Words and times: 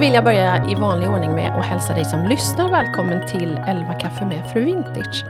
Vill 0.00 0.14
jag 0.14 0.24
börja 0.24 0.70
i 0.70 0.74
vanlig 0.74 1.08
ordning 1.08 1.32
med 1.34 1.58
att 1.58 1.66
hälsa 1.66 1.94
dig 1.94 2.04
som 2.04 2.28
lyssnar 2.28 2.70
välkommen 2.70 3.28
till 3.28 3.60
11 3.66 3.94
kaffe 3.94 4.26
med 4.26 4.52
Fru 4.52 4.64
Vintage. 4.64 5.24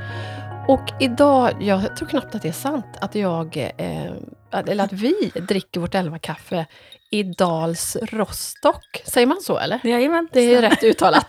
Och 0.69 0.84
idag, 1.01 1.52
jag 1.60 1.96
tror 1.96 2.09
knappt 2.09 2.34
att 2.34 2.43
det 2.43 2.48
är 2.48 2.52
sant, 2.52 2.87
att 3.01 3.15
jag, 3.15 3.56
eh, 3.56 4.12
eller 4.52 4.84
att 4.84 4.93
vi 4.93 5.33
dricker 5.48 5.80
vårt 5.80 5.95
11 5.95 6.19
kaffe 6.19 6.66
i 7.10 7.23
Dals 7.23 7.96
Rostock. 8.02 9.02
Säger 9.05 9.27
man 9.27 9.41
så 9.41 9.59
eller? 9.59 9.80
Jajamän. 9.84 10.29
Det 10.33 10.55
är 10.55 10.62
rätt 10.62 10.84
uttalat. 10.84 11.27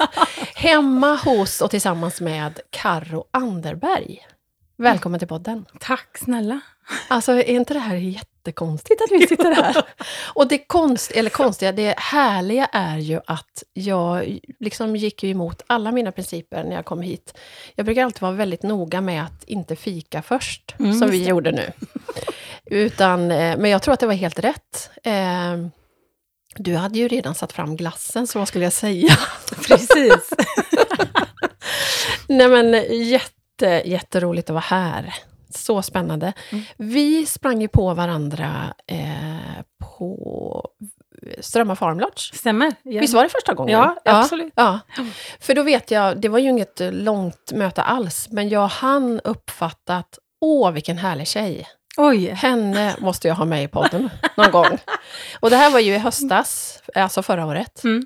Hemma 0.55 1.15
hos 1.15 1.61
och 1.61 1.71
tillsammans 1.71 2.21
med 2.21 2.59
Karo 2.69 3.25
Anderberg. 3.31 4.19
Välkommen 4.81 5.19
till 5.19 5.27
podden. 5.27 5.65
Tack 5.79 6.17
snälla. 6.17 6.59
Alltså, 7.07 7.31
är 7.31 7.43
inte 7.49 7.73
det 7.73 7.79
här 7.79 7.95
jättekonstigt 7.95 9.01
att 9.01 9.11
vi 9.11 9.27
sitter 9.27 9.55
här? 9.55 9.83
Och 10.33 10.47
det 10.47 10.57
konst, 10.57 11.11
eller 11.11 11.29
konstiga, 11.29 11.71
det 11.71 11.95
härliga 11.99 12.65
är 12.65 12.97
ju 12.97 13.19
att 13.27 13.63
jag 13.73 14.39
liksom 14.59 14.95
gick 14.95 15.23
ju 15.23 15.29
emot 15.29 15.61
alla 15.67 15.91
mina 15.91 16.11
principer 16.11 16.63
när 16.63 16.75
jag 16.75 16.85
kom 16.85 17.01
hit. 17.01 17.37
Jag 17.75 17.85
brukar 17.85 18.03
alltid 18.05 18.21
vara 18.21 18.31
väldigt 18.31 18.63
noga 18.63 19.01
med 19.01 19.23
att 19.23 19.43
inte 19.43 19.75
fika 19.75 20.21
först, 20.21 20.75
Mm, 20.79 20.99
som 20.99 21.09
vi 21.11 21.27
gjorde 21.27 21.51
nu. 21.51 21.71
Utan, 22.65 23.31
eh, 23.31 23.57
men 23.57 23.71
jag 23.71 23.81
tror 23.81 23.93
att 23.93 23.99
det 23.99 24.07
var 24.07 24.13
helt 24.13 24.39
rätt. 24.39 24.89
Eh, 25.03 25.57
Du 26.55 26.75
hade 26.75 26.99
ju 26.99 27.07
redan 27.07 27.35
satt 27.35 27.53
fram 27.53 27.75
glassen, 27.75 28.27
så 28.27 28.39
vad 28.39 28.47
skulle 28.47 28.63
jag 28.63 28.73
säga? 28.73 29.17
Precis. 29.67 30.29
Nej 32.27 32.47
men 32.47 32.73
jätte, 33.09 33.35
jätteroligt 33.67 34.49
att 34.49 34.53
vara 34.53 34.63
här. 34.67 35.13
Så 35.49 35.81
spännande. 35.81 36.33
Mm. 36.51 36.63
Vi 36.77 37.25
sprang 37.25 37.61
ju 37.61 37.67
på 37.67 37.93
varandra 37.93 38.73
eh, 38.87 39.63
på 39.79 40.69
Strömma 41.39 41.75
Farm 41.75 41.99
Lodge. 41.99 42.33
Stämmer. 42.33 42.73
Ja. 42.83 43.01
Visst 43.01 43.13
var 43.13 43.23
det 43.23 43.29
första 43.29 43.53
gången? 43.53 43.79
Ja, 43.79 43.95
absolut. 44.05 44.53
Ja. 44.55 44.79
För 45.39 45.53
då 45.53 45.63
vet 45.63 45.91
jag, 45.91 46.21
det 46.21 46.29
var 46.29 46.39
ju 46.39 46.49
inget 46.49 46.79
långt 46.79 47.51
möte 47.51 47.81
alls, 47.81 48.27
men 48.31 48.49
jag 48.49 48.67
hann 48.67 49.21
uppfatta 49.23 49.97
att 49.97 50.19
åh, 50.41 50.71
vilken 50.71 50.97
härlig 50.97 51.27
tjej. 51.27 51.67
Oj. 51.97 52.29
Henne 52.29 52.95
måste 52.99 53.27
jag 53.27 53.35
ha 53.35 53.45
med 53.45 53.63
i 53.63 53.67
podden 53.67 54.09
någon 54.37 54.51
gång. 54.51 54.77
Och 55.39 55.49
det 55.49 55.55
här 55.55 55.71
var 55.71 55.79
ju 55.79 55.95
i 55.95 55.97
höstas, 55.97 56.81
alltså 56.95 57.23
förra 57.23 57.45
året. 57.45 57.83
Mm. 57.83 58.05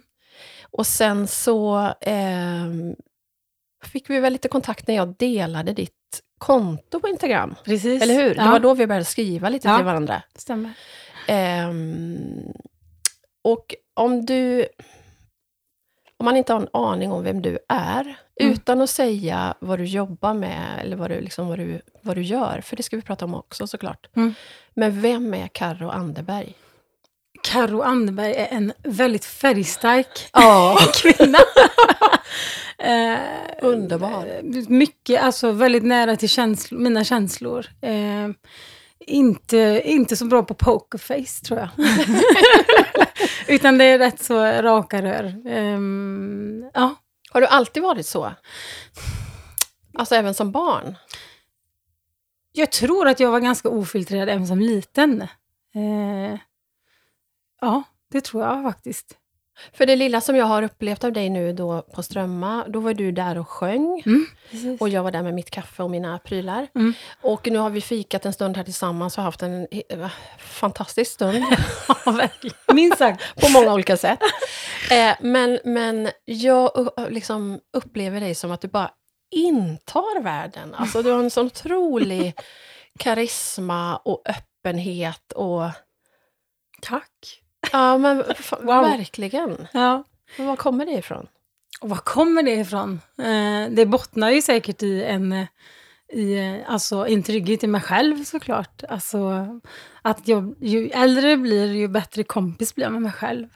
Och 0.71 0.87
sen 0.87 1.27
så 1.27 1.93
ehm, 2.01 2.95
fick 3.87 4.09
vi 4.09 4.19
väl 4.19 4.33
lite 4.33 4.47
kontakt 4.47 4.87
när 4.87 4.95
jag 4.95 5.15
delade 5.17 5.73
ditt 5.73 5.91
konto 6.37 6.99
på 6.99 7.07
Instagram. 7.07 7.55
Precis. 7.65 8.01
Eller 8.03 8.13
hur? 8.13 8.35
Det 8.35 8.41
Ja, 8.43 8.51
var 8.51 8.59
då 8.59 8.73
vi 8.73 8.87
började 8.87 9.05
skriva 9.05 9.49
lite 9.49 9.67
Ja. 9.67 9.77
till 9.77 9.85
varandra. 9.85 10.21
stämmer. 10.35 10.71
Ehm, 11.27 12.53
och 13.41 13.75
om 13.93 14.25
du... 14.25 14.65
Om 16.17 16.25
man 16.25 16.37
inte 16.37 16.53
har 16.53 16.59
en 16.61 16.67
aning 16.73 17.11
om 17.11 17.23
vem 17.23 17.41
du 17.41 17.57
är, 17.69 18.15
Mm. 18.41 18.53
utan 18.53 18.81
att 18.81 18.89
säga 18.89 19.55
vad 19.59 19.79
du 19.79 19.85
jobbar 19.85 20.33
med, 20.33 20.79
eller 20.81 20.95
vad 20.95 21.11
du, 21.11 21.21
liksom, 21.21 21.47
vad 21.47 21.59
du, 21.59 21.81
vad 22.01 22.15
du 22.17 22.21
gör, 22.21 22.61
för 22.61 22.75
det 22.75 22.83
ska 22.83 22.95
vi 22.95 23.01
prata 23.01 23.25
om 23.25 23.35
också 23.35 23.67
såklart. 23.67 24.07
Mm. 24.15 24.33
Men 24.73 25.01
vem 25.01 25.33
är 25.33 25.47
Karo 25.47 25.89
Anderberg? 25.89 26.53
Karo 27.45 27.81
Anderberg 27.81 28.33
är 28.33 28.47
en 28.51 28.73
väldigt 28.83 29.25
färgstark 29.25 30.29
Ja, 30.33 30.77
kvinna. 30.93 31.37
eh, 32.77 33.19
underbar. 33.61 34.41
mycket, 34.69 35.21
alltså 35.23 35.51
väldigt 35.51 35.83
nära 35.83 36.15
till 36.15 36.29
känsl- 36.29 36.77
mina 36.77 37.03
känslor. 37.03 37.65
Eh, 37.81 38.27
inte, 38.99 39.81
inte 39.85 40.17
så 40.17 40.25
bra 40.25 40.43
på 40.43 40.53
pokerface 40.53 41.45
tror 41.45 41.59
jag. 41.59 41.69
Utan 43.47 43.77
det 43.77 43.85
är 43.85 43.99
rätt 43.99 44.23
så 44.23 44.43
raka 44.45 45.01
rör. 45.01 45.33
Ehm, 45.47 46.63
ja, 46.73 46.95
Har 47.31 47.41
du 47.41 47.47
alltid 47.47 47.83
varit 47.83 48.05
så? 48.05 48.31
Alltså 49.97 50.15
även 50.15 50.33
som 50.33 50.51
barn? 50.51 50.95
jag 52.57 52.71
tror 52.71 53.07
att 53.07 53.19
jag 53.19 53.31
var 53.31 53.39
ganska 53.39 53.69
ofiltrerad 53.69 54.29
även 54.29 54.47
som 54.47 54.59
liten. 54.59 55.21
Eh, 55.21 56.39
ja, 57.61 57.83
det 58.11 58.21
tror 58.21 58.43
jag 58.43 58.63
faktiskt. 58.63 59.17
För 59.73 59.85
det 59.85 59.95
lilla 59.95 60.21
som 60.21 60.35
jag 60.35 60.45
har 60.45 60.63
upplevt 60.63 61.03
av 61.03 61.13
dig 61.13 61.29
nu 61.29 61.53
då 61.53 61.81
på 61.81 62.03
Strömma, 62.03 62.65
då 62.67 62.79
var 62.79 62.93
du 62.93 63.11
där 63.11 63.37
och 63.37 63.49
sjöng. 63.49 64.03
Mm. 64.05 64.77
Och 64.79 64.89
jag 64.89 65.03
var 65.03 65.11
där 65.11 65.23
med 65.23 65.33
mitt 65.33 65.49
kaffe 65.49 65.83
och 65.83 65.89
mina 65.89 66.19
prylar. 66.19 66.67
Mm. 66.75 66.93
Och 67.21 67.47
nu 67.51 67.57
har 67.57 67.69
vi 67.69 67.81
fikat 67.81 68.25
en 68.25 68.33
stund 68.33 68.57
här 68.57 68.63
tillsammans 68.63 69.17
och 69.17 69.23
haft 69.23 69.41
en 69.41 69.67
eh, 69.71 70.09
fantastisk 70.39 71.11
stund. 71.11 71.45
Minst 72.73 72.97
sagt. 72.97 73.41
på 73.41 73.49
många 73.49 73.73
olika 73.73 73.97
sätt. 73.97 74.19
Eh, 74.91 75.15
men, 75.21 75.59
men 75.63 76.09
jag 76.25 76.89
liksom 77.09 77.59
upplever 77.73 78.19
dig 78.19 78.35
som 78.35 78.51
att 78.51 78.61
du 78.61 78.67
bara 78.67 78.91
intar 79.31 80.21
världen. 80.21 80.75
Alltså 80.75 81.01
du 81.01 81.11
har 81.11 81.19
en 81.19 81.29
sån 81.29 81.45
otrolig 81.45 82.33
karisma 82.99 83.97
och 83.97 84.23
öppenhet 84.25 85.31
och... 85.31 85.69
Tack. 86.81 87.44
Ja, 87.75 87.97
men 87.97 88.17
Wow. 88.61 88.81
verkligen. 88.83 89.67
Ja. 89.73 90.03
Men 90.37 90.47
var 90.47 90.55
kommer 90.55 90.85
det 90.85 90.91
ifrån? 90.91 91.27
Och 91.81 91.89
var 91.89 91.97
kommer 91.97 92.43
det 92.43 92.51
ifrån? 92.51 93.01
Eh, 93.17 93.69
det 93.69 93.85
bottnar 93.85 94.29
ju 94.29 94.41
säkert 94.41 94.83
i 94.83 95.03
en, 95.03 95.31
eh, 95.31 95.47
i, 96.13 96.33
eh, 96.33 96.73
alltså, 96.73 97.07
en 97.07 97.23
trygghet 97.23 97.63
i 97.63 97.67
mig 97.67 97.81
själv 97.81 98.23
såklart. 98.23 98.83
Alltså, 98.89 99.47
att 100.01 100.27
jag, 100.27 100.55
ju 100.59 100.89
äldre 100.89 101.29
jag 101.29 101.41
blir, 101.41 101.73
ju 101.73 101.87
bättre 101.87 102.23
kompis 102.23 102.75
blir 102.75 102.85
jag 102.85 102.93
med 102.93 103.01
mig 103.01 103.11
själv. 103.11 103.47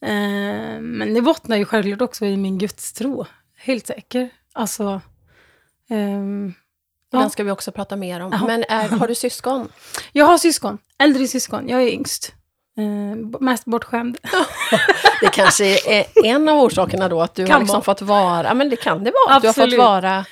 Eh, 0.00 0.80
men 0.80 1.14
det 1.14 1.22
bottnar 1.22 1.56
ju 1.56 1.64
självklart 1.64 2.02
också 2.02 2.24
i 2.26 2.36
min 2.36 2.58
gudstro. 2.58 3.26
Helt 3.56 3.86
säker. 3.86 4.30
Alltså, 4.52 5.00
ehm, 5.90 6.54
Ja. 7.10 7.18
Den 7.18 7.30
ska 7.30 7.44
vi 7.44 7.50
också 7.50 7.72
prata 7.72 7.96
mer 7.96 8.20
om. 8.20 8.32
Jaha. 8.32 8.46
Men 8.46 8.64
är, 8.68 8.88
har 8.88 9.08
du 9.08 9.14
syskon? 9.26 9.68
jag 10.12 10.26
har 10.26 10.38
syskon, 10.38 10.78
äldre 10.98 11.26
syskon. 11.28 11.68
Jag 11.68 11.82
är 11.82 11.88
yngst. 11.88 12.34
Eh, 12.78 13.40
mest 13.40 13.64
bortskämd. 13.64 14.18
Det 15.20 15.28
kanske 15.32 15.64
är 15.98 16.06
en 16.24 16.48
av 16.48 16.58
orsakerna 16.58 17.08
då, 17.08 17.22
att 17.22 17.34
du 17.34 17.46
Kan 17.46 17.52
har 17.52 17.60
liksom 17.60 17.74
vara. 17.74 17.84
fått 17.84 18.02
vara... 18.02 18.54
Men 18.54 18.70
det 18.70 18.76
kan 18.76 19.04
det 19.04 19.12
vara. 19.26 19.36
att 19.36 19.42
Du 19.42 19.48
har 19.48 19.52
fått 19.52 19.62
Absolut. 19.62 19.78
vara... 19.78 20.24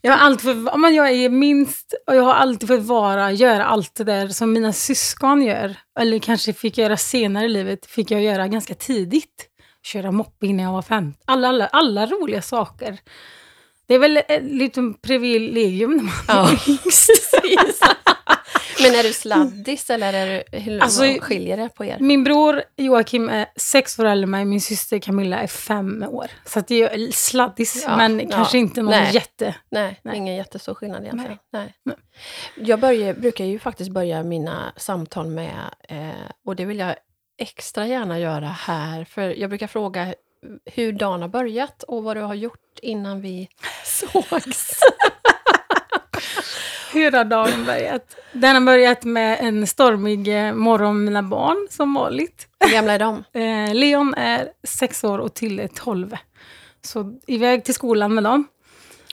Jag 0.00 0.12
har 0.12 0.18
alltid 0.26 0.64
fått, 0.64 0.80
men 0.80 0.94
jag 0.94 1.10
är 1.10 1.28
minst 1.28 1.94
och 2.06 2.16
jag 2.16 2.22
har 2.22 2.34
alltid 2.34 2.68
fått 2.68 2.82
vara, 2.82 3.32
göra 3.32 3.64
allt 3.64 3.94
det 3.94 4.04
där 4.04 4.28
som 4.28 4.52
mina 4.52 4.72
syskon 4.72 5.42
gör. 5.42 5.76
Eller 6.00 6.18
kanske 6.18 6.52
fick 6.52 6.78
göra 6.78 6.96
senare 6.96 7.44
i 7.44 7.48
livet, 7.48 7.86
fick 7.86 8.10
jag 8.10 8.22
göra 8.22 8.48
ganska 8.48 8.74
tidigt. 8.74 9.48
Köra 9.82 10.10
moppe 10.12 10.46
innan 10.46 10.64
jag 10.64 10.72
var 10.72 10.82
fem. 10.82 11.14
Alla, 11.24 11.48
alla, 11.48 11.66
alla 11.66 12.06
roliga 12.06 12.42
saker. 12.42 12.98
Det 13.86 13.94
är 13.94 13.98
väl 13.98 14.16
ett 14.16 14.42
litet 14.42 15.02
privilegium 15.02 15.96
när 15.96 16.02
man 16.02 16.12
Ja. 16.28 16.50
Men 18.82 18.94
är 18.94 19.02
du 19.02 19.12
sladdis 19.12 19.90
eller 19.90 20.12
är 20.12 20.26
du, 20.50 20.58
hur 20.58 20.82
Alltså, 20.82 21.02
skiljer 21.20 21.56
det 21.56 21.68
på 21.68 21.84
er? 21.84 21.96
Min 22.00 22.24
bror 22.24 22.62
Joakim 22.76 23.28
är 23.28 23.46
sex 23.56 23.98
år 23.98 24.04
äldre 24.04 24.22
än 24.24 24.30
mig, 24.30 24.44
min 24.44 24.60
syster 24.60 24.98
Camilla 24.98 25.38
är 25.38 25.46
fem 25.46 26.02
år. 26.02 26.26
Så 26.44 26.60
det 26.60 26.82
är 26.82 27.12
sladdis, 27.12 27.84
Ja, 27.86 27.96
men 27.96 28.20
ja. 28.20 28.26
kanske 28.30 28.58
inte 28.58 28.82
någon 28.82 28.90
Nej. 28.90 29.14
jätte... 29.14 29.54
Nej, 29.70 30.00
Nej. 30.02 30.16
ingen 30.16 30.34
jättestor 30.34 30.74
skillnad 30.74 31.02
egentligen. 31.02 31.38
Nej. 31.52 31.74
Nej. 31.84 31.96
Jag 32.54 32.80
börjar, 32.80 33.14
brukar 33.14 33.44
ju 33.44 33.58
faktiskt 33.58 33.90
börja 33.90 34.22
mina 34.22 34.72
samtal 34.76 35.26
med, 35.26 35.54
eh, 35.88 36.08
och 36.46 36.56
det 36.56 36.64
vill 36.64 36.78
jag 36.78 36.94
extra 37.38 37.86
gärna 37.86 38.18
göra 38.18 38.46
här, 38.46 39.04
för 39.04 39.40
jag 39.40 39.50
brukar 39.50 39.66
fråga 39.66 40.14
hur 40.64 40.92
dagen 40.92 41.22
har 41.22 41.28
börjat 41.28 41.82
och 41.82 42.04
vad 42.04 42.16
du 42.16 42.20
har 42.20 42.34
gjort 42.34 42.78
innan 42.82 43.20
vi 43.20 43.48
sågs. 43.84 44.80
Hur 46.92 47.12
har 47.12 47.24
dagen 47.24 47.64
börjat? 47.66 48.16
Den 48.32 48.54
har 48.54 48.62
börjat 48.62 49.04
med 49.04 49.38
en 49.40 49.66
stormig 49.66 50.46
eh, 50.46 50.54
morgon 50.54 50.96
med 50.96 51.04
mina 51.04 51.22
barn, 51.22 51.66
som 51.70 51.94
vanligt. 51.94 52.48
Hur 52.60 52.72
gamla 52.72 52.92
är 52.92 52.98
de? 52.98 53.24
Eh, 53.32 53.74
Leon 53.74 54.14
är 54.14 54.48
sex 54.62 55.04
år 55.04 55.18
och 55.18 55.34
Till 55.34 55.60
är 55.60 55.68
tolv. 55.68 56.16
Så 56.82 57.18
iväg 57.26 57.64
till 57.64 57.74
skolan 57.74 58.14
med 58.14 58.24
dem. 58.24 58.46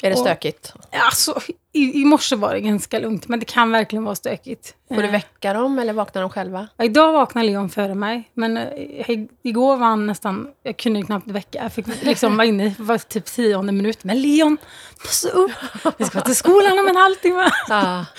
Är 0.01 0.09
det 0.09 0.15
Och- 0.15 0.19
stökigt? 0.21 0.74
Alltså, 0.92 1.39
i, 1.74 2.01
I 2.01 2.06
morse 2.06 2.36
var 2.36 2.53
det 2.53 2.59
ganska 2.62 3.00
lugnt, 3.00 3.27
men 3.27 3.39
det 3.39 3.45
kan 3.45 3.71
verkligen 3.71 4.03
vara 4.03 4.15
stökigt. 4.15 4.75
Får 4.88 4.95
du 4.95 5.03
Eh, 5.06 5.12
väcka 5.12 5.53
dem 5.53 5.80
eller 5.80 5.94
vaknar 5.94 6.21
de 6.21 6.30
själva? 6.31 6.68
ja, 6.77 6.86
idag 6.86 7.13
vaknade 7.13 7.48
Leon 7.48 7.69
före 7.69 7.95
mig, 7.95 8.30
men 8.33 8.57
eh, 8.57 8.63
i- 8.74 9.30
igår 9.44 9.77
var 9.77 9.88
han 9.88 10.07
nästan... 10.07 10.48
Jag 10.63 10.77
kunde 10.77 11.01
knappt 11.01 11.27
väcka. 11.27 11.63
Jag 11.63 11.74
fick 11.74 12.03
liksom 12.03 12.38
vara 12.38 12.45
inne 12.48 12.75
var 12.80 12.98
typ 12.98 13.25
tionde 13.25 13.71
minut. 13.71 14.03
Men 14.03 14.21
Leon, 14.21 14.57
måste 15.03 15.27
upp! 15.30 15.51
Vi 15.98 16.06
ska 16.06 16.21
till 16.21 16.36
skolan 16.36 16.80
om 16.80 16.88
en 16.88 16.95
halvtimme. 16.95 17.50
Ah, 17.69 18.06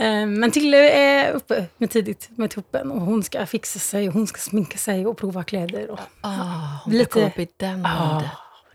Eh, 0.00 0.26
Men 0.26 0.50
Tille 0.50 0.90
är 0.90 1.32
uppe 1.32 1.64
med 1.78 1.90
tidigt 1.90 2.28
med 2.36 2.50
tuppen 2.50 2.90
och 2.90 3.00
hon 3.00 3.22
ska 3.22 3.46
fixa 3.46 3.78
sig 3.78 4.08
och 4.08 4.14
hon 4.14 4.26
ska 4.26 4.38
sminka 4.40 4.78
sig 4.78 5.06
och 5.06 5.16
prova 5.18 5.44
kläder. 5.44 5.90
Och, 5.90 5.98
ah, 6.20 6.30
hon 6.84 6.94
Lite- 6.94 7.26
upp 7.26 7.38
i 7.38 7.48
den 7.56 7.86
Ah. 7.86 8.22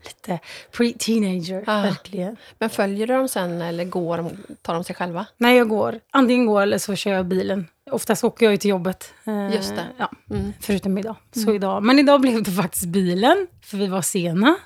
Lite 0.04 0.38
pre-teenager, 0.72 1.64
Ja. 1.66 1.82
verkligen. 1.82 2.36
Men 2.58 2.70
följer 2.70 3.06
du 3.06 3.14
dem 3.14 3.28
sen 3.28 3.62
eller 3.62 3.84
går 3.84 4.16
de, 4.16 4.36
tar 4.62 4.74
de 4.74 4.84
sig 4.84 4.96
själva? 4.96 5.26
Nej, 5.36 5.56
jag 5.56 5.68
går. 5.68 6.00
Antingen 6.10 6.46
går 6.46 6.62
eller 6.62 6.78
så 6.78 6.94
kör 6.94 7.12
jag 7.12 7.26
bilen. 7.26 7.68
Oftast 7.90 8.24
åker 8.24 8.46
jag 8.46 8.50
ju 8.50 8.56
till 8.56 8.70
jobbet. 8.70 9.14
Eh, 9.26 9.54
Just 9.54 9.76
det. 9.76 9.86
Ja, 9.98 10.10
Mm. 10.30 10.52
förutom 10.60 10.98
idag. 10.98 11.16
Så 11.44 11.54
idag. 11.54 11.82
Men 11.82 11.98
idag 11.98 12.20
blev 12.20 12.42
det 12.42 12.50
faktiskt 12.50 12.84
bilen, 12.86 13.46
för 13.62 13.76
vi 13.76 13.86
var 13.86 14.02
sena. 14.02 14.56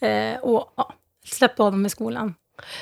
Eh, 0.00 0.36
och 0.40 0.72
ja, 0.76 0.94
släppte 1.26 1.62
av 1.62 1.72
dem 1.72 1.86
i 1.86 1.90
skolan. 1.90 2.34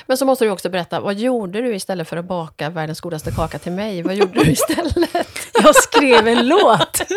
Men 0.05 0.17
så 0.17 0.25
måste 0.25 0.45
du 0.45 0.51
också 0.51 0.69
berätta, 0.69 0.99
vad 0.99 1.15
gjorde 1.15 1.61
du 1.61 1.75
istället 1.75 2.07
för 2.07 2.17
att 2.17 2.25
baka 2.25 2.69
världens 2.69 3.01
godaste 3.01 3.31
kaka 3.31 3.59
till 3.59 3.71
mig? 3.71 4.01
Vad 4.03 4.15
gjorde 4.15 4.43
du 4.43 4.51
istället? 4.51 5.27
Jag 5.63 5.75
skrev 5.75 6.27
en 6.27 6.47
låt. 6.47 7.01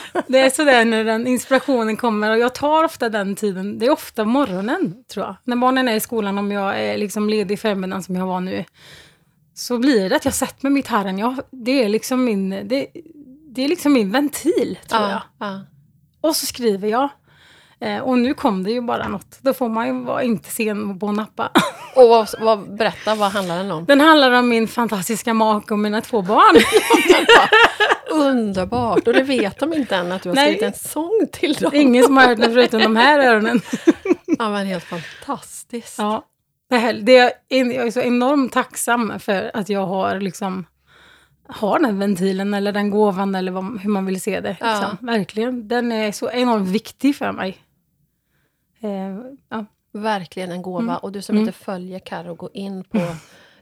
Det 0.26 0.38
är 0.38 0.50
sådär 0.50 0.84
när 0.84 1.04
den 1.04 1.26
inspirationen 1.26 1.96
kommer 1.96 2.30
och 2.30 2.38
jag 2.38 2.54
tar 2.54 2.84
ofta 2.84 3.08
den 3.08 3.36
tiden. 3.36 3.78
Det 3.78 3.86
är 3.86 3.90
ofta 3.90 4.24
morgonen 4.24 5.04
tror 5.12 5.26
jag. 5.26 5.36
När 5.44 5.56
barnen 5.56 5.88
är 5.88 5.94
i 5.94 6.00
skolan, 6.00 6.38
om 6.38 6.52
jag 6.52 6.80
är 6.80 6.98
liksom 6.98 7.28
ledig 7.28 7.54
i 7.54 7.58
förmiddagen 7.58 8.02
som 8.02 8.16
jag 8.16 8.26
var 8.26 8.40
nu. 8.40 8.64
Så 9.54 9.78
blir 9.78 10.10
det 10.10 10.16
att 10.16 10.24
jag 10.24 10.34
sätter 10.34 10.64
mig 10.64 10.72
med 10.72 10.82
gitarren. 10.82 11.18
Jag, 11.18 11.36
det, 11.50 11.84
är 11.84 11.88
liksom 11.88 12.24
min, 12.24 12.50
det, 12.50 12.86
det 13.46 13.64
är 13.64 13.68
liksom 13.68 13.92
min 13.92 14.10
ventil 14.10 14.78
tror 14.88 15.02
jag. 15.02 15.22
ja. 15.38 15.60
Och 16.20 16.36
så 16.36 16.46
skriver 16.46 16.88
jag. 16.88 17.08
Eh, 17.80 17.98
och 17.98 18.18
nu 18.18 18.34
kom 18.34 18.64
det 18.64 18.70
ju 18.70 18.80
bara 18.80 19.08
något. 19.08 19.38
Då 19.40 19.54
får 19.54 19.68
man 19.68 19.86
ju 19.86 20.04
vara 20.04 20.22
inte 20.22 20.50
sen 20.50 20.98
på 20.98 21.08
att 21.08 21.14
nappa. 21.14 21.50
Och 21.96 22.08
vad, 22.08 22.28
vad, 22.40 22.76
berätta, 22.76 23.14
vad 23.14 23.32
handlar 23.32 23.56
den 23.56 23.70
om? 23.70 23.84
Den 23.84 24.00
handlar 24.00 24.32
om 24.32 24.48
min 24.48 24.68
fantastiska 24.68 25.34
make 25.34 25.74
och 25.74 25.78
mina 25.78 26.00
två 26.00 26.22
barn. 26.22 26.56
Underbart! 28.30 29.06
Och 29.08 29.12
det 29.12 29.22
vet 29.22 29.58
de 29.58 29.72
inte 29.72 29.96
än 29.96 30.12
att 30.12 30.22
du 30.22 30.28
har 30.28 30.36
Nej. 30.36 30.54
skrivit 30.56 30.62
en 30.74 30.88
sång 30.88 31.26
till 31.32 31.52
dem. 31.54 31.70
Ingen 31.74 32.04
som 32.04 32.16
har 32.16 32.26
hört 32.28 32.38
den 32.38 32.52
förutom 32.54 32.80
de 32.80 32.96
här 32.96 33.18
öronen. 33.18 33.60
Ja, 34.38 34.50
men 34.50 34.66
helt 34.66 34.84
fantastiskt. 34.84 35.98
Ja. 35.98 36.26
Det, 36.68 37.18
är, 37.18 37.32
jag 37.48 37.86
är 37.86 37.90
så 37.90 38.00
enormt 38.00 38.52
tacksam 38.52 39.18
för 39.20 39.50
att 39.54 39.68
jag 39.68 39.86
har 39.86 40.20
liksom 40.20 40.66
har 41.48 41.78
den 41.78 41.98
ventilen 41.98 42.54
eller 42.54 42.72
den 42.72 42.90
gåvan 42.90 43.34
eller 43.34 43.52
vad, 43.52 43.80
hur 43.80 43.90
man 43.90 44.06
vill 44.06 44.20
se 44.20 44.40
det. 44.40 44.56
Ja. 44.60 44.80
Liksom. 44.80 45.06
Verkligen. 45.06 45.68
Den 45.68 45.92
är 45.92 46.12
så 46.12 46.30
enormt 46.30 46.68
viktig 46.68 47.16
för 47.16 47.32
mig. 47.32 47.58
Eh, 48.80 48.90
ja. 49.48 49.64
Verkligen 49.92 50.52
en 50.52 50.62
gåva. 50.62 50.80
Mm. 50.82 50.96
Och 50.96 51.12
du 51.12 51.22
som 51.22 51.36
Mm. 51.36 51.48
inte 51.48 51.58
följer 51.58 51.98
Karo, 51.98 52.34
gå 52.34 52.50
in 52.54 52.84
på... 52.84 52.98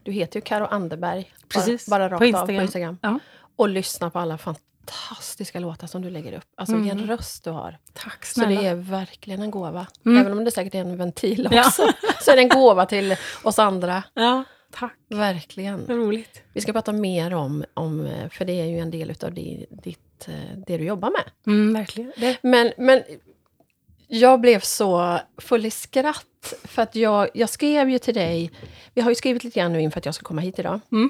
Du 0.03 0.11
heter 0.11 0.37
ju 0.37 0.41
Karo 0.41 0.65
Anderberg. 0.65 1.31
Precis, 1.53 1.87
Bara, 1.87 2.09
bara 2.09 2.17
på 2.19 2.23
rakt 2.25 2.35
av 2.35 2.45
på. 2.45 2.51
Instagram. 2.51 2.97
Ja. 3.01 3.19
Och 3.61 3.69
lyssna 3.69 4.09
på 4.09 4.19
alla 4.19 4.37
fantastiska 4.37 5.59
låtar 5.59 5.87
som 5.87 6.01
du 6.01 6.09
lägger 6.09 6.33
upp. 6.33 6.43
Alltså 6.57 6.75
Mm. 6.75 6.83
vilken 6.83 7.07
röst 7.17 7.43
du 7.43 7.49
har. 7.49 7.77
Tack 7.93 8.25
Så 8.25 8.33
snälla. 8.33 8.61
det 8.61 8.67
är 8.67 8.75
verkligen 8.75 9.41
en 9.41 9.51
gåva. 9.51 9.87
Mm. 10.05 10.17
Även 10.21 10.37
om 10.37 10.43
det 10.43 10.51
säkert 10.51 10.75
är 10.75 10.79
en 10.79 10.97
ventil 10.97 11.47
Ja. 11.51 11.67
också. 11.67 11.83
Så 12.21 12.31
är 12.31 12.35
det 12.35 12.41
en 12.41 12.49
gåva 12.49 12.85
till 12.85 13.15
oss 13.43 13.59
andra. 13.59 14.03
Ja, 14.13 14.43
tack. 14.71 14.93
Verkligen. 15.09 15.85
Roligt. 15.87 16.43
Vi 16.53 16.61
ska 16.61 16.73
prata 16.73 16.91
mer 16.93 17.33
om, 17.33 17.63
om 17.73 18.09
för 18.31 18.45
det 18.45 18.61
är 18.61 18.65
ju 18.65 18.79
en 18.79 18.91
del 18.91 19.13
av 19.23 19.33
det, 19.33 19.65
ditt, 19.69 20.27
eh, 20.27 20.57
det 20.67 20.77
du 20.77 20.83
jobbar 20.85 21.09
med. 21.09 21.31
Mm, 21.53 21.73
verkligen. 21.73 22.11
Det. 22.17 22.37
Men, 22.43 22.71
men 22.77 23.03
jag 24.07 24.41
blev 24.41 24.59
så 24.59 25.19
full 25.37 25.65
i 25.65 25.71
skratt. 25.71 26.53
För 26.63 26.81
att 26.81 26.95
jag, 26.95 27.29
jag 27.33 27.49
skrev 27.49 27.89
ju 27.89 27.99
till 27.99 28.13
dig, 28.13 28.51
vi 28.93 29.01
har 29.01 29.11
ju 29.11 29.15
skrivit 29.15 29.43
lite 29.43 29.59
grann 29.59 29.73
nu 29.73 29.81
inför 29.81 29.99
att 29.99 30.05
jag 30.05 30.15
ska 30.15 30.23
komma 30.23 30.41
hit 30.41 30.59
idag. 30.59 30.79
Mm. 30.91 31.09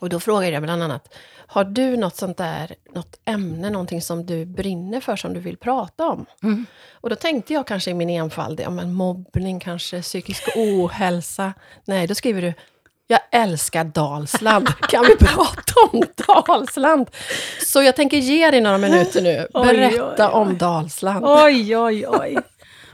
Och 0.00 0.08
då 0.08 0.20
frågade 0.20 0.52
jag 0.52 0.62
bland 0.62 0.82
annat, 0.82 1.14
har 1.46 1.64
du 1.64 1.96
något 1.96 2.16
sånt 2.16 2.36
där, 2.36 2.74
något 2.94 3.20
ämne, 3.24 3.70
någonting 3.70 4.02
som 4.02 4.26
du 4.26 4.44
brinner 4.46 5.00
för, 5.00 5.16
som 5.16 5.34
du 5.34 5.40
vill 5.40 5.56
prata 5.56 6.06
om? 6.08 6.26
Mm. 6.42 6.66
Och 6.92 7.10
då 7.10 7.16
tänkte 7.16 7.52
jag 7.52 7.66
kanske 7.66 7.90
i 7.90 7.94
min 7.94 8.10
enfald, 8.10 8.60
ja 8.60 8.70
men 8.70 8.92
mobbning 8.92 9.60
kanske, 9.60 10.02
psykisk 10.02 10.48
ohälsa. 10.56 11.52
Nej, 11.84 12.06
då 12.06 12.14
skriver 12.14 12.42
du, 12.42 12.54
jag 13.06 13.20
älskar 13.32 13.84
Dalsland. 13.84 14.68
Kan 14.88 15.04
vi 15.04 15.16
prata 15.16 15.74
om 15.92 16.02
Dalsland? 16.26 17.10
Så 17.66 17.82
jag 17.82 17.96
tänker 17.96 18.16
ge 18.16 18.50
dig 18.50 18.60
några 18.60 18.78
minuter 18.78 19.22
nu. 19.22 19.46
Oj, 19.54 19.66
Berätta 19.66 20.28
oj, 20.28 20.34
oj. 20.34 20.40
om 20.40 20.58
Dalsland. 20.58 21.24
Oj, 21.24 21.76
oj, 21.76 22.06
oj. 22.08 22.38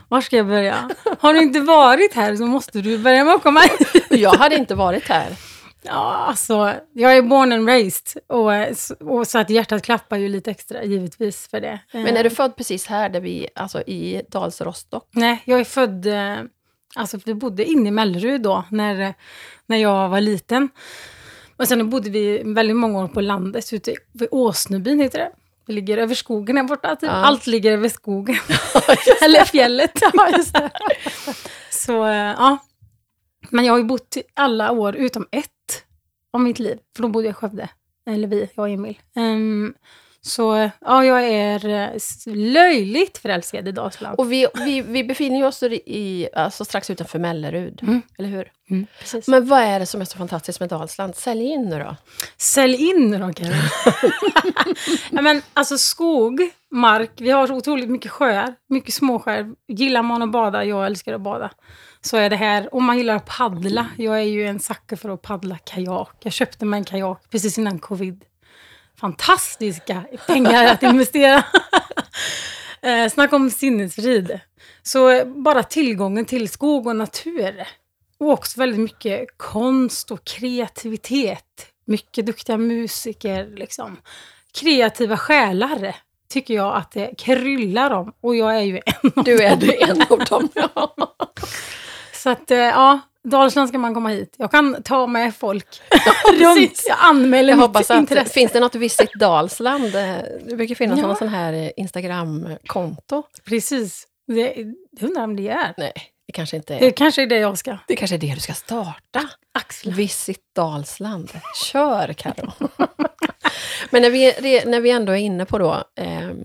Var 0.09 0.21
ska 0.21 0.37
jag 0.37 0.47
börja? 0.47 0.89
Har 1.19 1.33
du 1.33 1.41
inte 1.41 1.59
varit 1.59 2.13
här 2.13 2.35
så 2.35 2.45
måste 2.45 2.81
du 2.81 2.97
börja 2.97 3.23
med 3.25 3.33
att 3.33 3.43
komma 3.43 3.59
hit. 3.59 4.05
Jag 4.09 4.33
hade 4.33 4.55
inte 4.55 4.75
varit 4.75 5.07
här. 5.09 5.27
Ja, 5.85 6.15
alltså, 6.15 6.73
jag 6.93 7.17
är 7.17 7.21
born 7.21 7.51
and 7.53 7.67
raised. 7.69 8.21
Och, 8.27 8.51
och 9.17 9.27
så 9.27 9.39
att 9.39 9.49
hjärtat 9.49 9.83
klappar 9.83 10.17
ju 10.17 10.29
lite 10.29 10.51
extra, 10.51 10.83
givetvis, 10.83 11.47
för 11.47 11.59
det. 11.61 11.79
Men 11.93 12.17
är 12.17 12.23
du 12.23 12.29
född 12.29 12.55
precis 12.55 12.87
här, 12.87 13.09
där 13.09 13.19
vi, 13.21 13.47
alltså 13.55 13.81
i 13.81 14.21
Dalsrostock? 14.29 15.07
Nej, 15.11 15.41
jag 15.45 15.59
är 15.59 15.63
född... 15.63 16.05
eh, 16.05 16.35
Alltså, 16.97 17.19
vi 17.25 17.33
bodde 17.33 17.65
inne 17.65 17.87
i 17.89 17.91
Mellerud 17.91 18.41
då, 18.41 18.63
när, 18.71 19.13
när 19.65 19.77
jag 19.77 20.09
var 20.09 20.21
liten. 20.21 20.69
Och 21.57 21.67
sen 21.67 21.89
bodde 21.89 22.09
vi 22.09 22.41
väldigt 22.45 22.75
många 22.75 22.99
år 23.03 23.07
på 23.07 23.21
landet, 23.21 23.73
ute 23.73 23.93
vid 24.13 24.27
Åsnebyn 24.31 24.99
heter 24.99 25.19
det. 25.19 25.31
Det 25.67 25.73
ligger 25.73 25.97
över 25.97 26.15
skogen 26.15 26.57
här 26.57 26.63
borta. 26.63 26.95
Typ. 26.95 27.09
Ja. 27.09 27.15
Allt 27.15 27.47
ligger 27.47 27.71
över 27.71 27.89
skogen. 27.89 28.35
Eller 29.21 29.45
fjället. 29.45 29.91
Ja, 30.13 30.29
just 30.37 30.53
det. 30.53 30.69
Så, 31.71 32.05
eh, 32.05 32.15
ja. 32.15 32.57
Men 33.49 33.65
jag 33.65 33.73
har 33.73 33.77
ju 33.77 33.83
bott 33.85 34.17
i 34.17 34.23
alla 34.33 34.71
år 34.71 34.95
utom 34.95 35.27
ett 35.31 35.49
av 36.35 36.41
mitt 36.41 36.59
liv. 36.59 36.77
För 36.95 37.03
då 37.03 37.09
bodde 37.09 37.25
jag 37.25 37.31
i 37.31 37.33
Skövde. 37.33 37.69
Eller 38.09 38.27
vi, 38.27 38.49
jag 38.55 38.63
och 38.63 38.69
Emil. 38.69 38.99
Ehm, 39.15 39.73
så 40.21 40.69
ja, 40.81 41.05
jag 41.05 41.23
är 41.23 41.65
eh, 41.69 41.89
löjligt 42.35 43.17
förälskad 43.17 43.67
i 43.67 43.71
Dalsland. 43.71 44.19
Och 44.19 44.31
vi, 44.31 44.47
vi, 44.65 44.81
vi 44.81 45.03
befinner 45.03 45.47
oss 45.47 45.63
i, 45.63 46.27
alltså 46.35 46.65
strax 46.65 46.89
utanför 46.89 47.19
Mellerud, 47.19 47.79
Mm. 47.83 48.01
eller 48.17 48.29
hur? 48.29 48.51
Mm. 48.69 48.85
Men 49.27 49.47
vad 49.47 49.59
är 49.61 49.79
det 49.79 49.85
som 49.85 50.01
är 50.01 50.05
så 50.05 50.17
fantastiskt 50.17 50.59
med 50.59 50.69
Dalsland? 50.69 51.15
Sälj 51.15 51.45
in 51.45 51.69
nu 51.69 51.79
då. 51.79 51.95
Sälj 52.37 52.89
in 52.89 53.11
då 53.11 53.33
Karin. 53.33 53.53
ja, 55.11 55.21
men 55.21 55.41
alltså 55.53 55.77
skog, 55.77 56.41
mark, 56.71 57.11
vi 57.17 57.29
har 57.31 57.47
så 57.47 57.53
otroligt 57.55 57.89
mycket 57.89 58.11
sjöar, 58.11 58.55
mycket 58.69 58.93
småsjöar. 58.93 59.53
Gillar 59.67 60.01
man 60.03 60.21
att 60.21 60.31
bada, 60.31 60.65
jag 60.65 60.85
älskar 60.85 61.13
att 61.13 61.21
bada. 61.21 61.51
Så 62.05 62.17
är 62.17 62.29
det 62.29 62.35
här. 62.35 62.75
Om 62.75 62.85
man 62.85 62.97
gillar 62.97 63.15
att 63.15 63.25
paddla, 63.25 63.87
jag 63.97 64.15
är 64.15 64.23
ju 64.23 64.47
en 64.47 64.59
sucker 64.59 64.95
för 64.95 65.09
att 65.09 65.21
paddla 65.21 65.57
kajak. 65.57 66.15
Jag 66.19 66.33
köpte 66.33 66.65
mig 66.65 66.77
en 66.77 66.83
kajak 66.83 67.21
precis 67.31 67.57
innan 67.57 67.79
covid. 67.79 68.23
Fantastiska 68.99 70.03
pengar 70.27 70.65
att 70.65 70.83
investera. 70.83 71.43
eh, 72.81 73.09
snacka 73.09 73.35
om 73.35 73.49
sinnesfrid. 73.49 74.39
Så 74.83 75.25
bara 75.25 75.63
tillgången 75.63 76.25
till 76.25 76.49
skog 76.49 76.87
och 76.87 76.95
natur. 76.95 77.67
Och 78.17 78.29
också 78.29 78.59
väldigt 78.59 78.79
mycket 78.79 79.37
konst 79.37 80.11
och 80.11 80.23
kreativitet. 80.23 81.67
Mycket 81.85 82.25
duktiga 82.25 82.57
musiker, 82.57 83.47
liksom. 83.55 83.97
Kreativa 84.59 85.17
själar 85.17 85.95
tycker 86.29 86.53
jag 86.53 86.75
att 86.75 86.91
det 86.91 87.13
kryllar 87.17 87.91
om. 87.91 88.13
Och 88.21 88.35
jag 88.35 88.55
är 88.55 88.61
ju 88.61 88.81
en 88.85 89.11
av 89.15 89.23
Du 89.23 89.43
är 89.43 89.49
dem. 89.49 89.59
du 89.59 89.81
en 89.81 90.01
av 90.01 90.19
dem. 90.19 90.49
Så 92.25 92.29
att, 92.31 92.51
eh, 92.51 92.57
ja, 92.57 92.99
Dalsland 93.23 93.69
ska 93.69 93.77
man 93.77 93.93
komma 93.93 94.09
hit. 94.09 94.35
Jag 94.37 94.51
kan 94.51 94.83
ta 94.83 95.07
med 95.07 95.35
folk 95.35 95.81
runt. 96.39 96.83
Jag 96.87 96.97
anmäler 96.99 97.49
Jag 97.49 97.57
mitt 97.57 97.67
hoppas 97.67 97.91
att, 97.91 97.97
intresse. 97.99 98.33
finns 98.33 98.51
det 98.51 98.59
något 98.59 98.75
Visit 98.75 99.13
Dalsland? 99.19 99.95
Eh, 99.95 100.15
Det 100.45 100.55
brukar 100.55 100.75
finnas 100.75 100.99
Ja. 100.99 101.07
någon 101.07 101.15
sån 101.15 101.27
här 101.27 101.53
eh, 101.53 101.69
Instagram-konto. 101.77 103.23
Precis. 103.45 104.07
Det, 104.27 104.53
det 104.91 105.05
undrar 105.05 105.21
jag 105.21 105.29
om 105.29 105.35
det 105.35 105.49
är. 105.49 105.73
Nej, 105.77 105.93
det 106.27 106.33
kanske 106.33 106.55
inte 106.57 106.79
Det 106.79 106.87
är. 106.87 106.91
kanske 106.91 107.21
är 107.21 107.27
det 107.27 107.37
jag 107.37 107.57
ska 107.57 107.77
Det 107.87 107.95
kanske 107.95 108.15
är 108.15 108.19
det 108.19 108.33
du 108.35 108.39
ska 108.41 108.53
starta. 108.53 109.27
axla. 109.53 109.91
Visit 109.93 110.41
Dalsland. 110.55 111.31
Kör, 111.63 112.13
Karo. 112.13 112.51
Men 113.89 114.01
när 114.01 114.09
vi, 114.09 114.33
det- 114.41 114.65
när 114.65 114.79
vi 114.81 114.89
ändå 114.91 115.11
är 115.13 115.17
inne 115.17 115.45
på 115.45 115.57
då, 115.57 115.83
ehm, 115.95 116.37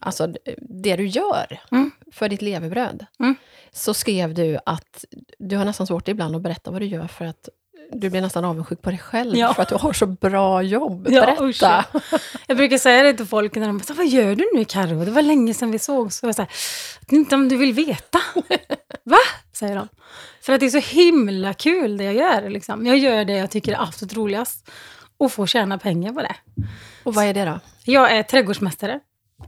alltså 0.00 0.26
det 0.60 0.96
du 0.96 1.06
gör 1.06 1.60
Mm. 1.70 1.90
För 2.14 2.28
ditt 2.28 2.42
levebröd, 2.42 3.06
Mm. 3.18 3.34
så 3.72 3.94
skrev 3.94 4.34
du 4.34 4.58
att 4.66 5.04
du 5.38 5.56
har 5.56 5.64
nästan 5.64 5.86
svårt 5.86 6.08
ibland 6.08 6.36
att 6.36 6.42
berätta 6.42 6.70
vad 6.70 6.80
du 6.80 6.86
gör 6.86 7.06
för 7.06 7.24
att 7.24 7.48
du 7.92 8.10
blir 8.10 8.20
nästan 8.20 8.44
avundsjuk 8.44 8.82
på 8.82 8.90
dig 8.90 8.98
själv 8.98 9.36
Ja. 9.36 9.54
för 9.54 9.62
att 9.62 9.68
du 9.68 9.74
har 9.74 9.92
så 9.92 10.06
bra 10.06 10.62
jobb. 10.62 11.06
Ja, 11.10 11.20
Berätta! 11.26 11.44
usch, 11.44 11.62
ja. 11.62 11.84
Jag 12.46 12.56
brukar 12.56 12.78
säga 12.78 13.02
det 13.02 13.14
till 13.14 13.26
folk 13.26 13.54
när 13.56 13.66
de 13.66 13.80
säger 13.80 13.98
vad 13.98 14.06
gör 14.08 14.34
du 14.34 14.50
nu 14.54 14.64
Karo? 14.64 15.04
Det 15.04 15.10
var 15.10 15.22
länge 15.22 15.54
sedan 15.54 15.70
vi 15.70 15.78
såg. 15.78 16.12
Så 16.12 16.26
jag 16.26 16.34
säger, 16.34 16.50
inte 17.08 17.34
om 17.34 17.48
du 17.48 17.56
vill 17.56 17.72
veta. 17.72 18.18
Va? 19.04 19.16
Säger 19.52 19.76
de. 19.76 19.88
För 20.40 20.52
att 20.52 20.60
det 20.60 20.66
är 20.66 20.70
så 20.80 20.94
himla 20.96 21.54
kul 21.54 21.96
det 21.96 22.04
jag 22.04 22.14
gör. 22.14 22.50
Liksom. 22.50 22.86
Jag 22.86 22.98
gör 22.98 23.24
det 23.24 23.32
jag 23.36 23.50
tycker 23.50 23.72
är 23.72 23.82
absolut 23.82 24.16
roligast. 24.16 24.70
Och 25.16 25.32
får 25.32 25.46
tjäna 25.46 25.78
pengar 25.78 26.12
på 26.12 26.20
det. 26.20 26.36
Och 27.04 27.14
vad 27.14 27.24
är 27.24 27.34
det 27.34 27.44
då? 27.44 27.60
Jag 27.84 28.10
är 28.12 28.22
trädgårdsmästare. 28.22 29.00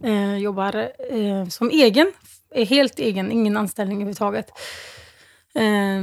Eh, 0.03 0.37
jobbar 0.37 0.77
eh, 1.11 1.49
som 1.49 1.71
egen. 1.71 2.13
Är 2.57 2.67
helt 2.67 2.99
egen, 2.99 3.33
ingen 3.33 3.57
anställning 3.57 3.97
överhuvudtaget. 3.97 4.51
Eh, 5.55 6.03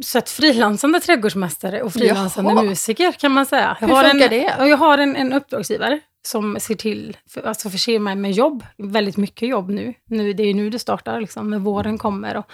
så 0.00 0.18
att 0.18 0.30
frilansande 0.30 1.00
trädgårdsmästare 1.00 1.82
och 1.82 1.92
frilansande 1.92 2.50
Jaha. 2.50 2.62
musiker 2.62 3.12
kan 3.12 3.32
man 3.32 3.46
säga. 3.46 3.76
Jag 3.80 3.88
Hur 3.88 3.94
har 3.94 4.04
funkar 4.04 4.24
en, 4.24 4.30
det? 4.30 4.68
Jag 4.68 4.76
har 4.76 4.98
en, 4.98 5.16
en 5.16 5.32
uppdragsgivare 5.32 6.00
som 6.26 6.60
ser 6.60 6.74
till, 6.74 7.16
för, 7.28 7.42
alltså 7.42 7.70
förser 7.70 7.98
mig 7.98 8.16
med 8.16 8.32
jobb, 8.32 8.66
väldigt 8.76 9.16
mycket 9.16 9.48
jobb 9.48 9.70
nu. 9.70 9.94
nu 10.04 10.32
det 10.32 10.42
är 10.42 10.54
nu 10.54 10.70
det 10.70 10.78
startar, 10.78 11.20
liksom, 11.20 11.50
när 11.50 11.58
våren 11.58 11.98
kommer 11.98 12.36
och 12.36 12.46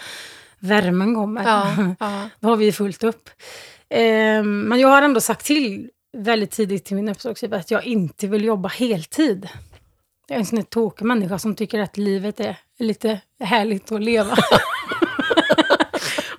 värmen 0.58 1.14
kommer. 1.14 1.44
Ja, 1.44 1.72
ja. 2.00 2.28
Då 2.40 2.48
har 2.48 2.56
vi 2.56 2.72
fullt 2.72 3.04
upp. 3.04 3.30
Eh, 3.88 4.42
men 4.42 4.80
jag 4.80 4.88
har 4.88 5.02
ändå 5.02 5.20
sagt 5.20 5.46
till 5.46 5.90
väldigt 6.16 6.50
tidigt 6.50 6.84
till 6.84 6.96
min 6.96 7.08
uppdragsgivare 7.08 7.60
att 7.60 7.70
jag 7.70 7.84
inte 7.84 8.26
vill 8.26 8.44
jobba 8.44 8.68
heltid. 8.68 9.48
Jag 10.28 10.36
är 10.36 10.40
en 10.40 10.46
sån 10.46 10.58
här 10.58 10.64
tokig 10.64 11.04
människa 11.04 11.38
som 11.38 11.54
tycker 11.54 11.80
att 11.80 11.96
livet 11.96 12.40
är 12.40 12.56
lite 12.78 13.20
härligt 13.40 13.92
att 13.92 14.02
leva. 14.02 14.32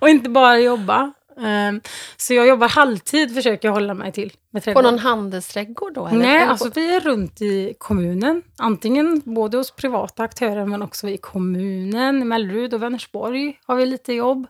och 0.00 0.08
inte 0.08 0.30
bara 0.30 0.58
jobba. 0.58 1.12
Um, 1.36 1.80
så 2.16 2.34
jag 2.34 2.48
jobbar 2.48 2.68
halvtid, 2.68 3.34
försöker 3.34 3.68
jag 3.68 3.72
hålla 3.72 3.94
mig 3.94 4.12
till. 4.12 4.32
Med 4.50 4.64
På 4.64 4.82
någon 4.82 4.98
handelsträdgård 4.98 5.94
då? 5.94 6.06
Eller? 6.06 6.18
Nej, 6.18 6.42
alltså 6.42 6.70
vi 6.74 6.94
är 6.94 7.00
runt 7.00 7.42
i 7.42 7.74
kommunen. 7.78 8.42
Antingen 8.56 9.22
både 9.24 9.56
hos 9.56 9.70
privata 9.70 10.22
aktörer 10.22 10.66
men 10.66 10.82
också 10.82 11.08
i 11.08 11.16
kommunen. 11.16 12.22
I 12.22 12.24
Mellerud 12.24 12.74
och 12.74 12.82
Vänersborg 12.82 13.58
har 13.66 13.76
vi 13.76 13.86
lite 13.86 14.12
jobb. 14.12 14.46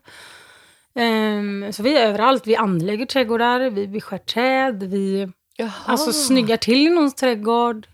Ehm, 0.95 1.73
så 1.73 1.83
vi 1.83 1.97
är 1.97 2.07
överallt. 2.07 2.47
Vi 2.47 2.55
anlägger 2.55 3.05
trädgårdar, 3.05 3.69
vi 3.69 3.87
beskär 3.87 4.17
träd, 4.17 4.83
vi 4.83 5.31
Jaha. 5.55 5.71
alltså, 5.85 6.13
snyggar 6.13 6.57
till 6.57 6.91
någons 6.91 7.15
trädgård. 7.15 7.87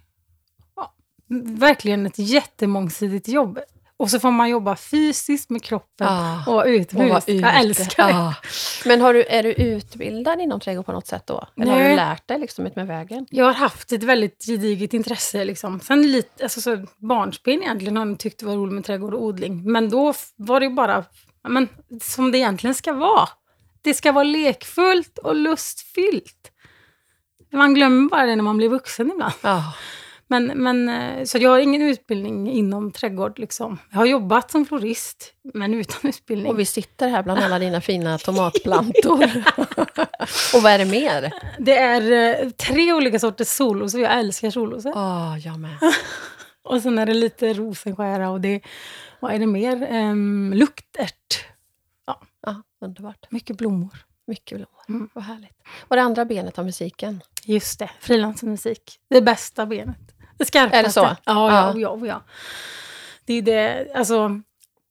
Ja, 0.75 0.94
verkligen 1.46 2.06
ett 2.06 2.20
jättemångsidigt 2.20 3.27
jobb. 3.27 3.60
Och 4.00 4.10
så 4.10 4.20
får 4.20 4.32
man 4.32 4.50
jobba 4.50 4.75
fysiskt 4.75 5.50
med 5.50 5.63
kroppen 5.63 6.08
Ja. 6.08 6.44
och 6.48 6.63
utomhus. 6.68 7.12
Och 7.12 7.18
ute. 7.18 7.32
Jag 7.32 7.60
älskar 7.60 8.04
det. 8.08 8.12
Ja. 8.12 8.34
Men 8.86 9.01
har 9.01 9.13
du, 9.13 9.24
är 9.24 9.44
du 9.44 9.54
utbildad 9.54 10.42
inom 10.42 10.60
trädgård 10.60 10.86
på 10.86 10.92
något 10.92 11.08
sätt 11.08 11.27
då? 11.27 11.48
Eller 11.62 11.72
har 11.72 11.80
Nej. 11.80 11.89
du 11.89 11.96
lärt 11.96 12.27
dig 12.27 12.39
liksom 12.39 12.66
utmed 12.68 12.88
vägen? 12.88 13.25
Jag 13.30 13.46
har 13.46 13.54
haft 13.54 13.92
ett 13.92 14.04
väldigt 14.04 14.46
gediget 14.46 14.94
intresse. 14.94 15.46
Liksom. 15.46 15.80
Sen 15.80 16.12
lite, 16.12 16.44
alltså, 16.44 16.62
så 16.62 16.86
barnsben 16.98 17.62
egentligen 17.62 17.98
har 17.98 18.06
jag 18.08 18.20
tyckt 18.20 18.39
det 18.39 18.46
var 18.46 18.56
roligt 18.56 18.74
med 18.74 18.86
trädgård 18.86 19.13
och 19.13 19.24
odling. 19.24 19.72
Men 19.72 19.89
då 19.89 20.13
var 20.36 20.60
det 20.60 20.70
bara 20.70 21.04
men, 21.48 21.68
som 22.01 22.32
det 22.32 22.38
egentligen 22.38 22.74
ska 22.74 22.94
vara. 22.94 23.30
Det 23.82 23.94
ska 23.94 24.12
vara 24.12 24.24
lekfullt 24.24 25.18
och 25.18 25.36
lustfyllt. 25.36 26.51
Man 27.54 27.74
glömmer 27.74 28.10
bara 28.10 28.25
det 28.25 28.36
när 28.36 28.44
man 28.44 28.58
blir 28.58 28.70
vuxen 28.70 29.12
ibland. 29.12 29.34
Ja. 29.42 29.74
Men, 30.28 30.46
men, 30.46 30.90
eh, 30.90 31.24
så 31.24 31.38
jag 31.38 31.50
har 31.50 31.60
ingen 31.60 31.82
utbildning 31.82 32.52
inom 32.52 32.92
trädgård. 32.92 33.40
Liksom. 33.40 33.78
Jag 33.90 33.98
har 33.98 34.06
jobbat 34.06 34.52
som 34.52 34.66
florist, 34.66 35.34
men 35.54 35.74
utan 35.74 35.98
utbildning. 36.10 36.52
Och 36.52 36.60
vi 36.60 36.66
sitter 36.66 37.08
här 37.08 37.24
bland 37.24 37.40
alla 37.40 37.60
dina 37.60 37.82
fina 37.82 38.18
tomatplantor. 38.18 39.24
och 40.54 40.62
vad 40.62 40.72
är 40.72 40.78
det 40.78 40.86
mer? 40.86 41.32
Det 41.60 41.78
är 41.78 42.42
eh, 42.44 42.50
tre 42.50 42.94
olika 42.94 43.20
sorters 43.20 43.48
solrosor. 43.48 44.02
Jag 44.02 44.20
älskar 44.20 44.50
solrosor. 44.52 44.94
Åh, 44.96 45.38
jag 45.44 45.60
med. 45.60 45.78
Och 46.64 46.82
sen 46.82 46.98
är 46.98 47.06
det 47.06 47.14
lite 47.14 47.54
rosenskära 47.54 48.30
och 48.30 48.42
det, 48.42 48.62
vad 49.20 49.34
är 49.34 49.40
det 49.40 49.48
mer? 49.48 49.92
Um, 49.92 50.54
luktärt. 50.54 51.46
Ja, 52.42 52.62
underbart. 52.82 53.32
Mycket 53.32 53.58
blommor. 53.58 54.06
Mycket 54.28 54.58
blommor. 54.58 54.82
Mm. 54.90 55.10
Vad 55.14 55.24
härligt. 55.24 55.64
Och 55.80 55.96
det 55.96 56.02
andra 56.02 56.26
benet 56.26 56.60
av 56.60 56.66
musiken? 56.66 57.22
Just 57.46 57.80
det, 57.80 57.90
frilansmusik. 58.00 59.00
Det 59.10 59.22
bästa 59.22 59.66
benet. 59.66 60.17
Det 60.38 60.46
skarpaste. 60.46 60.77
Är 60.77 60.84
det 60.84 60.91
så? 60.91 61.01
Ja, 61.01 61.15
ja, 61.25 61.74
Ja. 61.75 61.98
ja. 62.01 62.08
ja. 62.08 62.22
Det 63.25 63.34
är 63.34 63.41
det, 63.41 63.88
alltså, 63.96 64.41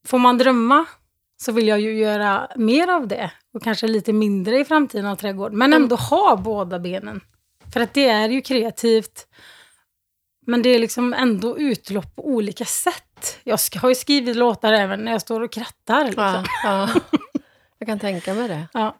får 0.06 0.18
man 0.18 0.38
drömma 0.38 0.84
så 1.36 1.52
vill 1.52 1.68
jag 1.68 1.80
ju 1.80 1.98
göra 1.98 2.48
mer 2.56 2.88
av 2.88 3.08
det. 3.08 3.30
Och 3.54 3.62
kanske 3.62 3.86
lite 3.86 4.12
mindre 4.12 4.58
i 4.58 4.64
framtiden 4.64 5.06
av 5.06 5.16
trädgård. 5.16 5.52
Men 5.52 5.72
Mm. 5.72 5.82
ändå 5.82 5.96
ha 5.96 6.36
båda 6.36 6.78
benen. 6.78 7.20
För 7.72 7.80
att 7.80 7.94
det 7.94 8.08
är 8.08 8.28
ju 8.28 8.40
kreativt. 8.40 9.26
Men 10.46 10.62
det 10.62 10.68
är 10.68 10.78
liksom 10.78 11.14
ändå 11.14 11.58
utlopp 11.58 12.16
på 12.16 12.26
olika 12.28 12.64
sätt. 12.64 13.38
Jag 13.44 13.58
har 13.82 13.88
ju 13.88 13.94
skrivit 13.94 14.36
låtar 14.36 14.72
även 14.72 15.00
när 15.04 15.12
jag 15.12 15.20
står 15.20 15.40
och 15.40 15.52
krattar. 15.52 16.04
Liksom. 16.04 16.24
Ja, 16.24 16.44
ja. 16.64 16.88
Jag 17.78 17.86
kan 17.88 17.98
tänka 17.98 18.34
mig 18.34 18.48
det. 18.48 18.68
Ja. 18.72 18.96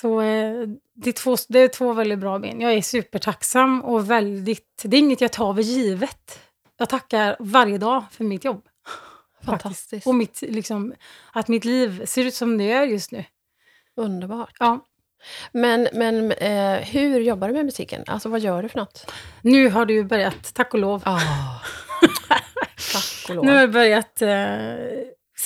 Så 0.00 0.20
eh, 0.20 0.68
det, 0.94 1.10
är 1.10 1.12
två, 1.12 1.36
det 1.48 1.58
är 1.58 1.68
två 1.68 1.92
väldigt 1.92 2.18
bra 2.18 2.38
ben. 2.38 2.60
Jag 2.60 2.72
är 2.72 2.82
supertacksam 2.82 3.82
och 3.82 4.10
väldigt... 4.10 4.82
Det 4.84 4.96
är 4.96 4.98
inget 4.98 5.20
jag 5.20 5.32
tar 5.32 5.54
för 5.54 5.62
givet. 5.62 6.40
Jag 6.76 6.88
tackar 6.88 7.36
varje 7.38 7.78
dag 7.78 8.04
för 8.10 8.24
mitt 8.24 8.44
jobb. 8.44 8.66
Fantastiskt. 9.44 10.06
Och 10.06 10.14
mitt, 10.14 10.42
liksom, 10.42 10.94
att 11.32 11.48
mitt 11.48 11.64
liv 11.64 12.04
ser 12.04 12.24
ut 12.24 12.34
som 12.34 12.58
det 12.58 12.64
gör 12.64 12.82
just 12.82 13.12
nu. 13.12 13.24
Underbart. 13.96 14.56
Ja. 14.58 14.80
Men, 15.52 15.88
men 15.92 16.32
eh, 16.32 16.80
hur 16.80 17.20
jobbar 17.20 17.48
du 17.48 17.54
med 17.54 17.64
musiken? 17.64 18.04
Alltså 18.06 18.28
vad 18.28 18.40
gör 18.40 18.62
du 18.62 18.68
för 18.68 18.78
något? 18.78 19.12
Nu 19.42 19.68
har 19.68 19.86
ju 19.86 20.04
börjat, 20.04 20.54
tack 20.54 20.74
och 20.74 20.80
lov. 20.80 21.02
Oh. 21.06 21.62
Tack 22.92 23.28
och 23.28 23.34
lov. 23.34 23.44
Nu 23.44 23.52
har 23.52 23.60
jag 23.60 23.72
börjat 23.72 24.22
eh, 24.22 24.28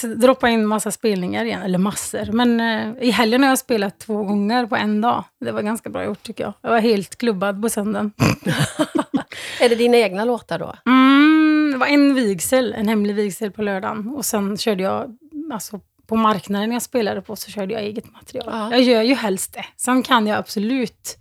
droppa 0.03 0.49
in 0.49 0.67
massa 0.67 0.91
spelningar 0.91 1.45
igen. 1.45 1.63
Eller 1.63 1.79
massor. 1.79 2.33
Men 2.33 2.61
eh, 2.61 3.03
i 3.09 3.11
helgen 3.11 3.43
har 3.43 3.49
jag 3.49 3.59
spelat 3.59 3.99
två 3.99 4.23
gånger 4.23 4.67
på 4.67 4.77
en 4.77 5.01
dag. 5.01 5.25
Det 5.41 5.53
var 5.53 5.63
ganska 5.63 5.91
bra 5.91 6.05
gjort 6.05 6.23
tycker 6.23 6.45
jag. 6.45 6.53
Jag 6.63 6.71
var 6.71 6.81
helt 6.81 7.17
klubbad 7.17 7.63
på 7.63 7.69
söndagen. 7.69 8.13
Är 9.61 9.69
det 9.69 9.75
dina 9.75 9.97
egna 9.97 10.25
låtar 10.25 10.59
då? 10.59 10.75
Mm, 10.87 11.71
det 11.73 11.79
var 11.79 11.87
en 11.87 12.15
vigsel, 12.15 12.75
en 12.79 12.89
hemlig 12.89 13.15
vigsel 13.15 13.51
på 13.51 13.63
lördagen. 13.63 14.09
Och 14.09 14.25
sen 14.25 14.57
körde 14.57 14.83
jag, 14.83 15.17
alltså 15.53 15.81
på 16.07 16.17
marknaden 16.17 16.73
jag 16.73 16.83
spelade 16.83 17.23
på 17.23 17.37
så 17.37 17.51
körde 17.51 17.75
jag 17.75 17.83
eget 17.83 18.13
material. 18.13 18.49
Ja. 18.51 18.71
Jag 18.71 18.83
gör 18.83 19.03
ju 19.03 19.15
helst 19.15 19.55
det. 19.55 19.65
Sen 19.77 20.03
kan 20.03 20.27
jag 20.27 20.39
absolut 20.39 21.19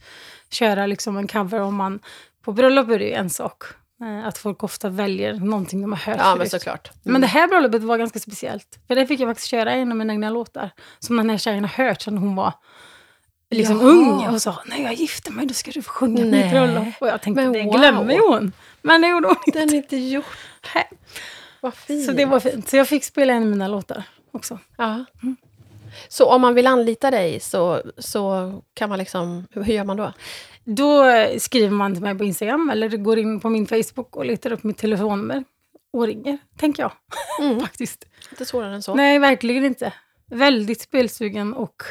köra 0.52 0.86
liksom 0.86 1.18
en 1.18 1.28
cover 1.28 1.60
om 1.60 1.76
man, 1.76 2.00
på 2.46 2.52
bröllop 2.52 2.90
är 2.90 3.00
det 3.00 3.06
ju 3.06 3.14
en 3.14 3.30
sak. 3.30 3.64
Eh, 4.02 4.28
Att 4.28 4.38
folk 4.38 4.64
ofta 4.64 4.90
väljer 4.90 5.34
någonting 5.34 5.82
de 5.82 5.92
har 5.92 6.00
hört 6.00 6.18
Ja, 6.20 6.30
men 6.30 6.38
förut. 6.38 6.52
såklart. 6.52 6.88
Mm. 7.06 7.12
Men 7.14 7.22
det 7.22 7.28
här 7.28 7.48
bröllopet 7.48 7.84
var 7.84 7.98
ganska 7.98 8.20
speciellt. 8.20 8.80
För 8.88 8.96
där 8.96 9.06
fick 9.06 9.20
jag 9.20 9.30
faktiskt 9.30 9.48
köra 9.48 9.72
en 9.72 9.92
av 9.92 9.98
mina 9.98 10.14
egna 10.14 10.30
låtar. 10.30 10.70
Som 11.00 11.18
den 11.18 11.30
här 11.30 11.38
tjejen 11.38 11.64
har 11.66 11.86
hört 11.86 12.02
sedan 12.02 12.18
hon 12.18 12.36
var 12.36 12.54
liksom 13.52 13.78
Jaha. 13.80 13.90
ung. 13.90 14.28
Och 14.28 14.42
sa, 14.42 14.58
när 14.66 14.84
jag 14.84 14.94
gifter 14.94 15.32
mig 15.32 15.46
då 15.46 15.54
ska 15.54 15.72
du 15.72 15.82
få 15.82 15.92
sjunga 15.92 16.26
Nej. 16.26 16.44
mitt 16.44 16.52
bröllop. 16.52 16.88
Och 17.02 17.08
jag 17.08 17.22
tänkte, 17.22 17.44
Men 17.44 17.54
det 17.54 17.64
wow. 17.64 17.74
glömmer 17.74 18.20
hon. 18.30 18.52
Men 18.82 19.02
det 19.02 19.08
gjorde 19.08 19.28
hon 19.28 19.38
inte. 19.48 19.60
Den 19.60 19.70
är 19.70 19.76
inte 19.76 19.98
gjort. 19.98 20.26
Vad 21.62 21.74
fint. 21.74 22.06
Så 22.06 22.12
det 22.12 22.26
var 22.26 22.40
fint. 22.40 22.70
Så 22.70 22.78
jag 22.78 22.88
fick 22.88 23.04
spela 23.04 23.34
en 23.34 23.44
av 23.44 23.50
mina 23.50 23.68
låtar 23.68 24.04
också. 24.32 24.60
Ja. 24.78 25.06
Så 26.10 26.26
om 26.26 26.42
man 26.42 26.56
vill 26.56 26.68
anlita 26.68 27.12
dig 27.12 27.40
så, 27.40 27.82
så 27.98 28.54
kan 28.74 28.90
man 28.90 28.98
liksom... 29.00 29.48
Hur 29.52 29.64
gör 29.66 29.84
man 29.84 29.98
då? 29.98 30.14
Då 30.76 31.04
skriver 31.40 31.70
man 31.70 31.94
till 31.94 32.04
mig 32.04 32.18
på 32.18 32.24
Instagram 32.24 32.70
eller 32.70 32.90
går 32.90 33.20
in 33.20 33.40
på 33.40 33.50
min 33.50 33.68
Facebook 33.68 34.16
och 34.16 34.26
letar 34.26 34.52
upp 34.52 34.64
mitt 34.64 34.78
telefonnummer 34.78 35.44
och 35.94 36.08
ringer, 36.08 36.38
tänker 36.58 36.84
jag. 36.84 36.92
Mm. 37.42 37.60
Faktiskt. 37.60 38.06
Inte 38.32 38.46
svårare 38.46 38.76
än 38.76 38.84
så. 38.84 38.96
Nej, 38.96 39.20
verkligen 39.20 39.66
inte. 39.66 39.94
Väldigt 40.32 40.82
spelsugen 40.82 41.54
och 41.54 41.84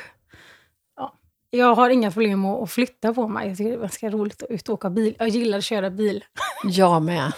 ja, 0.97 1.15
jag 1.51 1.75
har 1.75 1.91
inga 1.91 2.11
problem 2.11 2.45
att 2.45 2.63
att 2.63 2.71
flytta 2.71 3.15
på 3.15 3.29
mig. 3.29 3.49
Jag 3.49 3.57
tycker 3.57 3.71
det 3.71 3.77
är 3.77 3.81
ganska 3.81 4.11
roligt 4.11 4.43
att 4.43 4.51
ut 4.51 4.69
och 4.69 4.75
åka 4.75 4.91
bil. 4.91 5.15
Jag 5.19 5.29
gillar 5.29 5.59
att 5.59 5.65
köra 5.65 5.91
bil. 5.91 6.25
Jag 6.65 7.03
med. 7.03 7.33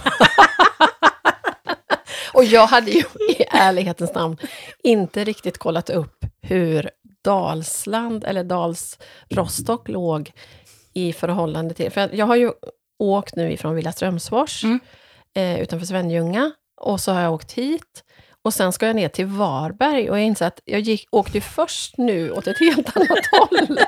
och 2.34 2.44
jag 2.44 2.66
hade 2.66 2.90
ju 2.90 3.00
i 3.28 3.44
ärlighetens 3.50 4.14
namn 4.14 4.36
inte 4.82 5.24
riktigt 5.24 5.58
kollat 5.58 5.90
upp 5.90 6.24
hur 6.40 6.90
Dalsland, 7.24 8.24
eller 8.24 8.44
Dals 8.44 8.98
Rostock, 9.28 9.88
låg 9.88 10.32
i 10.94 11.12
förhållande 11.12 11.74
till... 11.74 11.90
För 11.90 12.10
jag 12.14 12.26
har 12.26 12.36
ju 12.36 12.52
åkt 12.98 13.36
nu 13.36 13.52
ifrån 13.52 13.74
Villa 13.74 13.92
Strömsfors, 13.92 14.64
Mm. 14.64 14.80
eh, 15.34 15.60
utanför 15.60 15.86
Svenljunga, 15.86 16.52
och 16.76 17.00
så 17.00 17.12
har 17.12 17.20
jag 17.20 17.32
åkt 17.34 17.52
hit. 17.52 18.04
Och 18.42 18.54
sen 18.54 18.72
ska 18.72 18.86
jag 18.86 18.96
ner 18.96 19.08
till 19.08 19.26
Varberg 19.26 20.10
och 20.10 20.18
jag 20.18 20.24
inser 20.24 20.46
att 20.46 20.60
jag 20.64 20.80
gick, 20.80 21.08
åkte 21.10 21.36
ju 21.36 21.40
först 21.40 21.98
nu 21.98 22.30
åt 22.32 22.46
ett 22.46 22.58
helt 22.58 22.96
annat 22.96 23.26
håll. 23.32 23.78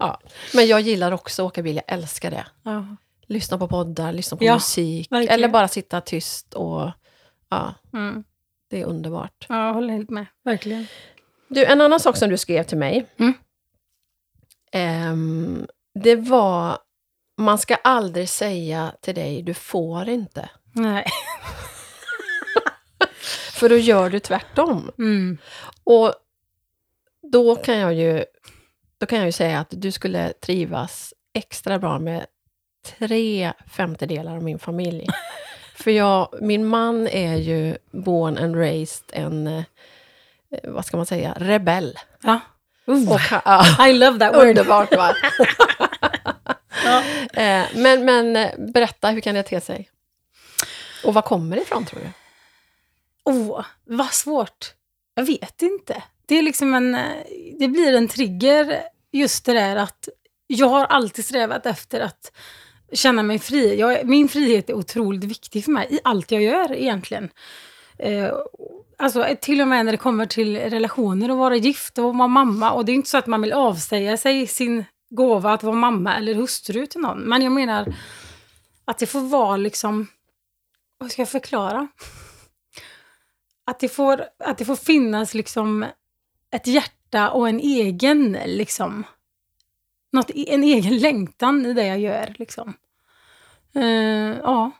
Ja. 0.00 0.20
Men 0.54 0.66
jag 0.66 0.80
gillar 0.80 1.12
också 1.12 1.42
att 1.42 1.46
åka 1.46 1.62
bil, 1.62 1.76
jag 1.76 1.84
älskar 1.98 2.30
det 2.30 2.46
Ja. 2.62 2.86
lyssna 3.26 3.58
på 3.58 3.68
poddar, 3.68 4.12
lyssna 4.12 4.36
på 4.36 4.44
Ja, 4.44 4.54
musik. 4.54 5.12
verkligen. 5.12 5.34
Eller 5.34 5.48
bara 5.48 5.68
sitta 5.68 6.00
tyst 6.00 6.54
och... 6.54 6.90
Ja, 7.48 7.74
Mm. 7.92 8.24
det 8.70 8.80
är 8.80 8.84
underbart. 8.84 9.46
ja, 9.48 9.66
jag 9.66 9.74
håller 9.74 9.94
helt 9.94 10.10
med. 10.10 10.26
Verkligen. 10.44 10.86
Du, 11.48 11.64
en 11.64 11.80
annan 11.80 12.00
sak 12.00 12.16
som 12.16 12.30
du 12.30 12.36
skrev 12.36 12.62
till 12.62 12.78
mig. 12.78 13.06
Mm. 13.18 13.34
ehm, 14.72 15.66
det 15.94 16.16
var... 16.16 16.78
Man 17.36 17.58
ska 17.58 17.74
aldrig 17.74 18.28
säga 18.28 18.92
till 19.00 19.14
dig, 19.14 19.42
du 19.42 19.54
får 19.54 20.08
inte. 20.08 20.48
Nej. 20.72 21.06
För 23.52 23.68
då 23.68 23.76
gör 23.76 24.10
du 24.10 24.20
tvärtom. 24.20 24.90
Mm. 24.98 25.38
Och 25.84 26.14
då 27.32 27.56
kan 27.56 27.78
jag 27.78 27.94
ju, 27.94 28.24
då 28.98 29.06
kan 29.06 29.18
jag 29.18 29.26
ju 29.26 29.32
säga 29.32 29.60
att 29.60 29.68
du 29.70 29.92
skulle 29.92 30.32
trivas 30.32 31.14
extra 31.34 31.78
bra 31.78 31.98
med 31.98 32.26
tre 32.98 33.52
femtedelar 33.66 34.36
av 34.36 34.42
min 34.42 34.58
familj. 34.58 35.06
För 35.76 35.90
jag, 35.90 36.28
min 36.40 36.66
man 36.66 37.08
är 37.08 37.36
ju 37.36 37.76
born 37.90 38.38
and 38.38 38.56
raised 38.56 39.04
en, 39.12 39.46
eh, 39.46 39.64
vad 40.64 40.84
ska 40.84 40.96
man 40.96 41.06
säga, 41.06 41.34
rebell. 41.36 41.98
Ja. 42.22 42.40
Och, 42.86 43.20
ja, 43.44 43.88
I 43.88 43.92
love 43.92 44.18
that 44.18 44.34
word. 44.34 44.46
underbart 44.46 44.96
va? 44.96 45.14
Ja. 46.84 47.02
Eh, 47.34 47.64
men, 47.74 48.04
men 48.04 48.36
eh, 48.36 48.50
berätta, 48.58 49.10
hur 49.10 49.20
kan 49.20 49.34
det 49.34 49.42
te 49.42 49.60
sig? 49.60 49.90
Och 51.04 51.14
var 51.14 51.22
kommer 51.22 51.56
det 51.56 51.62
ifrån 51.62 51.84
tror 51.86 52.00
du? 52.00 52.06
Åh, 53.24 53.64
vad 53.84 54.12
svårt. 54.12 54.74
Jag 55.14 55.24
vet 55.24 55.62
inte. 55.62 56.02
Det 56.26 56.34
är 56.38 56.42
liksom 56.42 56.74
en... 56.74 56.94
eh, 56.94 57.02
Det 57.58 57.68
blir 57.68 57.94
en 57.96 58.08
trigger, 58.08 58.82
just 59.12 59.44
det 59.44 59.52
där 59.52 59.76
att 59.76 60.08
jag 60.46 60.66
har 60.68 60.84
alltid 60.84 61.24
strävat 61.24 61.66
efter 61.66 62.00
att 62.00 62.32
känna 62.92 63.22
mig 63.22 63.38
fri. 63.38 63.76
Jag, 63.80 64.06
min 64.08 64.28
frihet 64.28 64.70
är 64.70 64.74
otroligt 64.74 65.24
viktig 65.24 65.64
för 65.64 65.72
mig 65.72 65.86
i 65.90 65.98
allt 66.04 66.30
jag 66.30 66.42
gör 66.42 66.72
egentligen. 66.72 67.30
Eh, 67.98 68.30
alltså 68.98 69.36
till 69.40 69.60
och 69.60 69.68
med 69.68 69.84
när 69.84 69.92
det 69.92 69.98
kommer 69.98 70.26
till 70.26 70.56
relationer 70.56 71.30
och 71.30 71.36
vara 71.38 71.56
gift 71.56 71.98
och 71.98 72.14
vara 72.16 72.28
mamma. 72.28 72.70
Och 72.72 72.84
det 72.84 72.92
är 72.92 72.94
inte 72.94 73.10
så 73.10 73.18
att 73.18 73.26
man 73.26 73.42
vill 73.42 73.52
avsäga 73.52 74.16
sig 74.16 74.46
sin 74.46 74.84
gåva 75.14 75.52
att 75.52 75.62
vara 75.62 75.76
mamma 75.76 76.16
eller 76.16 76.34
hustru 76.34 76.86
till 76.86 77.00
någon. 77.00 77.20
Men 77.20 77.42
jag 77.42 77.52
menar 77.52 77.94
att 78.84 78.98
det 78.98 79.06
får 79.06 79.20
vara 79.20 79.56
liksom... 79.56 80.06
Vad 80.98 81.10
ska 81.10 81.22
jag 81.22 81.28
förklara? 81.28 81.88
Att 83.64 83.80
det 83.80 83.88
får, 83.88 84.24
att 84.38 84.58
det 84.58 84.64
får 84.64 84.76
finnas 84.76 85.34
liksom 85.34 85.86
ett 86.50 86.66
hjärta 86.66 87.30
och 87.30 87.48
en 87.48 87.60
egen 87.60 88.38
liksom... 88.46 89.04
Något, 90.12 90.30
en 90.30 90.62
egen 90.62 90.98
längtan 90.98 91.66
i 91.66 91.72
det 91.72 91.86
jag 91.86 91.98
gör 91.98 92.34
liksom. 92.38 92.74
Eh, 93.74 94.38
ja. 94.42 94.70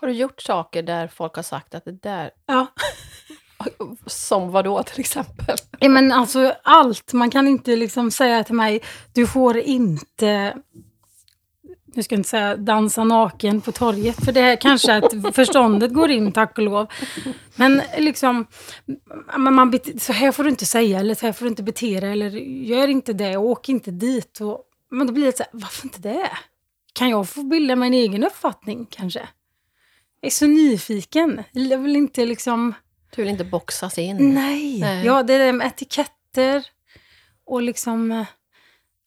Har 0.00 0.08
du 0.08 0.14
gjort 0.14 0.40
saker 0.42 0.82
där 0.82 1.08
folk 1.08 1.34
har 1.34 1.42
sagt 1.42 1.74
att 1.74 1.84
det 1.84 1.92
där, 1.92 2.30
ja. 2.46 2.66
som 4.06 4.50
vad 4.50 4.64
då 4.64 4.82
till 4.82 5.00
exempel? 5.00 5.56
Ja, 5.78 5.88
men 5.88 6.12
alltså 6.12 6.54
allt. 6.62 7.12
Man 7.12 7.30
kan 7.30 7.48
inte 7.48 7.76
liksom 7.76 8.10
säga 8.10 8.44
till 8.44 8.54
mig, 8.54 8.80
du 9.12 9.26
får 9.26 9.56
inte, 9.56 10.56
nu 11.84 12.02
ska 12.02 12.14
jag 12.14 12.18
inte 12.18 12.28
säga 12.28 12.56
dansa 12.56 13.04
naken 13.04 13.60
på 13.60 13.72
torget, 13.72 14.24
för 14.24 14.32
det 14.32 14.40
är 14.40 14.56
kanske 14.56 14.94
att 14.94 15.34
förståndet 15.34 15.92
går 15.92 16.10
in, 16.10 16.32
tack 16.32 16.58
och 16.58 16.64
lov. 16.64 16.86
Men 17.56 17.82
liksom, 17.98 18.46
man, 19.36 19.78
så 19.98 20.12
här 20.12 20.32
får 20.32 20.44
du 20.44 20.50
inte 20.50 20.66
säga, 20.66 21.00
eller 21.00 21.14
så 21.14 21.26
här 21.26 21.32
får 21.32 21.44
du 21.44 21.48
inte 21.48 21.62
bete 21.62 22.00
dig, 22.00 22.12
eller 22.12 22.30
gör 22.64 22.88
inte 22.88 23.12
det, 23.12 23.36
och 23.36 23.44
åk 23.44 23.68
inte 23.68 23.90
dit. 23.90 24.40
Och, 24.40 24.62
men 24.90 25.06
då 25.06 25.12
blir 25.12 25.26
det 25.26 25.36
så 25.36 25.42
här, 25.42 25.50
varför 25.52 25.86
inte 25.86 26.00
det? 26.00 26.30
Kan 26.92 27.08
jag 27.08 27.28
få 27.28 27.42
bilda 27.42 27.76
mig 27.76 27.86
en 27.86 27.94
egen 27.94 28.24
uppfattning 28.24 28.86
kanske? 28.90 29.28
Jag 30.20 30.26
är 30.26 30.30
så 30.30 30.46
nyfiken. 30.46 31.42
Jag 31.52 31.78
vill 31.78 31.96
inte 31.96 32.26
liksom... 32.26 32.74
Du 33.16 33.22
vill 33.22 33.30
inte 33.30 33.44
boxas 33.44 33.98
in? 33.98 34.34
Nej. 34.34 34.80
Nej. 34.80 35.06
Ja, 35.06 35.22
det 35.22 35.34
är 35.34 35.52
med 35.52 35.66
etiketter 35.66 36.64
och 37.46 37.62
liksom... 37.62 38.12
eh, 38.12 38.26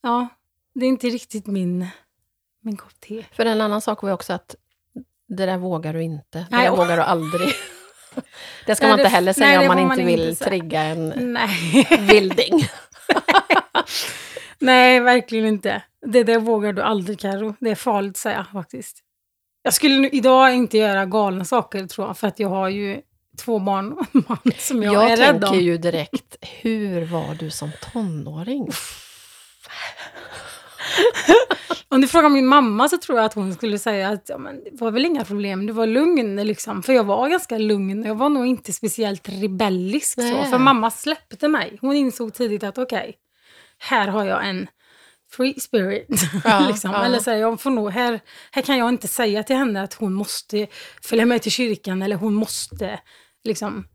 Ja, 0.06 0.28
det 0.76 0.86
är 0.86 0.90
inte 0.90 1.08
riktigt 1.08 1.48
min, 1.48 1.88
min 2.62 2.78
kopp 2.78 3.00
te. 3.00 3.24
För 3.32 3.46
en 3.46 3.62
annan 3.62 3.82
sak 3.82 4.02
var 4.02 4.10
ju 4.10 4.14
också 4.14 4.34
att 4.34 4.56
det 5.28 5.46
där 5.46 5.58
vågar 5.58 5.94
du 5.94 6.04
inte. 6.04 6.38
Det 6.40 6.48
Nej, 6.52 6.70
där 6.70 6.76
vågar 6.78 6.98
du 6.98 7.04
aldrig. 7.04 7.50
Det 8.66 8.76
ska 8.76 8.86
Nej, 8.86 8.92
man 8.94 9.00
inte 9.00 9.10
heller 9.10 9.34
säga 9.34 9.48
nej, 9.48 9.60
om 9.60 9.68
man 9.68 9.80
inte 9.80 9.96
man 9.98 10.06
vill 10.06 10.30
inte 10.30 10.46
trigga 10.46 10.82
en 10.82 11.14
Nej. 11.34 11.88
vilding. 12.00 12.68
Nej, 14.60 15.00
verkligen 15.00 15.46
inte. 15.46 15.84
Det 16.06 16.24
där 16.24 16.40
vågar 16.40 16.74
du 16.74 16.82
aldrig, 16.82 17.20
Karo. 17.20 17.56
Det 17.60 17.70
är 17.70 17.76
farligt 17.76 18.12
att 18.12 18.18
säga 18.18 18.48
faktiskt. 18.54 19.00
Jag 19.62 19.74
skulle 19.74 19.98
nu 19.98 20.10
idag 20.10 20.54
inte 20.56 20.78
göra 20.78 21.06
galna 21.06 21.46
saker, 21.46 21.88
tror 21.88 22.08
jag, 22.08 22.18
för 22.18 22.28
att 22.28 22.40
jag 22.40 22.50
har 22.50 22.70
ju 22.70 23.02
två 23.38 23.60
barn 23.60 23.98
man 24.28 24.38
som 24.58 24.84
jag, 24.84 24.94
Jag, 24.94 25.12
är 25.12 25.18
rädd 25.18 25.42
tänker 25.42 25.58
om. 25.58 25.60
ju 25.60 25.78
direkt, 25.78 26.36
hur 26.62 27.06
var 27.06 27.36
du 27.40 27.52
som 27.52 27.72
tonåring? 27.94 28.70
Om 31.90 32.02
du 32.02 32.08
frågar 32.08 32.30
min 32.30 32.48
mamma 32.48 32.90
så 32.90 32.98
tror 32.98 33.18
jag 33.18 33.26
att 33.26 33.34
hon 33.34 33.54
skulle 33.54 33.80
säga 33.80 34.10
att 34.10 34.30
ja, 34.30 34.38
men, 34.38 34.64
det 34.64 34.82
var 34.82 34.92
väl 34.92 35.06
inga 35.06 35.26
problem, 35.26 35.66
du 35.66 35.74
var 35.74 35.88
lugn. 35.88 36.36
Liksom. 36.36 36.84
För 36.84 36.94
jag 36.94 37.04
var 37.04 37.30
ganska 37.30 37.58
lugn 37.58 38.04
jag 38.04 38.16
var 38.16 38.30
nog 38.30 38.46
inte 38.46 38.74
speciellt 38.74 39.30
rebellisk. 39.30 40.22
Så. 40.22 40.44
För 40.44 40.58
mamma 40.58 40.92
släppte 40.92 41.48
mig. 41.48 41.78
Hon 41.82 41.96
insåg 41.96 42.34
tidigt 42.34 42.64
att 42.64 42.78
okej, 42.78 43.16
här 43.78 44.08
har 44.08 44.26
jag 44.26 44.50
en 44.50 44.68
free 45.32 45.60
spirit. 45.60 46.08
Ja, 46.44 46.68
liksom. 46.68 46.92
ja. 46.92 47.06
Eller 47.06 47.20
så 47.20 47.32
här, 47.32 47.38
jag 47.38 47.62
får 47.62 47.70
nog, 47.70 47.92
här, 47.92 48.20
här 48.52 48.62
kan 48.62 48.78
jag 48.78 48.90
inte 48.90 49.08
säga 49.08 49.44
till 49.44 49.56
henne 49.56 49.84
att 49.84 49.94
hon 49.94 50.14
måste 50.14 50.68
följa 51.02 51.26
med 51.26 51.42
till 51.42 51.52
kyrkan 51.52 52.02
eller 52.02 52.16
hon 52.16 52.34
måste 52.34 53.00
liksom, 53.44 53.88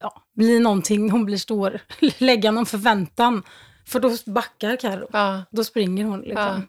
ja, 0.00 0.22
bli 0.32 0.60
någonting, 0.60 1.10
hon 1.10 1.24
blir 1.24 1.36
stor, 1.36 1.80
lägga 2.18 2.50
någon 2.50 2.66
förväntan. 2.66 3.42
För 3.86 4.00
då 4.00 4.16
backar 4.26 4.76
Carro. 4.76 5.08
Ja. 5.12 5.44
Då 5.50 5.64
springer 5.64 6.04
hon. 6.04 6.20
Liksom. 6.20 6.68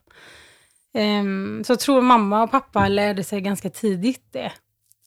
Ehm, 0.94 1.64
så 1.66 1.72
jag 1.72 1.80
tror 1.80 2.02
mamma 2.02 2.44
och 2.44 2.52
pappa 2.52 2.88
lärde 2.88 3.24
sig 3.24 3.42
ganska 3.42 3.70
tidigt 3.70 4.28
det. 4.32 4.52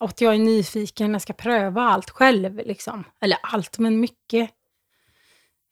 Och 0.01 0.09
att 0.09 0.21
jag 0.21 0.35
är 0.35 0.39
nyfiken, 0.39 1.13
jag 1.13 1.23
ska 1.23 1.33
pröva 1.33 1.83
allt 1.83 2.11
själv. 2.11 2.57
Liksom. 2.57 3.05
Eller 3.21 3.39
allt, 3.43 3.79
men 3.79 4.01
mycket. 4.01 4.51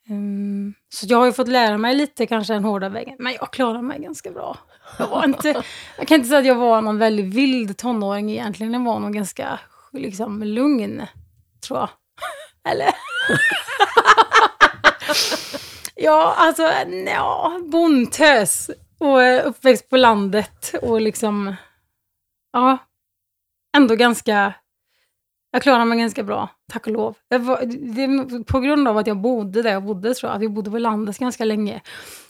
Ehm, 0.08 0.74
så 0.88 1.06
jag 1.08 1.18
har 1.18 1.26
ju 1.26 1.32
fått 1.32 1.48
lära 1.48 1.78
mig 1.78 1.94
lite 1.94 2.26
kanske 2.26 2.52
den 2.52 2.64
hårda 2.64 2.88
vägen. 2.88 3.16
Men 3.18 3.32
jag 3.32 3.52
klarar 3.52 3.82
mig 3.82 4.00
ganska 4.00 4.30
bra. 4.30 4.58
Jag, 4.98 5.08
var 5.08 5.24
inte, 5.24 5.48
jag 5.98 6.08
kan 6.08 6.14
inte 6.14 6.28
säga 6.28 6.40
att 6.40 6.46
jag 6.46 6.54
var 6.54 6.82
någon 6.82 6.98
väldigt 6.98 7.34
vild 7.34 7.76
tonåring 7.76 8.30
egentligen. 8.30 8.72
Jag 8.72 8.84
var 8.84 9.00
nog 9.00 9.12
ganska 9.12 9.60
liksom, 9.98 10.42
lugn, 10.42 11.06
tror 11.66 11.78
jag. 11.78 11.88
Eller? 12.72 12.88
Ja, 15.96 16.34
alltså, 16.36 16.62
ja, 17.06 17.60
bondtös 17.64 18.70
och 18.98 19.22
eh, 19.22 19.46
uppväxt 19.48 19.88
på 19.88 19.96
landet 19.96 20.74
och 20.82 21.00
liksom, 21.00 21.54
ja, 22.52 22.78
ändå 23.76 23.94
ganska, 23.96 24.54
jag 25.50 25.62
klarar 25.62 25.84
mig 25.84 25.98
ganska 25.98 26.22
bra, 26.22 26.48
tack 26.72 26.86
och 26.86 26.92
lov. 26.92 27.16
Jag 27.28 27.38
var, 27.38 27.62
det 27.66 28.02
är 28.02 28.44
på 28.44 28.60
grund 28.60 28.88
av 28.88 28.98
att 28.98 29.06
jag 29.06 29.16
bodde 29.16 29.62
där 29.62 29.72
jag 29.72 29.82
bodde, 29.82 30.14
tror 30.14 30.30
jag, 30.30 30.36
att 30.36 30.42
vi 30.42 30.48
bodde 30.48 30.70
på 30.70 30.78
landet 30.78 31.18
ganska 31.18 31.44
länge, 31.44 31.80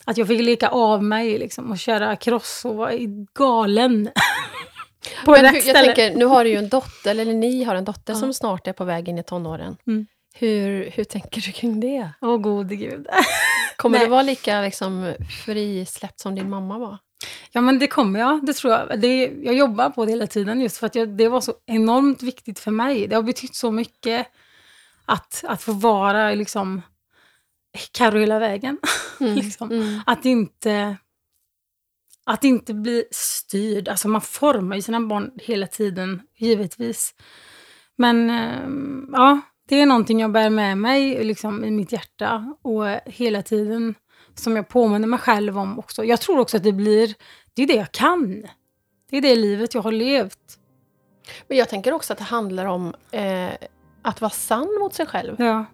att 0.04 0.16
jag 0.16 0.28
fick 0.28 0.42
leka 0.42 0.68
av 0.68 1.02
mig 1.02 1.38
liksom 1.38 1.70
och 1.70 1.78
köra 1.78 2.16
cross 2.16 2.64
och 2.64 2.74
vara 2.76 2.92
galen. 3.34 4.10
på 5.24 5.32
rätt 5.32 5.40
hur, 5.40 5.54
jag 5.54 5.62
ställe. 5.62 5.94
tänker, 5.94 6.18
nu 6.18 6.24
har 6.24 6.44
du 6.44 6.50
ju 6.50 6.56
en 6.56 6.68
dotter, 6.68 7.10
eller 7.10 7.24
ni 7.24 7.64
har 7.64 7.74
en 7.74 7.84
dotter 7.84 8.12
Ja. 8.12 8.18
som 8.18 8.34
snart 8.34 8.66
är 8.66 8.72
på 8.72 8.84
väg 8.84 9.08
in 9.08 9.18
i 9.18 9.22
tonåren. 9.24 9.76
Mm. 9.86 10.06
Hur, 10.34 10.90
hur 10.90 11.04
tänker 11.04 11.40
du 11.40 11.52
kring 11.52 11.80
det? 11.80 12.10
Åh 12.20 12.36
gode 12.36 12.76
gud. 12.76 13.06
Kommer 13.76 13.98
Nej. 13.98 14.06
du 14.06 14.10
vara 14.10 14.22
lika 14.22 14.60
liksom, 14.60 15.14
frisläppt 15.44 16.20
som 16.20 16.34
din 16.34 16.50
mamma 16.50 16.78
var? 16.78 16.98
Ja, 17.52 17.60
men 17.60 17.78
det 17.78 17.86
kommer 17.86 18.20
jag. 18.20 18.46
Det 18.46 18.52
tror 18.52 18.72
jag. 18.72 19.00
Det, 19.00 19.32
jag 19.42 19.54
jobbar 19.54 19.90
på 19.90 20.04
det 20.04 20.10
hela 20.12 20.26
tiden 20.26 20.60
just 20.60 20.76
för 20.76 20.86
att 20.86 20.94
jag, 20.94 21.08
det 21.08 21.28
var 21.28 21.40
så 21.40 21.54
enormt 21.66 22.22
viktigt 22.22 22.58
för 22.58 22.70
mig. 22.70 23.06
Det 23.06 23.14
har 23.16 23.22
betytt 23.22 23.54
så 23.54 23.70
mycket 23.70 24.26
att, 25.04 25.44
att 25.48 25.62
få 25.62 25.72
vara 25.72 26.30
liksom 26.30 26.82
Carro 27.92 28.18
hela 28.18 28.38
vägen. 28.38 28.78
liksom. 29.18 29.70
Mm. 29.70 30.00
Att 30.06 30.24
inte 30.24 30.96
att 32.24 32.44
inte 32.44 32.74
bli 32.74 33.04
styrd. 33.10 33.88
Alltså 33.88 34.08
man 34.08 34.20
formar 34.20 34.76
ju 34.76 34.82
sina 34.82 35.00
barn 35.00 35.30
hela 35.36 35.66
tiden, 35.66 36.22
givetvis. 36.38 37.14
Men 37.96 38.30
ehm, 38.30 39.08
ja, 39.12 39.40
det 39.68 39.80
är 39.80 39.86
någonting 39.86 40.20
jag 40.20 40.32
bär 40.32 40.50
med 40.50 40.78
mig 40.78 41.24
liksom, 41.24 41.64
i 41.64 41.70
mitt 41.70 41.92
hjärta 41.92 42.54
och 42.62 42.84
hela 43.06 43.42
tiden 43.42 43.94
som 44.34 44.56
jag 44.56 44.68
påminner 44.68 45.08
mig 45.08 45.18
själv 45.18 45.58
om 45.58 45.78
också. 45.78 46.04
Jag 46.04 46.20
tror 46.20 46.38
också 46.38 46.56
att 46.56 46.62
det 46.62 46.72
blir, 46.72 47.14
det 47.54 47.62
är 47.62 47.66
det 47.66 47.74
jag 47.74 47.92
kan. 47.92 48.46
Det 49.10 49.16
är 49.16 49.20
det 49.22 49.36
livet 49.36 49.74
jag 49.74 49.82
har 49.82 49.92
levt. 49.92 50.58
Men 51.48 51.58
jag 51.58 51.68
tänker 51.68 51.92
också 51.92 52.12
att 52.12 52.18
det 52.18 52.24
handlar 52.24 52.66
om 52.66 52.94
eh, 53.10 53.50
att 54.02 54.20
vara 54.20 54.30
sann 54.30 54.78
mot 54.80 54.94
sig 54.94 55.06
själv. 55.06 55.36
Ja, 55.38 55.64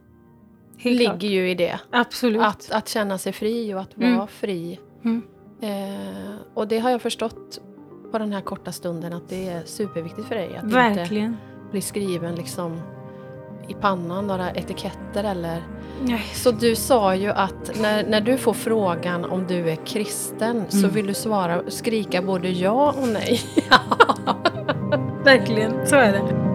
helt 0.78 0.98
ligger 0.98 1.10
klart. 1.12 1.22
ju 1.22 1.50
i 1.50 1.54
det. 1.54 1.80
Absolut. 1.90 2.42
Att, 2.42 2.70
att 2.70 2.88
känna 2.88 3.18
sig 3.18 3.32
fri 3.32 3.74
och 3.74 3.80
att 3.80 3.96
vara 3.98 4.08
Mm. 4.08 4.26
fri. 4.26 4.80
Mm. 5.04 5.22
Eh, 5.62 6.34
och 6.54 6.68
det 6.68 6.78
har 6.78 6.90
jag 6.90 7.02
förstått 7.02 7.60
på 8.12 8.18
den 8.18 8.32
här 8.32 8.40
korta 8.40 8.72
stunden 8.72 9.12
att 9.12 9.28
det 9.28 9.48
är 9.48 9.62
superviktigt 9.64 10.28
för 10.28 10.34
dig. 10.34 10.56
Att 10.56 10.64
inte 10.64 10.76
Verkligen. 10.76 11.36
bli 11.70 11.80
skriven 11.80 12.34
liksom 12.34 12.80
i 13.68 13.74
pannan, 13.74 14.26
några 14.26 14.50
etiketter 14.50 15.24
eller... 15.24 15.62
Nej. 16.02 16.24
Så 16.34 16.50
du 16.50 16.76
sa 16.76 17.14
ju 17.14 17.28
att 17.30 17.80
när, 17.80 18.06
när 18.06 18.20
du 18.20 18.36
får 18.36 18.52
frågan 18.52 19.24
om 19.24 19.46
du 19.46 19.70
är 19.70 19.76
kristen 19.76 20.64
så 20.68 20.78
Mm. 20.78 20.90
vill 20.90 21.06
du 21.06 21.14
svara, 21.14 21.62
skrika 21.68 22.22
både 22.22 22.48
ja 22.48 22.94
och 23.02 23.08
nej. 23.08 23.40
Verkligen, 25.24 25.86
så 25.86 25.96
är 25.96 26.12
det. 26.12 26.49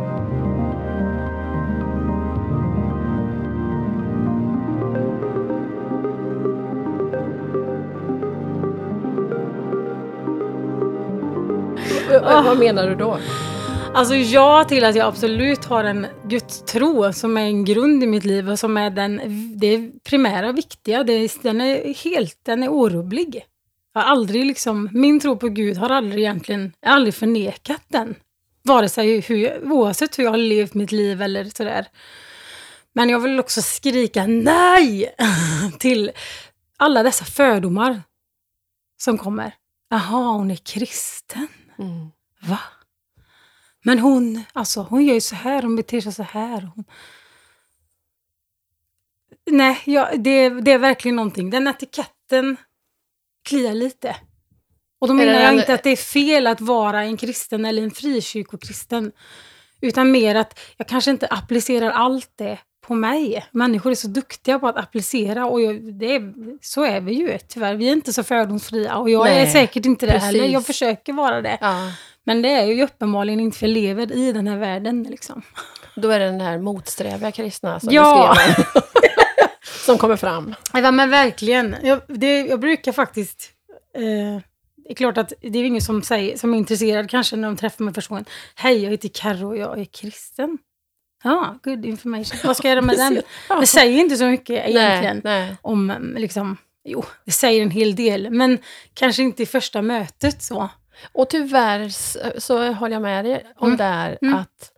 Eh, 12.10 12.16
eh, 12.16 12.44
vad 12.44 12.58
menar 12.58 12.88
du 12.90 12.96
då? 12.96 13.20
Alltså 13.94 14.16
ja 14.16 14.64
till 14.64 14.84
att 14.84 14.96
jag 14.96 15.08
absolut 15.08 15.66
har 15.66 15.84
en 15.84 16.08
gudstro 16.28 17.14
som 17.14 17.38
är 17.38 17.42
en 17.42 17.66
grund 17.66 18.04
i 18.04 18.08
mitt 18.08 18.26
liv 18.26 18.50
och 18.50 18.60
som 18.60 18.78
är 18.78 18.90
den, 18.90 19.22
det 19.60 19.92
primära 20.04 20.52
viktiga. 20.52 21.04
Det, 21.04 21.44
den 21.44 21.62
är 21.62 21.94
helt, 21.94 22.40
den 22.44 22.64
är 22.64 22.70
orubblig. 22.70 23.46
Jag 23.94 24.02
har 24.02 24.10
aldrig 24.10 24.46
liksom, 24.46 24.90
min 24.92 25.20
tro 25.20 25.38
på 25.38 25.48
Gud 25.50 25.78
har 25.78 25.90
aldrig 25.90 26.24
egentligen, 26.24 26.74
jag 26.82 26.90
har 26.90 26.96
aldrig 26.96 27.16
förnekat 27.16 27.82
den. 27.88 28.16
Vare 28.64 28.90
sig 28.90 29.20
hur, 29.20 29.72
oavsett 29.72 30.20
hur 30.20 30.24
jag 30.24 30.32
har 30.32 30.38
levt 30.38 30.74
mitt 30.74 30.92
liv 30.92 31.22
eller 31.22 31.46
sådär. 31.46 31.88
Men 32.94 33.10
jag 33.10 33.20
vill 33.20 33.40
också 33.40 33.62
skrika 33.62 34.26
nej 34.28 35.16
till 35.80 36.12
alla 36.78 37.04
dessa 37.04 37.26
fördomar 37.26 38.02
som 38.98 39.18
kommer. 39.18 39.52
Jaha, 39.90 40.32
hon 40.38 40.52
är 40.52 40.56
kristen. 40.56 41.48
Mm. 41.78 42.12
Va? 42.40 42.60
Men 43.84 44.00
hon, 44.00 44.44
alltså 44.54 44.82
hon 44.82 45.06
gör 45.06 45.14
ju 45.14 45.22
så 45.22 45.36
här, 45.36 45.62
hon 45.62 45.76
beter 45.76 46.02
sig 46.02 46.14
så 46.14 46.24
här. 46.24 46.62
Hon... 46.76 46.86
Nej, 49.52 49.82
ja, 49.86 50.10
det, 50.18 50.50
det 50.50 50.72
är 50.72 50.78
verkligen 50.78 51.16
någonting. 51.16 51.50
Den 51.50 51.68
etiketten 51.68 52.58
kliar 53.44 53.74
lite. 53.74 54.16
Och 55.00 55.08
då 55.08 55.14
menar 55.14 55.40
jag 55.40 55.54
inte 55.54 55.74
att 55.74 55.84
det 55.84 55.90
är 55.90 55.96
fel 55.96 56.48
att 56.48 56.62
vara 56.62 57.04
en 57.04 57.18
kristen 57.18 57.66
eller 57.66 57.84
en 57.84 57.92
frikyrkokristen. 57.92 59.12
Utan 59.82 60.12
mer 60.12 60.36
att 60.36 60.60
jag 60.78 60.88
kanske 60.88 61.12
inte 61.12 61.28
applicerar 61.28 61.92
allt 61.92 62.32
det 62.36 62.60
på 62.88 62.96
mig. 62.96 63.46
Människor 63.52 63.92
är 63.92 63.96
så 63.96 64.08
duktiga 64.08 64.60
på 64.60 64.68
att 64.68 64.78
applicera 64.78 65.46
och 65.46 65.62
jag, 65.62 65.94
det 65.94 66.16
är, 66.16 66.34
så 66.62 66.84
är 66.84 67.02
vi 67.02 67.14
ju 67.14 67.38
tyvärr. 67.48 67.76
Vi 67.76 67.88
är 67.88 67.94
inte 67.94 68.14
så 68.14 68.24
fördomsfria 68.24 68.98
och 68.98 69.10
jag 69.10 69.28
är 69.30 69.36
Nej, 69.36 69.52
säkert 69.52 69.86
inte 69.86 70.06
det 70.06 70.12
heller. 70.20 70.40
precis. 70.40 70.54
Jag 70.54 70.66
försöker 70.66 71.14
vara 71.14 71.42
det. 71.42 71.58
Ja. 71.62 71.92
Men 72.24 72.42
det 72.42 72.50
är 72.50 72.66
ju 72.66 72.84
uppenbarligen 72.84 73.40
inte 73.40 73.58
för 73.58 73.68
jag 73.68 73.74
lever 73.74 74.12
i 74.12 74.32
den 74.32 74.48
här 74.48 74.58
världen. 74.58 75.04
Liksom. 75.04 75.42
Då 75.96 76.10
är 76.10 76.20
det 76.20 76.26
den 76.26 76.42
här 76.42 76.58
motsträviga 76.58 77.32
kristna 77.32 77.80
som 77.80 77.94
Ja. 77.94 78.36
du 78.36 78.42
skrev 78.54 78.66
om. 78.76 78.82
som 79.86 79.98
kommer 79.98 80.16
fram. 80.16 80.56
Ja, 80.74 80.92
men 80.92 81.10
verkligen. 81.10 81.76
Jag, 81.84 82.02
det, 82.08 82.40
jag 82.42 82.60
brukar 82.60 82.92
faktiskt... 82.92 83.50
Eh, 83.98 84.42
det 84.88 84.92
är 84.92 84.96
klart 84.96 85.18
att 85.18 85.34
det 85.42 85.60
är 85.60 85.64
ingen 85.64 85.82
som, 85.82 86.02
säger, 86.02 86.38
som 86.38 86.54
är 86.54 86.58
intresserad 86.58 87.10
kanske 87.10 87.36
när 87.36 87.48
de 87.48 87.58
träffar 87.58 87.84
mig 87.84 87.94
första 87.94 88.10
gången. 88.10 88.26
Hej, 88.56 88.84
jag 88.84 88.92
heter 88.92 89.10
Karro 89.14 89.48
och 89.48 89.58
jag 89.58 89.80
är 89.80 89.86
kristen. 89.86 90.58
Ja, 91.26 91.56
good 91.64 91.86
information. 91.86 92.38
Vad 92.44 92.58
ska 92.58 92.68
jag 92.68 92.76
göra 92.76 92.86
med 92.86 92.98
den? 92.98 93.22
Det 93.60 93.68
säger 93.68 94.00
inte 94.00 94.18
så 94.18 94.26
mycket 94.26 94.70
egentligen. 94.70 95.22
Nej, 95.24 95.46
nej. 95.48 95.56
Om, 95.62 96.14
liksom, 96.18 96.58
jo, 96.84 97.04
det 97.26 97.32
säger 97.32 97.62
en 97.62 97.72
hel 97.72 97.96
del. 97.96 98.30
Men 98.32 98.58
kanske 98.94 99.24
inte 99.24 99.44
i 99.44 99.46
första 99.46 99.82
mötet 99.82 100.44
så. 100.44 100.70
Och 101.14 101.30
tyvärr 101.30 101.90
så 102.40 102.72
håller 102.74 102.96
jag 102.96 103.02
med 103.02 103.26
dig 103.26 103.46
om 103.58 103.68
Mm. 103.68 103.78
där 103.78 104.18
Mm. 104.22 104.34
att, 104.36 104.72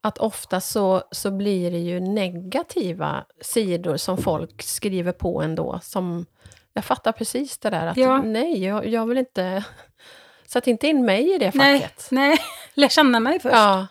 att 0.00 0.18
ofta 0.18 0.60
så, 0.60 1.02
så 1.10 1.30
blir 1.30 1.70
det 1.70 1.78
ju 1.78 2.00
negativa 2.00 3.24
sidor 3.40 3.96
som 3.96 4.18
folk 4.18 4.62
skriver 4.62 5.12
på 5.12 5.42
ändå. 5.42 5.80
Som, 5.82 6.26
jag 6.72 6.84
fattar 6.84 7.12
precis 7.12 7.58
det 7.58 7.70
där 7.70 7.86
att 7.86 7.96
Ja. 7.96 8.22
nej, 8.22 8.64
jag, 8.64 8.86
jag 8.86 9.06
vill 9.06 9.18
inte... 9.18 9.64
Sätt 10.46 10.66
inte 10.66 10.86
in 10.88 11.04
mig 11.04 11.34
i 11.34 11.38
det 11.38 11.54
Nej, 11.54 11.80
facket. 11.80 12.08
nej, 12.10 12.38
lär 12.74 12.88
känna 12.88 13.20
mig 13.20 13.40
först. 13.40 13.54
Ja. 13.54 13.86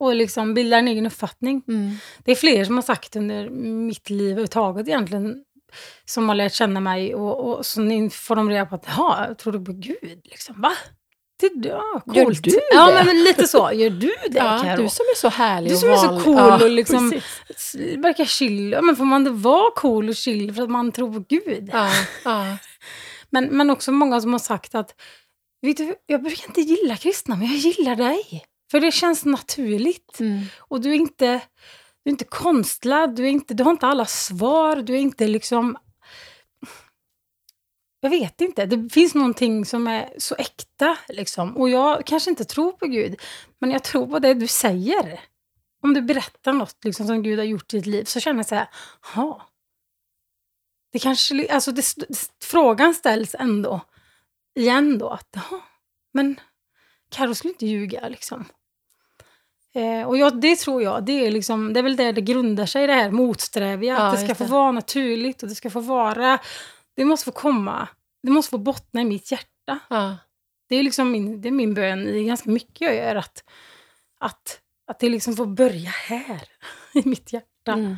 Och 0.00 0.14
liksom 0.14 0.54
bilda 0.54 0.78
en 0.78 0.88
egen 0.88 1.06
uppfattning. 1.06 1.62
Mm. 1.68 1.96
Det 2.24 2.30
är 2.30 2.36
fler 2.36 2.64
som 2.64 2.74
har 2.74 2.82
sagt 2.82 3.16
under 3.16 3.50
mitt 3.50 4.10
liv 4.10 4.26
överhuvudtaget 4.26 4.88
egentligen, 4.88 5.44
som 6.04 6.28
har 6.28 6.36
lärt 6.36 6.52
känna 6.52 6.80
mig 6.80 7.14
och, 7.14 7.48
och 7.58 7.66
så 7.66 7.80
får 8.12 8.36
de 8.36 8.50
reda 8.50 8.66
på 8.66 8.74
att, 8.74 8.84
ja, 8.96 9.24
jag 9.28 9.38
tror 9.38 9.52
du 9.52 9.64
på 9.64 9.72
Gud? 9.72 10.20
Liksom, 10.24 10.60
va? 10.60 10.72
Det, 11.40 11.68
ja, 11.68 12.02
Gör 12.14 12.24
coolt. 12.24 12.44
du 12.44 12.60
Ja, 12.74 12.86
det? 12.86 12.94
men, 12.94 13.06
men 13.06 13.24
lite 13.24 13.48
så. 13.48 13.70
Gör 13.72 13.90
du 13.90 14.06
det, 14.30 14.38
Ja, 14.38 14.60
Karo? 14.62 14.82
du 14.82 14.88
som 14.88 15.04
är 15.04 15.16
så 15.16 15.28
härlig 15.28 15.70
Du 15.70 15.74
och 15.74 15.80
som 15.80 15.90
är 15.90 15.96
så 15.96 16.20
cool 16.24 16.36
Ja, 16.36 16.64
och 16.64 16.70
liksom 16.70 17.10
precis. 17.46 17.96
verkar 17.96 18.24
chill. 18.24 18.72
Ja, 18.72 18.82
men 18.82 18.96
får 18.96 19.04
man 19.04 19.20
inte 19.20 19.30
vara 19.30 19.70
cool 19.76 20.08
och 20.08 20.16
chill 20.16 20.54
för 20.54 20.62
att 20.62 20.70
man 20.70 20.92
tror 20.92 21.12
på 21.12 21.24
Gud? 21.28 21.70
Ja, 21.72 21.90
ja. 22.24 22.56
Men, 23.30 23.44
men 23.44 23.70
också 23.70 23.92
många 23.92 24.20
som 24.20 24.32
har 24.32 24.38
sagt 24.38 24.74
att, 24.74 24.94
vet 25.62 25.76
du, 25.76 25.94
jag 26.06 26.22
brukar 26.22 26.46
inte 26.48 26.60
gilla 26.60 26.96
kristna, 26.96 27.36
men 27.36 27.46
jag 27.46 27.56
gillar 27.56 27.96
dig. 27.96 28.44
För 28.70 28.80
det 28.80 28.92
känns 28.92 29.24
naturligt. 29.24 30.20
Mm. 30.20 30.44
Och 30.58 30.80
du 30.80 30.90
är 30.90 30.94
inte, 30.94 31.40
du 32.04 32.08
är 32.08 32.10
inte 32.10 32.24
konstlad, 32.24 33.16
du, 33.16 33.24
är 33.24 33.30
inte, 33.30 33.54
du 33.54 33.64
har 33.64 33.70
inte 33.70 33.86
alla 33.86 34.06
svar, 34.06 34.76
du 34.76 34.94
är 34.94 34.98
inte 34.98 35.28
liksom... 35.28 35.78
Jag 38.00 38.10
vet 38.10 38.40
inte, 38.40 38.66
det 38.66 38.88
finns 38.92 39.14
någonting 39.14 39.64
som 39.64 39.86
är 39.86 40.14
så 40.18 40.34
äkta. 40.34 40.98
Liksom. 41.08 41.56
Och 41.56 41.68
jag 41.68 42.06
kanske 42.06 42.30
inte 42.30 42.44
tror 42.44 42.72
på 42.72 42.86
Gud, 42.86 43.20
men 43.58 43.70
jag 43.70 43.84
tror 43.84 44.06
på 44.06 44.18
det 44.18 44.34
du 44.34 44.46
säger. 44.46 45.20
Om 45.82 45.94
du 45.94 46.02
berättar 46.02 46.52
något 46.52 46.84
liksom, 46.84 47.06
som 47.06 47.22
Gud 47.22 47.38
har 47.38 47.46
gjort 47.46 47.74
i 47.74 47.76
ditt 47.76 47.86
liv 47.86 48.04
så 48.04 48.20
känner 48.20 48.38
jag 48.38 48.46
så 48.46 48.54
här, 48.54 48.68
ha. 49.14 49.48
Det 50.92 50.98
kanske, 50.98 51.52
alltså 51.52 51.72
det, 51.72 51.84
frågan 52.42 52.94
ställs 52.94 53.34
ändå 53.38 53.80
igen 54.54 54.98
då, 54.98 55.08
att 55.08 55.28
jaha, 55.30 55.60
men 56.12 56.40
Carro 57.14 57.34
skulle 57.34 57.52
inte 57.52 57.66
ljuga 57.66 58.08
liksom. 58.08 58.44
Eh, 59.74 60.08
och 60.08 60.16
jag, 60.16 60.40
det 60.40 60.56
tror 60.56 60.82
jag, 60.82 61.04
det 61.04 61.26
är, 61.26 61.30
liksom, 61.30 61.72
det 61.72 61.80
är 61.80 61.82
väl 61.82 61.96
där 61.96 62.12
det 62.12 62.20
grundar 62.20 62.66
sig, 62.66 62.86
det 62.86 62.92
här 62.92 63.10
motsträviga. 63.10 63.92
Ja, 63.92 64.06
att 64.06 64.12
det 64.12 64.18
ska 64.18 64.28
just 64.28 64.38
få 64.38 64.44
det. 64.44 64.50
vara 64.50 64.72
naturligt 64.72 65.42
och 65.42 65.48
det 65.48 65.54
ska 65.54 65.70
få 65.70 65.80
vara... 65.80 66.38
Det 66.96 67.04
måste 67.04 67.24
få 67.24 67.32
komma, 67.32 67.88
det 68.22 68.30
måste 68.30 68.50
få 68.50 68.58
bottna 68.58 69.00
i 69.00 69.04
mitt 69.04 69.32
hjärta. 69.32 69.78
Ja. 69.88 70.16
Det 70.68 70.76
är 70.76 70.82
liksom 70.82 71.10
min, 71.10 71.40
det 71.40 71.48
är 71.48 71.52
min 71.52 71.74
bön 71.74 72.08
i 72.08 72.24
ganska 72.24 72.50
mycket 72.50 72.80
jag 72.80 72.94
gör, 72.96 73.16
att, 73.16 73.44
att, 74.18 74.60
att 74.86 74.98
det 74.98 75.08
liksom 75.08 75.36
får 75.36 75.46
börja 75.46 75.90
här, 75.90 76.48
i 76.94 77.08
mitt 77.08 77.32
hjärta. 77.32 77.72
Mm. 77.72 77.96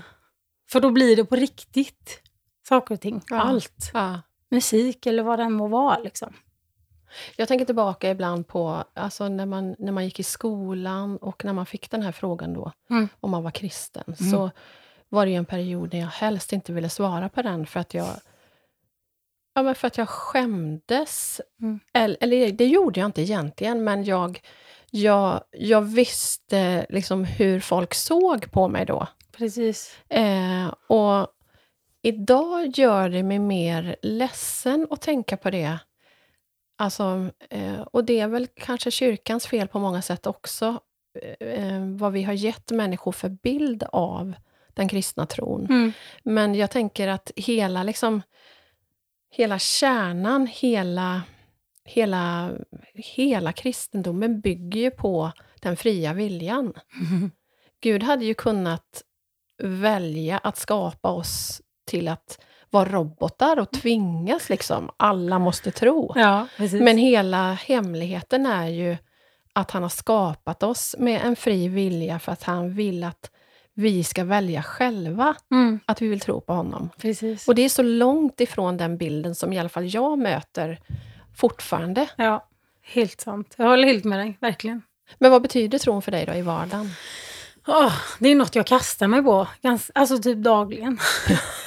För 0.71 0.81
då 0.81 0.91
blir 0.91 1.17
det 1.17 1.25
på 1.25 1.37
riktigt, 1.37 2.23
saker 2.69 2.95
och 2.95 3.01
ting. 3.01 3.23
Ja. 3.29 3.41
Allt. 3.41 3.93
Musik 4.51 5.07
eller 5.07 5.23
vad 5.23 5.39
det 5.39 5.43
än 5.43 5.53
må 5.53 5.69
vara. 5.69 5.99
Liksom. 5.99 6.35
Jag 7.37 7.49
tänker 7.49 7.65
tillbaka 7.67 8.11
ibland 8.11 8.49
på 8.49 8.85
alltså 8.95 9.29
när, 9.29 9.47
man, 9.47 9.77
när 9.79 9.93
man 9.93 10.05
gick 10.05 10.21
i 10.21 10.23
skolan 10.23 11.17
och 11.17 11.45
när 11.45 11.53
man 11.53 11.67
fick 11.67 11.91
den 11.91 12.03
här 12.03 12.13
frågan 12.13 12.53
då, 12.55 12.73
Mm. 12.91 13.09
om 13.21 13.31
man 13.31 13.43
var 13.43 13.51
kristen, 13.51 14.05
Mm. 14.07 14.31
så 14.33 14.51
var 15.09 15.27
det 15.27 15.31
ju 15.33 15.37
en 15.39 15.45
period 15.45 15.93
när 15.93 16.01
jag 16.01 16.07
helst 16.07 16.53
inte 16.53 16.73
ville 16.73 16.89
svara 16.89 17.29
på 17.29 17.43
den 17.43 17.67
för 17.67 17.81
att 17.81 17.95
jag 17.95 18.07
Ja, 19.55 19.63
men 19.63 19.75
för 19.75 19.87
att 19.87 19.99
jag 19.99 20.09
skämdes. 20.09 21.41
Mm. 21.61 21.81
Eller, 21.93 22.17
eller 22.21 22.53
det 22.53 22.67
gjorde 22.67 23.01
jag 23.01 23.07
inte 23.09 23.23
egentligen, 23.23 23.85
men 23.85 24.05
jag, 24.05 24.41
jag, 24.91 25.41
jag 25.51 25.81
visste 25.83 26.87
liksom 26.89 27.25
hur 27.25 27.61
folk 27.61 27.95
såg 27.95 28.51
på 28.51 28.69
mig 28.69 28.87
då. 28.87 29.07
Precis. 29.37 29.97
Eh, 30.09 30.67
och 30.87 31.27
idag 32.03 32.67
gör 32.79 33.09
det 33.09 33.23
mig 33.23 33.39
mer 33.39 33.97
ledsen 34.03 34.87
att 34.91 35.01
tänka 35.03 35.37
på 35.37 35.51
det. 35.51 35.79
Alltså, 36.77 37.31
eh, 37.51 37.81
och 37.81 38.05
det 38.05 38.21
är 38.21 38.29
väl 38.29 38.47
kanske 38.47 38.91
kyrkans 38.91 39.47
fel 39.47 39.69
på 39.69 39.79
många 39.79 40.03
sätt 40.03 40.27
också, 40.27 40.81
eh, 41.41 41.81
vad 41.97 42.13
vi 42.13 42.23
har 42.23 42.33
gett 42.33 42.71
människor 42.71 43.13
för 43.13 43.29
bild 43.29 43.83
av 43.93 44.35
den 44.75 44.89
kristna 44.89 45.27
tron. 45.27 45.67
Mm. 45.67 45.93
Men 46.23 46.55
jag 46.55 46.71
tänker 46.71 47.09
att 47.09 47.31
hela, 47.37 47.83
liksom, 47.83 48.23
hela 49.31 49.59
kärnan, 49.59 50.47
hela, 50.47 51.23
hela, 51.85 52.53
hela 52.95 53.53
kristendomen 53.53 54.41
bygger 54.41 54.81
ju 54.81 54.91
på 54.91 55.33
den 55.61 55.77
fria 55.77 56.13
viljan. 56.13 56.75
Gud 57.81 58.03
hade 58.03 58.25
ju 58.25 58.35
kunnat 58.35 59.03
välja 59.63 60.39
att 60.39 60.57
skapa 60.57 61.11
oss 61.11 61.63
till 61.87 62.09
att 62.09 62.41
vara 62.71 62.89
robotar 62.89 63.59
och 63.59 63.71
tvingas 63.71 64.49
liksom, 64.49 64.91
alla 64.97 65.39
måste 65.39 65.71
tro. 65.71 66.13
Ja. 66.15 66.47
Men 66.73 66.99
hela 66.99 67.53
hemligheten 67.53 68.47
är 68.47 68.69
ju 68.69 68.97
att 69.53 69.71
han 69.71 69.83
har 69.83 69.91
skapat 69.91 70.63
oss 70.63 70.97
med 70.99 71.21
en 71.25 71.37
fri 71.37 71.69
vilja 71.69 72.19
för 72.19 72.33
att 72.33 72.43
han 72.43 72.75
vill 72.75 73.05
att 73.05 73.31
vi 73.75 74.05
ska 74.05 74.25
välja 74.25 74.63
själva 74.63 75.35
mm. 75.51 75.81
att 75.87 76.03
vi 76.03 76.09
vill 76.09 76.21
tro 76.21 76.41
på 76.41 76.53
honom. 76.53 76.91
Precis. 76.99 77.49
Och 77.49 77.55
det 77.55 77.63
är 77.63 77.69
så 77.69 77.83
långt 77.83 78.41
ifrån 78.41 78.77
den 78.77 78.99
bilden 78.99 79.35
som 79.35 79.53
i 79.53 79.59
alla 79.59 79.69
fall 79.69 79.95
jag 79.95 80.19
möter 80.19 80.81
fortfarande. 81.37 82.09
Ja, 82.17 82.49
helt 82.83 83.21
sant. 83.21 83.55
Jag 83.57 83.67
håller 83.67 83.87
helt 83.87 84.05
med 84.05 84.19
dig, 84.19 84.39
verkligen. 84.41 84.83
Men 85.19 85.31
vad 85.31 85.43
betyder 85.43 85.79
tron 85.79 86.03
för 86.03 86.13
dig 86.13 86.27
då 86.27 86.35
i 86.35 86.43
vardagen? 86.43 86.91
Åh, 87.67 87.93
det 88.19 88.29
är 88.29 88.35
något 88.35 88.55
jag 88.55 88.67
kastar 88.67 89.07
mig 89.07 89.23
på, 89.23 89.49
gans, 89.63 89.91
alltså 89.95 90.19
typ 90.19 90.39
dagligen. 90.39 90.99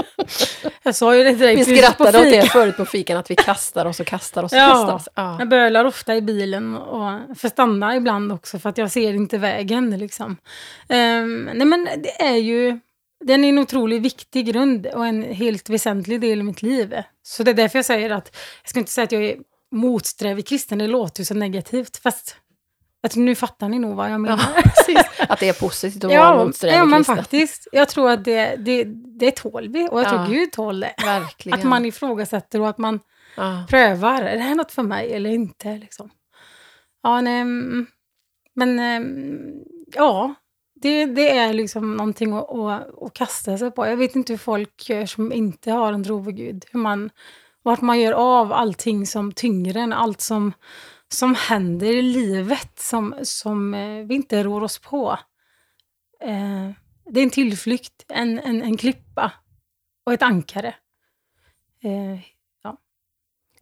jag 0.82 0.94
sa 0.94 1.16
ju 1.16 1.24
det 1.24 1.30
till 1.30 1.38
dig 1.38 1.56
Vi 1.56 1.64
skrattade 1.76 2.18
åt 2.18 2.24
det 2.24 2.42
förut 2.46 2.76
på 2.76 2.84
fikan, 2.84 3.16
att 3.16 3.30
vi 3.30 3.36
kastar 3.36 3.86
oss 3.86 4.00
och 4.00 4.06
kastar 4.06 4.42
oss 4.42 4.52
och 4.52 4.58
Ja. 4.58 4.68
kastar 4.68 4.94
oss. 4.94 5.08
Ja. 5.14 5.36
Jag 5.38 5.48
bölar 5.48 5.84
ofta 5.84 6.16
i 6.16 6.22
bilen 6.22 6.76
och 6.76 7.38
får 7.38 7.48
stanna 7.48 7.96
ibland 7.96 8.32
också 8.32 8.58
för 8.58 8.68
att 8.70 8.78
jag 8.78 8.90
ser 8.90 9.12
inte 9.12 9.38
vägen. 9.38 9.98
Liksom. 9.98 10.36
Ehm, 10.88 11.50
nej 11.54 11.66
men 11.66 11.88
det 12.02 12.22
är 12.22 12.36
ju, 12.36 12.78
den 13.24 13.44
är 13.44 13.48
en 13.48 13.58
otroligt 13.58 14.02
viktig 14.02 14.46
grund 14.46 14.86
och 14.86 15.06
en 15.06 15.22
helt 15.22 15.68
väsentlig 15.68 16.20
del 16.20 16.40
i 16.40 16.42
mitt 16.42 16.62
liv. 16.62 16.94
Så 17.22 17.42
det 17.42 17.50
är 17.50 17.54
därför 17.54 17.78
jag 17.78 17.84
säger 17.86 18.10
att, 18.10 18.36
jag 18.62 18.70
ska 18.70 18.78
inte 18.78 18.92
säga 18.92 19.04
att 19.04 19.12
jag 19.12 19.24
är 19.24 19.36
motsträvig 19.74 20.46
kristen, 20.46 20.78
det 20.78 20.86
låter 20.86 21.20
ju 21.20 21.24
så 21.24 21.34
negativt, 21.34 21.96
fast 21.96 22.36
Jag 23.04 23.10
tror, 23.10 23.24
nu 23.24 23.34
fattar 23.34 23.68
ni 23.68 23.78
nog 23.78 23.96
vad 23.96 24.10
jag 24.10 24.20
menar. 24.20 24.40
Ja. 24.88 25.02
Att 25.28 25.40
det 25.40 25.48
är 25.48 25.60
positivt 25.60 26.04
att 26.04 26.10
vara 26.10 26.14
Ja, 26.14 26.44
motsträvig 26.44 26.78
ja 26.78 26.84
men 26.84 27.04
faktiskt. 27.04 27.68
Jag 27.72 27.88
tror 27.88 28.10
att 28.10 28.24
det, 28.24 28.56
det, 28.56 28.84
det 29.18 29.30
tål 29.30 29.68
vi 29.68 29.88
och 29.88 30.00
jag 30.00 30.08
tror 30.08 30.20
Ja. 30.20 30.26
Gud 30.26 30.52
tål 30.52 30.80
det. 30.80 30.94
Verkligen. 31.04 31.58
Att 31.58 31.64
man 31.64 31.84
ifrågasätter 31.84 32.60
och 32.60 32.68
att 32.68 32.78
man 32.78 33.00
ja. 33.36 33.64
prövar. 33.68 34.22
Är 34.22 34.36
det 34.36 34.42
här 34.42 34.54
något 34.54 34.72
för 34.72 34.82
mig 34.82 35.12
eller 35.12 35.30
inte? 35.30 35.76
Liksom. 35.76 36.10
Ja, 37.02 37.20
nej, 37.20 37.40
mm, 37.40 37.86
men 38.54 38.78
mm, 38.78 39.62
ja, 39.94 40.34
det, 40.74 41.06
det 41.06 41.36
är 41.36 41.52
liksom 41.52 41.96
någonting 41.96 42.32
att, 42.32 42.50
att, 42.50 43.02
att 43.02 43.14
kasta 43.14 43.58
sig 43.58 43.70
på. 43.70 43.86
Jag 43.86 43.96
vet 43.96 44.16
inte 44.16 44.32
hur 44.32 44.38
folk 44.38 44.88
gör 44.88 45.06
som 45.06 45.32
inte 45.32 45.70
har 45.70 45.92
en 45.92 46.04
tro 46.04 46.24
på 46.24 46.30
Gud. 46.30 46.64
Hur 46.72 46.80
man, 46.80 47.10
vart 47.62 47.80
man 47.80 48.00
gör 48.00 48.12
av 48.12 48.52
allting 48.52 49.06
som 49.06 49.32
tyngre 49.32 49.80
än 49.80 49.92
allt 49.92 50.20
som, 50.20 50.52
som 51.12 51.34
händer 51.34 51.86
i 51.86 52.02
livet 52.02 52.78
som, 52.78 53.14
som 53.22 53.74
eh, 53.74 54.04
vi 54.06 54.14
inte 54.14 54.42
rår 54.44 54.60
oss 54.62 54.78
på. 54.78 55.18
Eh, 56.20 56.70
det 57.10 57.20
är 57.20 57.24
en 57.24 57.30
tillflykt, 57.30 58.04
en, 58.08 58.38
en, 58.38 58.62
en 58.62 58.76
klippa 58.76 59.32
och 60.06 60.12
ett 60.12 60.22
ankare. 60.22 60.74
Eh, 61.84 62.20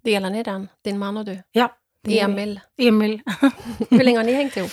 Delar 0.03 0.31
ni 0.31 0.43
den, 0.43 0.69
din 0.85 0.99
man 0.99 1.17
och 1.17 1.25
du? 1.25 1.43
ja, 1.53 1.77
Emil, 2.09 2.61
Emil. 2.79 3.23
hur 3.91 4.05
länge 4.05 4.19
har 4.19 4.25
ni 4.25 4.33
hängt 4.33 4.57
ihop? 4.57 4.71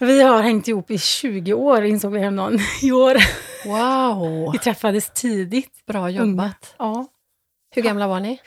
Vi 0.00 0.22
har 0.22 0.42
hängt 0.42 0.68
ihop 0.68 0.90
i 0.90 0.98
20 0.98 1.52
år 1.52 1.84
insåg 1.84 2.12
vi 2.12 2.18
häromdagen 2.20 2.58
i 2.82 2.92
år. 2.92 3.16
Wow, 3.66 4.52
Vi 4.52 4.58
träffades 4.58 5.10
tidigt. 5.10 5.86
bra 5.86 6.10
jobbat. 6.10 6.74
Ja. 6.78 7.06
Hur 7.74 7.82
gamla 7.82 8.08
var 8.08 8.20
ni? 8.20 8.40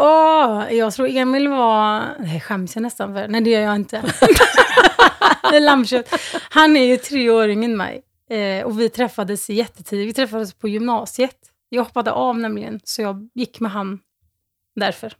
Åh, 0.00 0.74
jag 0.74 0.92
tror 0.94 1.08
Emil 1.08 1.48
var... 1.48 2.02
Det 2.18 2.40
skäms 2.40 2.76
jag 2.76 2.82
nästan 2.82 3.14
för. 3.14 3.28
Nej, 3.28 3.40
det 3.40 3.50
gör 3.50 3.60
jag 3.60 3.76
inte. 3.76 4.00
det 5.50 5.56
är 5.56 5.60
lammkött. 5.60 6.14
Han 6.50 6.76
är 6.76 6.84
ju 6.84 6.96
tre 6.96 7.30
år 7.30 7.48
yngre 7.48 7.64
än 7.64 7.76
mig. 7.76 8.02
Eh, 8.30 8.64
och 8.64 8.80
vi 8.80 8.88
träffades 8.88 9.50
jättetidigt. 9.50 10.08
Vi 10.08 10.12
träffades 10.12 10.54
på 10.54 10.68
gymnasiet. 10.68 11.36
Jag 11.68 11.84
hoppade 11.84 12.12
av 12.12 12.38
nämligen, 12.38 12.80
så 12.84 13.02
jag 13.02 13.28
gick 13.34 13.60
med 13.60 13.70
han 13.70 14.00
därför. 14.76 15.16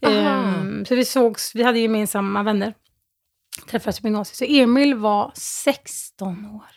Ehm, 0.00 0.84
så 0.84 0.94
vi 0.94 1.04
sågs, 1.04 1.54
vi 1.54 1.62
hade 1.62 1.78
gemensamma 1.78 2.42
vänner. 2.42 2.74
Träffades 3.70 4.00
på 4.00 4.06
gymnasiet. 4.06 4.36
Så 4.36 4.44
Emil 4.44 4.94
var 4.94 5.32
16 5.34 6.46
år. 6.46 6.73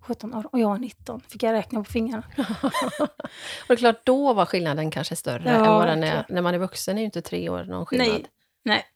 17 0.00 0.34
år 0.34 0.46
och 0.52 0.58
jag 0.58 0.68
var 0.68 0.78
19. 0.78 1.20
Fick 1.20 1.42
jag 1.42 1.52
räkna 1.52 1.84
på 1.84 1.90
fingrarna. 1.90 2.24
Och 2.98 3.68
det 3.68 3.72
är 3.72 3.76
klart, 3.76 4.04
då 4.04 4.32
var 4.32 4.46
skillnaden 4.46 4.90
kanske 4.90 5.16
större 5.16 5.42
Ja, 5.44 5.50
än 5.50 5.66
vad 5.66 5.86
den 5.86 6.04
är. 6.04 6.26
När 6.28 6.42
man 6.42 6.54
är 6.54 6.58
vuxen 6.58 6.96
är 6.96 7.00
ju 7.02 7.04
inte 7.04 7.22
tre 7.22 7.48
år 7.48 7.64
någon 7.64 7.86
skillnad. 7.86 8.08
Nej, 8.08 8.26
nej. 8.62 8.86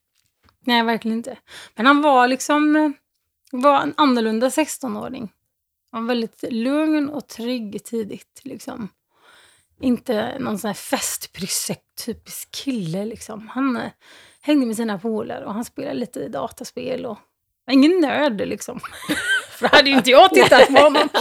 Nej, 0.61 0.83
verkligen 0.83 1.17
inte. 1.17 1.37
Men 1.75 1.87
han 1.87 2.03
var 2.03 2.29
liksom 2.29 2.95
var 3.53 3.83
en 3.83 3.95
annorlunda 3.97 4.49
16-åring. 4.49 5.33
Han 5.90 6.07
var 6.07 6.09
väldigt 6.09 6.45
lugn 6.51 7.11
och 7.11 7.29
trygg 7.29 7.85
tidigt. 7.85 8.40
Liksom. 8.45 8.88
Inte 9.81 10.38
någon 10.38 10.59
sån 10.59 10.69
här 10.69 10.75
festprysse 10.75 11.77
typisk 12.05 12.51
kille. 12.51 13.05
Liksom. 13.05 13.49
Han 13.49 13.77
eh, 13.77 13.90
hängde 14.40 14.67
med 14.67 14.77
sina 14.77 14.99
polare 14.99 15.45
och 15.45 15.55
han 15.55 15.64
spelade 15.64 15.95
lite 15.95 16.29
dataspel. 16.29 17.07
Och, 17.07 17.19
ingen 17.70 18.00
nörd 18.00 18.48
liksom. 18.48 18.81
För 19.50 19.68
hade 19.68 19.90
ju 19.90 19.96
inte 19.96 20.11
jag 20.11 20.31
tittat 20.31 20.66
på 20.66 20.81
honom. 20.81 21.09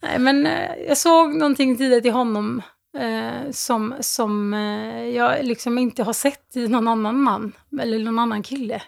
Nej, 0.00 0.18
men 0.18 0.46
eh, 0.46 0.74
jag 0.88 0.98
såg 0.98 1.34
någonting 1.34 1.76
tidigt 1.76 2.06
i 2.06 2.08
honom 2.08 2.62
eh, 2.98 3.50
som, 3.50 3.94
som 4.00 4.54
eh, 4.54 5.08
jag 5.08 5.44
liksom 5.44 5.78
inte 5.78 6.02
har 6.02 6.12
sett 6.12 6.56
i 6.56 6.68
någon 6.68 6.88
annan 6.88 7.22
man 7.22 7.52
eller 7.80 7.98
någon 7.98 8.18
annan 8.18 8.42
kille. 8.42 8.82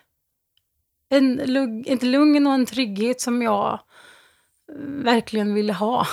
En 1.08 1.34
lugg, 1.34 1.88
ett 1.88 2.02
lugn 2.02 2.46
och 2.46 2.54
en 2.54 2.66
trygghet 2.66 3.20
som 3.20 3.42
jag 3.42 3.72
eh, 3.72 3.78
verkligen 4.86 5.54
ville 5.54 5.72
ha. 5.72 6.06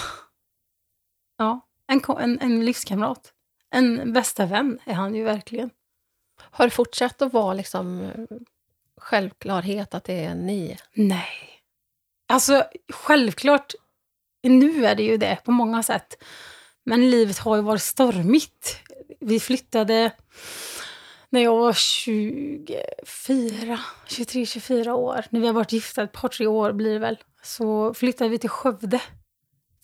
Ja, 1.37 1.67
en, 1.87 2.01
en, 2.19 2.39
en 2.39 2.65
livskamrat. 2.65 3.33
En 3.69 4.13
bästa 4.13 4.45
vän 4.45 4.79
är 4.85 4.93
han 4.93 5.15
ju 5.15 5.23
verkligen. 5.23 5.69
Har 6.51 6.65
det 6.65 6.71
fortsatt 6.71 7.21
att 7.21 7.33
vara 7.33 7.53
liksom 7.53 8.11
självklarhet 9.01 9.93
att 9.93 10.03
det 10.03 10.25
är 10.25 10.35
ni? 10.35 10.77
Nej. 10.93 11.61
Alltså, 12.27 12.63
självklart, 12.93 13.73
nu 14.43 14.85
är 14.85 14.95
det 14.95 15.03
ju 15.03 15.17
det 15.17 15.37
på 15.45 15.51
många 15.51 15.83
sätt. 15.83 16.23
Men 16.83 17.09
livet 17.09 17.37
har 17.37 17.55
ju 17.55 17.61
varit 17.61 17.81
stormigt. 17.81 18.79
Vi 19.19 19.39
flyttade 19.39 20.11
när 21.29 21.41
jag 21.41 21.57
var 21.57 21.73
24, 21.73 23.79
23, 24.07 24.45
24 24.45 24.95
år. 24.95 25.25
När 25.29 25.39
vi 25.39 25.47
har 25.47 25.53
varit 25.53 25.71
gifta 25.71 26.03
ett 26.03 26.11
par, 26.11 26.29
tre 26.29 26.47
år 26.47 26.71
blir 26.71 26.93
det 26.93 26.99
väl. 26.99 27.17
Så 27.43 27.93
flyttade 27.93 28.29
vi 28.29 28.37
till 28.37 28.49
Skövde. 28.49 29.01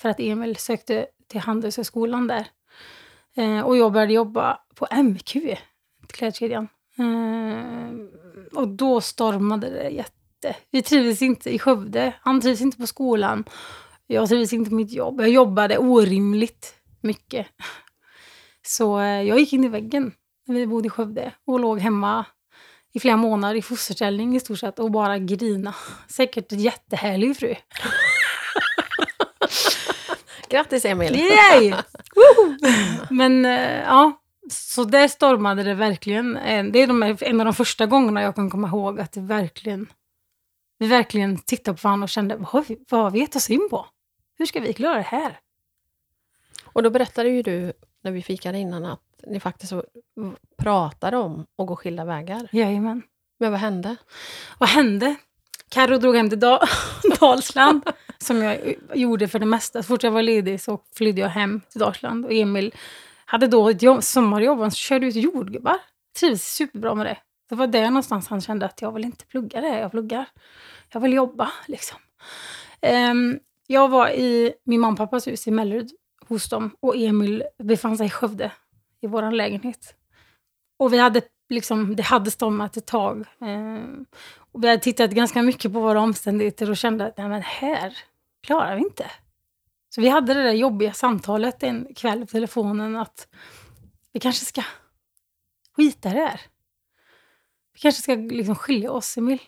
För 0.01 0.09
att 0.09 0.19
Emil 0.19 0.55
sökte 0.55 1.07
till 1.27 1.39
Handelshögskolan 1.39 2.27
där. 2.27 2.47
Eh, 3.35 3.61
och 3.61 3.77
jag 3.77 3.91
började 3.91 4.13
jobba 4.13 4.59
på 4.75 4.87
MQ, 5.03 5.57
klädkedjan. 6.07 6.67
Eh, 6.99 7.91
och 8.53 8.67
då 8.67 9.01
stormade 9.01 9.69
det 9.69 9.89
jätte. 9.89 10.55
Vi 10.71 10.81
trivdes 10.81 11.21
inte 11.21 11.49
i 11.49 11.59
Skövde. 11.59 12.13
Han 12.21 12.41
trivdes 12.41 12.61
inte 12.61 12.77
på 12.77 12.87
skolan. 12.87 13.43
Jag 14.07 14.29
trivdes 14.29 14.53
inte 14.53 14.69
på 14.69 14.75
mitt 14.75 14.91
jobb. 14.91 15.21
Jag 15.21 15.29
jobbade 15.29 15.77
orimligt 15.77 16.73
mycket. 17.01 17.47
Så 18.67 18.99
eh, 18.99 19.21
jag 19.21 19.39
gick 19.39 19.53
in 19.53 19.63
i 19.63 19.67
väggen 19.67 20.11
när 20.47 20.55
vi 20.55 20.67
bodde 20.67 20.87
i 20.87 20.89
Skövde 20.89 21.31
och 21.45 21.59
låg 21.59 21.79
hemma 21.79 22.25
i 22.93 22.99
flera 22.99 23.17
månader 23.17 23.55
i 23.55 23.61
fosterställning 23.61 24.35
i 24.35 24.39
stort 24.39 24.59
sett 24.59 24.79
och 24.79 24.91
bara 24.91 25.17
grina. 25.17 25.75
Säkert 26.07 26.51
en 26.51 26.59
jättehärlig 26.59 27.37
fru. 27.37 27.55
Grattis 30.49 30.85
Emil! 30.85 31.15
Yay! 31.15 31.73
Men 33.09 33.45
eh, 33.45 33.79
ja, 33.79 34.21
så 34.49 34.83
där 34.83 35.07
stormade 35.07 35.63
det 35.63 35.73
verkligen. 35.73 36.37
Eh, 36.37 36.65
Det 36.65 36.79
är 36.79 36.87
de, 36.87 37.17
en 37.21 37.39
av 37.41 37.45
de 37.45 37.53
första 37.53 37.85
gångerna 37.85 38.21
jag 38.21 38.35
kan 38.35 38.49
komma 38.49 38.67
ihåg 38.67 38.99
att 38.99 39.11
det 39.11 39.21
verkligen, 39.21 39.87
vi 40.77 40.87
verkligen 40.87 41.37
tittade 41.37 41.77
på 41.77 41.87
varandra 41.87 42.03
och 42.05 42.09
kände, 42.09 42.35
vad 42.35 42.47
har 42.47 42.61
vi, 42.67 42.77
vad 42.89 43.01
har 43.01 43.11
vi 43.11 43.19
gett 43.19 43.35
oss 43.35 43.49
in 43.49 43.67
på? 43.69 43.85
Hur 44.37 44.45
ska 44.45 44.59
vi 44.59 44.73
klara 44.73 44.95
det 44.95 45.01
här? 45.01 45.39
Och 46.65 46.83
då 46.83 46.89
berättade 46.89 47.29
ju 47.29 47.41
du, 47.43 47.73
när 48.03 48.11
vi 48.11 48.21
fikade 48.23 48.57
innan, 48.57 48.85
att 48.85 49.01
ni 49.27 49.39
faktiskt 49.39 49.73
pratade 50.57 51.17
om 51.17 51.45
att 51.57 51.67
gå 51.67 51.75
skilda 51.75 52.05
vägar. 52.05 52.47
Jajamän. 52.51 53.01
Men 53.39 53.51
vad 53.51 53.59
hände? 53.61 53.95
Vad 54.57 54.69
hände? 54.69 55.15
Carro 55.69 55.97
drog 55.97 56.15
hem 56.15 56.29
till 56.29 56.39
da- 56.39 56.67
Dalsland, 57.19 57.81
som 58.17 58.43
jag 58.43 58.75
gjorde 58.93 59.27
för 59.27 59.39
det 59.39 59.45
mesta. 59.45 59.83
Så 59.83 59.87
fort 59.87 60.03
jag 60.03 60.11
var 60.11 60.21
ledig 60.21 60.61
så 60.61 60.79
flydde 60.95 61.21
jag 61.21 61.29
hem 61.29 61.61
till 61.69 61.79
Dalsland. 61.79 62.25
Och 62.25 62.33
Emil 62.33 62.73
hade 63.29 63.47
då 63.47 63.69
ett 63.69 63.81
jobb, 63.81 64.03
sommarjobb, 64.03 64.59
han 64.59 64.71
körde 64.71 65.07
ut 65.07 65.15
jordgubbar. 65.15 65.77
Trivdes 66.19 66.55
superbra 66.55 66.95
med 66.95 67.05
det. 67.05 67.17
Det 67.49 67.55
var 67.55 67.67
där 67.67 67.87
någonstans 67.87 68.27
han 68.27 68.41
kände 68.41 68.65
att 68.65 68.81
jag 68.81 68.91
vill 68.91 69.05
inte 69.05 69.25
plugga 69.25 69.61
det 69.61 69.79
jag 69.79 69.91
pluggar. 69.91 70.25
Jag 70.93 70.99
vill 70.99 71.13
jobba, 71.13 71.51
liksom. 71.65 71.97
Um, 73.11 73.39
jag 73.67 73.89
var 73.89 74.09
i 74.09 74.53
min 74.63 74.79
mamma 74.79 74.91
och 74.91 74.97
pappas 74.97 75.27
hus 75.27 75.47
i 75.47 75.51
Mellerud 75.51 75.89
hos 76.27 76.49
dem 76.49 76.75
och 76.79 76.95
Emil 76.95 77.43
befann 77.63 77.97
sig 77.97 78.07
i 78.07 78.09
Skövde 78.09 78.51
i 79.01 79.07
vår 79.07 79.31
lägenhet. 79.31 79.95
Och 80.79 80.93
vi 80.93 80.97
hade 80.97 81.21
liksom, 81.49 81.95
det 81.95 82.03
hade 82.03 82.31
stormat 82.31 82.77
ett 82.77 82.85
tag. 82.85 83.25
Um, 83.39 84.05
och 84.51 84.63
vi 84.63 84.67
hade 84.67 84.81
tittat 84.81 85.11
ganska 85.11 85.41
mycket 85.41 85.73
på 85.73 85.79
våra 85.79 85.99
omständigheter 85.99 86.69
och 86.69 86.77
kände 86.77 87.05
att 87.05 87.17
nej, 87.17 87.29
men 87.29 87.41
här 87.41 87.97
klarar 88.43 88.75
vi 88.75 88.81
inte. 88.81 89.05
Så 89.89 90.01
vi 90.01 90.09
hade 90.09 90.33
det 90.33 90.43
där 90.43 90.53
jobbiga 90.53 90.93
samtalet 90.93 91.63
en 91.63 91.87
kväll 91.95 92.19
på 92.19 92.25
telefonen 92.25 92.95
att 92.95 93.27
vi 94.13 94.19
kanske 94.19 94.45
ska 94.45 94.63
skita 95.75 96.09
i 96.09 96.13
det 96.13 96.19
här. 96.19 96.41
Vi 97.73 97.79
kanske 97.79 98.01
ska 98.01 98.15
liksom 98.15 98.55
skilja 98.55 98.91
oss, 98.91 99.17
Emil. 99.17 99.39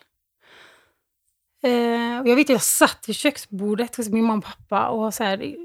Eh, 1.62 2.20
och 2.20 2.28
jag 2.28 2.36
vet 2.36 2.46
att 2.46 2.48
jag 2.48 2.62
satt 2.62 3.08
vid 3.08 3.16
köksbordet 3.16 3.96
hos 3.96 4.08
min 4.08 4.24
mamma 4.24 4.38
och 4.38 4.44
pappa 4.44 4.88
och 4.88 5.14
så 5.14 5.24
här, 5.24 5.56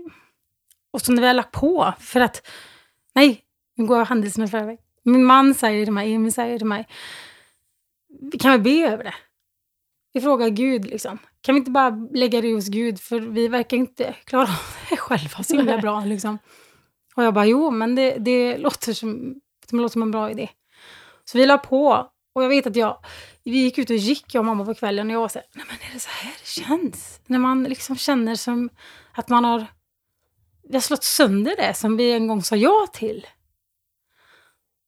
och 0.91 1.01
så 1.01 1.11
när 1.11 1.21
vi 1.21 1.27
har 1.27 1.33
lagt 1.33 1.51
på, 1.51 1.93
för 1.99 2.19
att 2.19 2.47
nej, 3.15 3.43
nu 3.75 3.85
går 3.85 3.97
jag 3.97 4.05
händelserna 4.05 4.45
i 4.45 4.49
förväg. 4.49 4.79
Min 5.03 5.25
man 5.25 5.53
säger 5.53 5.85
till 5.85 5.93
mig, 5.93 6.13
Emil 6.13 6.33
säger 6.33 6.57
till 6.57 6.67
mig, 6.67 6.87
vi 8.31 8.39
kan 8.39 8.51
väl 8.51 8.61
be 8.61 8.87
över 8.91 9.03
det. 9.03 9.13
Vi 10.15 10.21
frågar 10.21 10.49
Gud 10.49 10.85
liksom. 10.85 11.17
Kan 11.41 11.55
vi 11.55 11.59
inte 11.59 11.71
bara 11.71 11.89
lägga 12.13 12.41
det 12.41 12.53
hos 12.53 12.67
Gud 12.67 12.99
för 12.99 13.19
vi 13.19 13.47
verkar 13.47 13.77
inte 13.77 14.15
klara 14.25 14.43
av 14.43 14.49
det 14.89 14.97
själva 14.97 15.43
så 15.43 15.55
himla 15.55 15.77
bra 15.77 16.05
liksom. 16.05 16.37
Och 17.15 17.23
jag 17.23 17.33
bara, 17.33 17.45
jo 17.45 17.71
men 17.71 17.95
det, 17.95 18.17
det, 18.19 18.57
låter 18.57 18.93
som, 18.93 19.33
det 19.69 19.77
låter 19.77 19.93
som 19.93 20.01
en 20.01 20.11
bra 20.11 20.31
idé. 20.31 20.49
Så 21.25 21.37
vi 21.37 21.45
la 21.45 21.57
på 21.57 22.09
och 22.33 22.43
jag 22.43 22.49
vet 22.49 22.67
att 22.67 22.75
jag, 22.75 22.97
vi 23.43 23.57
gick 23.57 23.77
ut 23.77 23.89
och 23.89 23.95
gick 23.95 24.35
jag 24.35 24.41
och 24.41 24.45
mamma 24.45 24.65
på 24.65 24.73
kvällen 24.73 25.07
och 25.07 25.13
jag 25.13 25.19
var 25.19 25.27
så 25.27 25.39
här, 25.39 25.47
nej 25.53 25.65
men 25.67 25.89
är 25.89 25.93
det 25.93 25.99
så 25.99 26.09
här 26.09 26.33
det 26.39 26.47
känns? 26.47 27.19
När 27.25 27.39
man 27.39 27.63
liksom 27.63 27.95
känner 27.95 28.35
som 28.35 28.69
att 29.11 29.29
man 29.29 29.45
har, 29.45 29.65
vi 30.63 30.73
har 30.73 30.81
slått 30.81 31.03
sönder 31.03 31.55
det 31.57 31.73
som 31.73 31.97
vi 31.97 32.11
en 32.11 32.27
gång 32.27 32.43
sa 32.43 32.55
ja 32.55 32.87
till. 32.93 33.27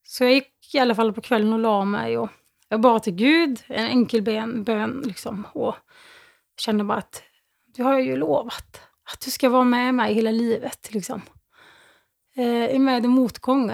Så 0.04 0.24
jag 0.24 0.34
gick 0.34 0.76
i 0.76 0.80
alla 0.80 0.96
fall 0.96 1.14
på 1.14 1.22
kvällen 1.22 1.54
och 1.54 1.60
la 1.60 1.86
mig 1.86 2.18
och 2.18 2.30
jag 2.70 2.82
bad 2.82 3.04
till 3.04 3.16
Gud, 3.16 3.64
en 3.68 3.86
enkel 3.86 4.22
ben, 4.22 4.64
bön 4.64 5.04
liksom. 5.06 5.48
Och 5.54 5.76
kände 6.58 6.84
bara 6.84 6.98
att 6.98 7.24
du 7.66 7.84
har 7.84 8.00
ju 8.00 8.16
lovat 8.16 8.82
att 9.14 9.22
du 9.22 9.32
ska 9.32 9.50
vara 9.50 9.64
med 9.64 9.94
mig 9.94 10.14
hela 10.14 10.32
livet. 10.32 10.94
Liksom. 10.94 11.22
Eh, 12.36 12.66
I 12.66 12.80
med 12.80 13.06
i 13.06 13.08
motgång. 13.08 13.70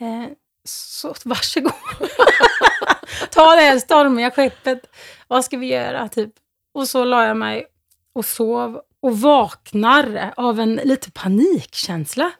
Eh, 0.00 0.26
så 0.64 1.14
varsågod. 1.24 1.72
Ta 3.30 3.54
det 3.54 3.62
här 3.62 3.78
stormiga 3.78 4.30
skeppet. 4.30 4.96
Vad 5.28 5.44
ska 5.44 5.56
vi 5.56 5.66
göra? 5.66 6.08
Typ. 6.08 6.34
Och 6.74 6.88
så 6.88 7.04
la 7.04 7.26
jag 7.26 7.36
mig 7.36 7.66
och 8.12 8.24
sov 8.24 8.80
och 9.00 9.18
vaknar 9.18 10.34
av 10.36 10.60
en 10.60 10.74
lite 10.74 11.10
panikkänsla. 11.10 12.32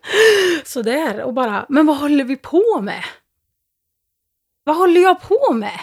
Sådär, 0.64 1.23
och 1.23 1.35
bara, 1.35 1.66
men 1.68 1.87
vad 1.87 1.97
håller 1.97 2.25
vi 2.25 2.37
på 2.37 2.81
med? 2.81 3.05
Vad 4.64 4.77
håller 4.77 5.01
jag 5.01 5.21
på 5.23 5.53
med? 5.53 5.81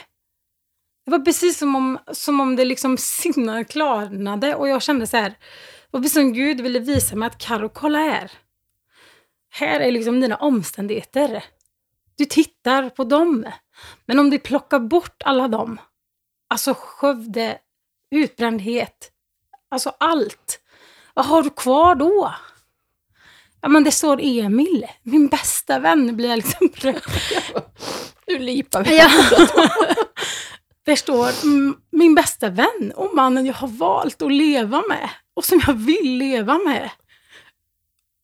Det 1.06 1.12
var 1.12 1.20
precis 1.20 1.58
som 1.58 1.76
om, 1.76 2.00
som 2.12 2.40
om 2.40 2.56
det 2.56 2.66
liksom 2.66 2.98
sinnet 2.98 3.70
klarnade 3.72 4.56
och 4.56 4.70
jag 4.70 4.82
kände 4.82 5.08
så 5.08 5.18
här, 5.18 5.30
det 5.30 5.38
var 5.92 6.00
precis 6.00 6.14
som 6.14 6.34
Gud 6.34 6.62
ville 6.62 6.80
visa 6.80 7.16
mig 7.16 7.28
att 7.28 7.38
Karo, 7.38 7.70
kolla 7.70 8.00
här. 8.00 8.32
Här 9.50 9.80
är 9.80 9.92
liksom 9.92 10.22
dina 10.22 10.36
omständigheter. 10.36 11.44
Du 12.16 12.26
tittar 12.26 12.90
på 12.90 13.04
dem. 13.04 13.46
Men 14.06 14.20
om 14.20 14.30
du 14.30 14.40
plockar 14.40 14.80
bort 14.80 15.24
alla 15.26 15.48
dem, 15.48 15.80
alltså 16.50 16.74
Skövde, 16.74 17.58
utbrändhet, 18.12 19.12
alltså 19.70 19.94
allt. 20.00 20.60
Vad 21.14 21.26
har 21.26 21.44
du 21.44 21.50
kvar 21.50 21.96
då? 21.96 22.34
Ja 23.62 23.70
men 23.70 23.84
det 23.84 23.92
står 23.92 24.20
Emil, 24.22 24.86
min 25.04 25.28
bästa 25.28 25.80
vän 25.80 26.16
blir 26.16 26.30
jag 26.30 26.38
liksom 26.38 26.70
Nu 28.28 28.40
lipar 28.40 28.84
vi. 28.84 28.98
Ja. 28.98 29.10
Där 30.86 30.96
står 30.96 31.44
mm, 31.44 31.78
min 31.90 32.16
bästa 32.16 32.50
vän 32.50 32.94
och 32.96 33.16
mannen 33.16 33.46
jag 33.46 33.54
har 33.54 33.68
valt 33.68 34.22
att 34.22 34.32
leva 34.32 34.84
med 34.90 35.10
och 35.34 35.46
som 35.46 35.62
jag 35.68 35.74
vill 35.74 36.18
leva 36.18 36.58
med. 36.58 36.90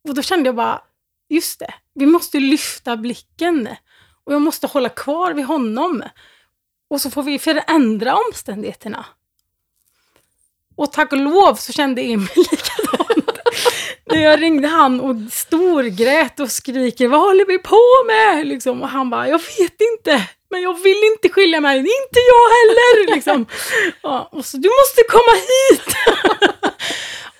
Och 0.07 0.15
då 0.15 0.21
kände 0.21 0.47
jag 0.47 0.55
bara, 0.55 0.81
just 1.29 1.59
det, 1.59 1.73
vi 1.93 2.05
måste 2.05 2.39
lyfta 2.39 2.97
blicken 2.97 3.69
och 4.23 4.33
jag 4.33 4.41
måste 4.41 4.67
hålla 4.67 4.89
kvar 4.89 5.33
vid 5.33 5.45
honom. 5.45 6.03
Och 6.89 7.01
så 7.01 7.11
får 7.11 7.23
vi 7.23 7.39
förändra 7.39 8.15
omständigheterna. 8.15 9.05
Och 10.75 10.91
tack 10.91 11.11
och 11.11 11.17
lov 11.17 11.55
så 11.55 11.73
kände 11.73 12.01
Emil 12.01 12.27
likadant. 12.35 13.39
När 14.05 14.21
jag 14.21 14.41
ringde 14.41 14.67
han 14.67 15.01
och 15.01 15.15
storgrät 15.31 16.39
och 16.39 16.51
skriker 16.51 17.07
Vad 17.07 17.21
håller 17.21 17.45
vi 17.45 17.57
på 17.57 18.05
med? 18.07 18.47
Liksom. 18.47 18.81
Och 18.81 18.89
han 18.89 19.09
bara, 19.09 19.27
jag 19.27 19.39
vet 19.39 19.81
inte. 19.93 20.27
Men 20.51 20.61
jag 20.61 20.83
vill 20.83 21.03
inte 21.13 21.29
skilja 21.29 21.61
mig, 21.61 21.77
inte 21.77 22.19
jag 22.27 22.47
heller. 22.57 23.15
Liksom. 23.15 23.45
Ja, 24.03 24.29
och 24.31 24.45
så, 24.45 24.57
du 24.57 24.69
måste 24.69 25.03
komma 25.09 25.35
hit. 25.35 25.95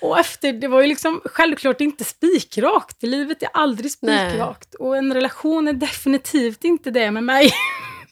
och 0.00 0.18
efter, 0.18 0.52
det 0.52 0.68
var 0.68 0.80
ju 0.80 0.86
liksom 0.86 1.20
självklart 1.24 1.80
inte 1.80 2.04
spikrakt. 2.04 3.02
Livet 3.02 3.42
är 3.42 3.48
aldrig 3.52 3.90
spikrakt. 3.90 4.74
Och 4.74 4.96
en 4.96 5.14
relation 5.14 5.68
är 5.68 5.72
definitivt 5.72 6.64
inte 6.64 6.90
det 6.90 7.10
med 7.10 7.24
mig. 7.24 7.52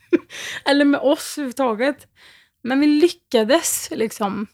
Eller 0.65 0.85
med 0.85 1.01
oss 1.01 1.39
överhuvudtaget. 1.39 2.07
Men 2.63 2.81
vi 2.81 2.87
lyckades 2.87 3.89
liksom 3.91 4.47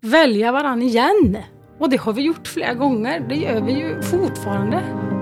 välja 0.00 0.52
varann 0.52 0.82
igen. 0.82 1.38
Och 1.80 1.90
det 1.90 1.96
har 1.96 2.12
vi 2.12 2.22
gjort 2.22 2.48
flera 2.48 2.74
gånger. 2.74 3.20
Det 3.20 3.34
gör 3.34 3.60
vi 3.60 3.72
ju 3.72 4.02
fortfarande. 4.02 5.13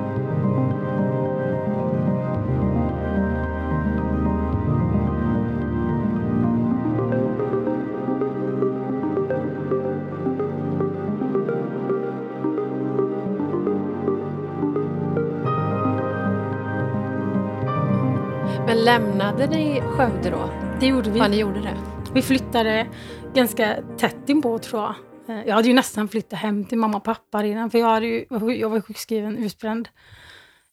Lämnade 18.85 19.47
ni 19.47 19.81
Skövde 19.81 20.31
då? 20.31 20.51
Det 20.81 20.87
gjorde 20.87 21.11
vi. 21.11 21.19
Ja, 21.19 21.29
ni 21.29 21.39
gjorde 21.39 21.61
det. 21.61 21.77
Vi 22.15 22.23
flyttade 22.23 22.87
ganska 23.35 23.77
tätt 23.99 24.29
inpå 24.29 24.59
tror 24.59 24.83
jag. 24.83 24.95
Eh, 25.29 25.47
jag 25.47 25.55
hade 25.55 25.69
ju 25.69 25.75
nästan 25.75 26.09
flyttat 26.09 26.39
hem 26.39 26.65
till 26.65 26.79
mamma 26.79 26.97
och 26.97 27.05
pappa 27.05 27.43
redan, 27.43 27.71
för 27.71 27.79
jag, 27.79 27.87
hade 27.87 28.07
ju, 28.07 28.27
jag 28.59 28.69
var 28.69 28.81
sjukskriven, 28.81 29.39
utbränd. 29.39 29.89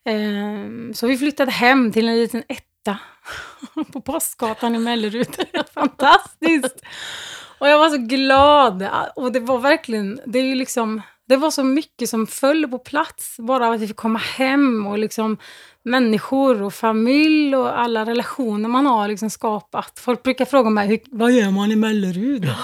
Ehm, 0.05 0.93
så 0.93 1.07
vi 1.07 1.17
flyttade 1.17 1.51
hem 1.51 1.91
till 1.91 2.09
en 2.09 2.15
liten 2.15 2.43
etta 2.47 2.97
på 3.93 4.01
Postgatan 4.01 4.75
i 4.75 4.79
Mellerud. 4.79 5.35
Fantastiskt! 5.73 6.85
Och 7.59 7.67
jag 7.67 7.79
var 7.79 7.89
så 7.89 7.97
glad. 7.97 8.89
Och 9.15 9.31
det 9.31 9.39
var 9.39 9.57
verkligen, 9.57 10.19
det 10.25 10.39
är 10.39 10.43
ju 10.43 10.55
liksom, 10.55 11.01
det 11.27 11.37
var 11.37 11.51
så 11.51 11.63
mycket 11.63 12.09
som 12.09 12.27
föll 12.27 12.67
på 12.67 12.79
plats. 12.79 13.37
Bara 13.39 13.73
att 13.73 13.81
vi 13.81 13.87
fick 13.87 13.97
komma 13.97 14.19
hem 14.19 14.87
och 14.87 14.97
liksom 14.97 15.37
människor 15.89 16.61
och 16.61 16.73
familj 16.73 17.55
och 17.55 17.79
alla 17.79 18.05
relationer 18.05 18.69
man 18.69 18.85
har 18.85 19.07
liksom 19.07 19.29
skapat. 19.29 19.99
Folk 19.99 20.23
brukar 20.23 20.45
fråga 20.45 20.69
mig, 20.69 21.03
vad 21.05 21.31
gör 21.31 21.51
man 21.51 21.71
i 21.71 21.75
Mellerud? 21.75 22.45
Ja, 22.45 22.55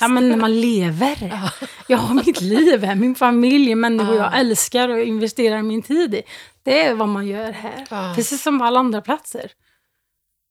ja 0.00 0.08
men 0.08 0.28
när 0.28 0.36
man 0.36 0.60
lever. 0.60 1.16
Ja. 1.20 1.68
Jag 1.88 1.98
har 1.98 2.14
mitt 2.14 2.40
liv 2.40 2.84
här, 2.84 2.94
min 2.94 3.14
familj, 3.14 3.74
människor 3.74 4.16
ja. 4.16 4.22
jag 4.22 4.40
älskar 4.40 4.88
och 4.88 5.00
investerar 5.00 5.62
min 5.62 5.82
tid 5.82 6.14
i. 6.14 6.22
Det 6.62 6.86
är 6.86 6.94
vad 6.94 7.08
man 7.08 7.26
gör 7.26 7.52
här. 7.52 7.86
Ja. 7.90 8.12
Precis 8.16 8.42
som 8.42 8.58
på 8.58 8.64
alla 8.64 8.80
andra 8.80 9.00
platser. 9.00 9.50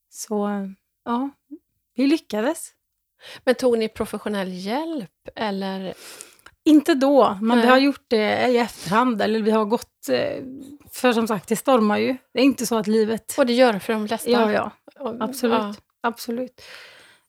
Så, 0.09 0.49
ja, 1.05 1.29
vi 1.95 2.07
lyckades. 2.07 2.71
Men 3.43 3.55
tog 3.55 3.77
ni 3.77 3.89
professionell 3.89 4.53
hjälp 4.53 5.09
eller? 5.35 5.93
Inte 6.65 6.93
då, 6.93 7.37
men 7.41 7.57
Nej. 7.57 7.65
vi 7.65 7.71
har 7.71 7.77
gjort 7.77 8.05
det 8.07 8.47
i 8.47 8.57
efterhand. 8.57 9.21
Eller 9.21 9.41
vi 9.41 9.51
har 9.51 9.65
gått... 9.65 10.09
Eh, 10.95 10.99
för 10.99 11.13
som 11.13 11.27
sagt, 11.27 11.49
det 11.49 11.55
stormar 11.55 11.97
ju. 11.97 12.17
Det 12.33 12.39
är 12.39 12.43
inte 12.43 12.65
så 12.65 12.77
att 12.77 12.87
livet... 12.87 13.35
Och 13.37 13.45
det 13.45 13.53
gör 13.53 13.73
det 13.73 13.79
för 13.79 13.93
de 13.93 14.07
flesta? 14.07 14.29
Ja, 14.29 14.51
ja. 14.51 14.71
Absolut. 15.19 15.59
Ja. 15.59 15.73
absolut. 16.01 16.61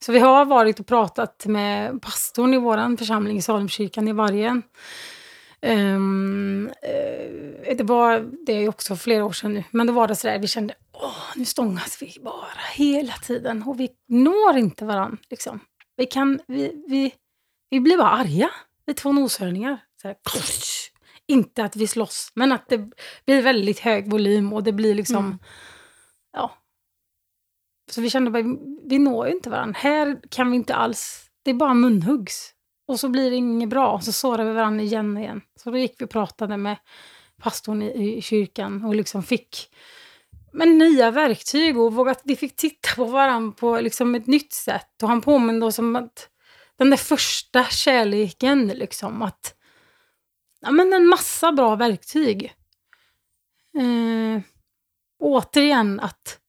Så 0.05 0.13
vi 0.13 0.19
har 0.19 0.45
varit 0.45 0.81
och 0.81 0.87
pratat 0.87 1.47
med 1.47 2.03
pastorn 2.03 2.55
i 2.55 2.59
vår 2.59 2.97
församling 2.97 3.37
i 3.37 3.43
Salemkyrkan 3.43 4.09
i 4.09 4.13
Vargen. 4.13 4.63
Um, 5.63 6.67
uh, 6.67 7.77
det 7.77 7.85
var 7.85 8.31
det 8.47 8.53
är 8.53 8.69
också 8.69 8.97
flera 8.97 9.25
år 9.25 9.33
sedan 9.33 9.55
nu, 9.55 9.65
men 9.71 9.87
då 9.87 9.93
var 9.93 10.09
det 10.09 10.17
sådär, 10.17 10.39
vi 10.39 10.47
kände 10.47 10.75
åh, 10.93 11.23
nu 11.37 11.45
stångas 11.45 12.03
vi 12.03 12.17
bara 12.23 12.47
hela 12.75 13.13
tiden 13.13 13.63
och 13.63 13.81
vi 13.81 13.91
når 14.09 14.57
inte 14.57 14.85
varandra. 14.85 15.19
Liksom. 15.31 15.61
Vi, 15.97 16.07
kan, 16.07 16.41
vi, 16.47 16.85
vi, 16.89 17.15
vi 17.71 17.81
blir 17.81 17.99
bara 17.99 18.11
arga. 18.11 18.51
Vi 18.87 18.95
två 18.95 19.13
noshörningar. 19.13 19.79
Så 20.03 20.09
här, 20.09 20.17
inte 21.29 21.65
att 21.65 21.77
vi 21.77 21.87
slåss, 21.87 22.33
men 22.35 22.53
att 22.53 22.69
det 22.69 22.91
blir 23.27 23.43
väldigt 23.43 23.79
hög 23.79 24.11
volym 24.11 24.53
och 24.53 24.63
det 24.63 24.73
blir 24.73 24.95
liksom... 24.95 25.25
Mm. 25.25 25.39
Ja. 26.33 26.55
Så 27.91 28.01
vi 28.01 28.11
kände 28.11 28.31
bara, 28.31 28.57
vi 28.85 28.99
når 28.99 29.27
ju 29.27 29.33
inte 29.33 29.51
varandra. 29.51 29.79
Här 29.79 30.21
kan 30.31 30.51
vi 30.51 30.57
inte 30.57 30.75
alls... 30.75 31.31
Det 31.43 31.51
är 31.51 31.55
bara 31.55 31.75
munhuggs. 31.75 32.51
Och 32.89 33.01
så 33.01 33.09
blir 33.09 33.31
det 33.31 33.37
inget 33.37 33.69
bra. 33.69 34.01
Så 34.01 34.13
sårar 34.13 34.45
vi 34.45 34.53
varandra 34.53 34.85
igen 34.85 35.17
och 35.17 35.23
igen. 35.23 35.41
Så 35.57 35.71
då 35.71 35.79
gick 35.79 36.01
vi 36.01 36.05
och 36.05 36.11
pratade 36.11 36.57
med 36.57 36.77
pastorn 37.43 37.83
i, 37.83 38.17
i 38.17 38.23
kyrkan 38.23 38.85
och 38.85 38.95
liksom 38.95 39.23
fick 39.23 39.69
men 40.55 40.79
nya 40.79 41.11
verktyg 41.11 41.79
och 41.79 41.95
vågat, 41.95 42.21
vi 42.25 42.37
fick 42.37 42.57
titta 42.57 42.89
på 42.97 43.05
varandra 43.05 43.53
på 43.53 43.81
liksom 43.81 44.15
ett 44.15 44.27
nytt 44.27 44.53
sätt. 44.53 45.03
Och 45.03 45.09
han 45.09 45.21
påminde 45.21 45.67
oss 45.67 45.79
om 45.79 45.97
att 45.97 46.29
den 46.77 46.91
där 46.91 46.97
första 46.97 47.65
kärleken, 47.65 48.69
liksom 48.69 49.23
att 49.23 49.55
ja, 50.65 50.71
men 50.71 50.93
en 50.93 51.07
massa 51.07 51.53
bra 51.53 51.77
verktyg. 51.77 52.55
Eh, 53.79 54.43
återigen 55.19 56.01
att 56.01 56.41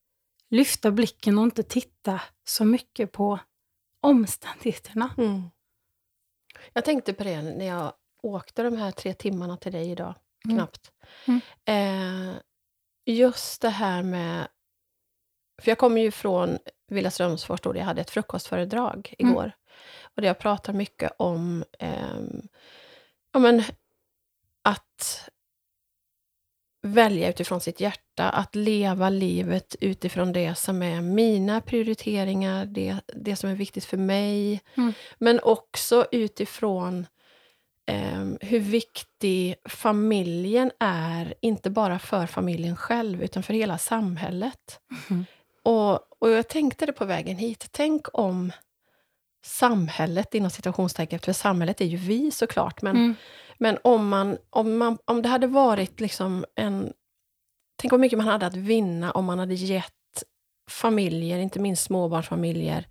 lyfta 0.49 0.91
blicken 0.91 1.37
och 1.37 1.43
inte 1.43 1.63
titta 1.63 2.21
så 2.43 2.65
mycket 2.65 3.11
på 3.11 3.39
omständigheterna. 4.01 5.13
Mm. 5.17 5.49
Jag 6.73 6.85
tänkte 6.85 7.13
på 7.13 7.23
det 7.23 7.41
när 7.41 7.65
jag 7.65 7.93
åkte 8.23 8.63
de 8.63 8.77
här 8.77 8.91
tre 8.91 9.13
timmarna 9.13 9.57
till 9.57 9.71
dig 9.71 9.91
idag, 9.91 10.15
mm. 10.45 10.57
knappt. 10.57 10.91
Mm. 11.25 11.41
Eh, 11.65 12.35
just 13.05 13.61
det 13.61 13.69
här 13.69 14.03
med... 14.03 14.47
För 15.61 15.71
jag 15.71 15.77
kommer 15.77 16.01
ju 16.01 16.11
från 16.11 16.57
Villa 16.87 17.11
Strömsfors, 17.11 17.61
då 17.61 17.75
jag 17.75 17.85
hade 17.85 18.01
ett 18.01 18.09
frukostföredrag 18.09 19.15
mm. 19.19 19.31
igår. 19.31 19.51
Och 20.01 20.21
där 20.21 20.27
jag 20.27 20.39
pratar 20.39 20.73
mycket 20.73 21.11
om 21.17 21.63
eh, 21.79 22.19
ja, 23.31 23.39
men, 23.39 23.63
att 24.65 25.29
välja 26.81 27.29
utifrån 27.29 27.61
sitt 27.61 27.79
hjärta, 27.79 28.29
att 28.29 28.55
leva 28.55 29.09
livet 29.09 29.75
utifrån 29.79 30.33
det 30.33 30.55
som 30.55 30.81
är 30.81 31.01
mina 31.01 31.61
prioriteringar, 31.61 32.65
det, 32.65 32.97
det 33.07 33.35
som 33.35 33.49
är 33.49 33.55
viktigt 33.55 33.85
för 33.85 33.97
mig, 33.97 34.61
mm. 34.75 34.93
men 35.17 35.39
också 35.43 36.05
utifrån 36.11 37.07
eh, 37.87 38.25
hur 38.41 38.59
viktig 38.59 39.55
familjen 39.69 40.71
är, 40.79 41.33
inte 41.41 41.69
bara 41.69 41.99
för 41.99 42.27
familjen 42.27 42.75
själv, 42.75 43.23
utan 43.23 43.43
för 43.43 43.53
hela 43.53 43.77
samhället. 43.77 44.79
Mm. 45.09 45.25
och, 45.63 46.21
och 46.21 46.29
jag 46.29 46.47
tänkte 46.47 46.85
det 46.85 46.93
på 46.93 47.05
vägen 47.05 47.37
hit. 47.37 47.67
Tänk 47.71 48.07
om 48.13 48.51
samhället, 49.45 50.35
inom 50.35 50.49
situationstecken, 50.49 51.19
för 51.19 51.33
samhället 51.33 51.81
är 51.81 51.85
ju 51.85 51.97
vi 51.97 52.31
såklart, 52.31 52.81
men, 52.81 52.95
Mm. 52.95 53.15
men 53.57 53.77
om, 53.83 54.09
man, 54.09 54.37
om, 54.49 54.77
man, 54.77 54.97
om 55.05 55.21
det 55.21 55.29
hade 55.29 55.47
varit 55.47 55.99
liksom 55.99 56.45
en... 56.55 56.93
Tänk 57.77 57.91
vad 57.91 57.99
mycket 57.99 58.17
man 58.17 58.27
hade 58.27 58.45
att 58.45 58.55
vinna 58.55 59.11
om 59.11 59.25
man 59.25 59.39
hade 59.39 59.53
gett 59.53 59.91
familjer, 60.69 61.39
inte 61.39 61.59
minst 61.59 61.83
småbarnsfamiljer, 61.83 62.87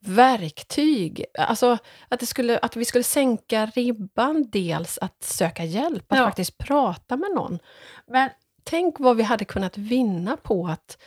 verktyg. 0.00 1.24
Alltså 1.38 1.78
att, 2.08 2.20
det 2.20 2.26
skulle, 2.26 2.58
att 2.58 2.76
vi 2.76 2.84
skulle 2.84 3.04
sänka 3.04 3.66
ribban, 3.66 4.48
dels 4.52 4.98
att 4.98 5.22
söka 5.22 5.64
hjälp, 5.64 6.12
att 6.12 6.18
Ja. 6.18 6.24
faktiskt 6.24 6.58
prata 6.58 7.16
med 7.16 7.30
någon. 7.34 7.58
Men 8.06 8.30
tänk 8.64 8.94
vad 8.98 9.16
vi 9.16 9.22
hade 9.22 9.44
kunnat 9.44 9.78
vinna 9.78 10.36
på 10.36 10.66
att 10.68 10.98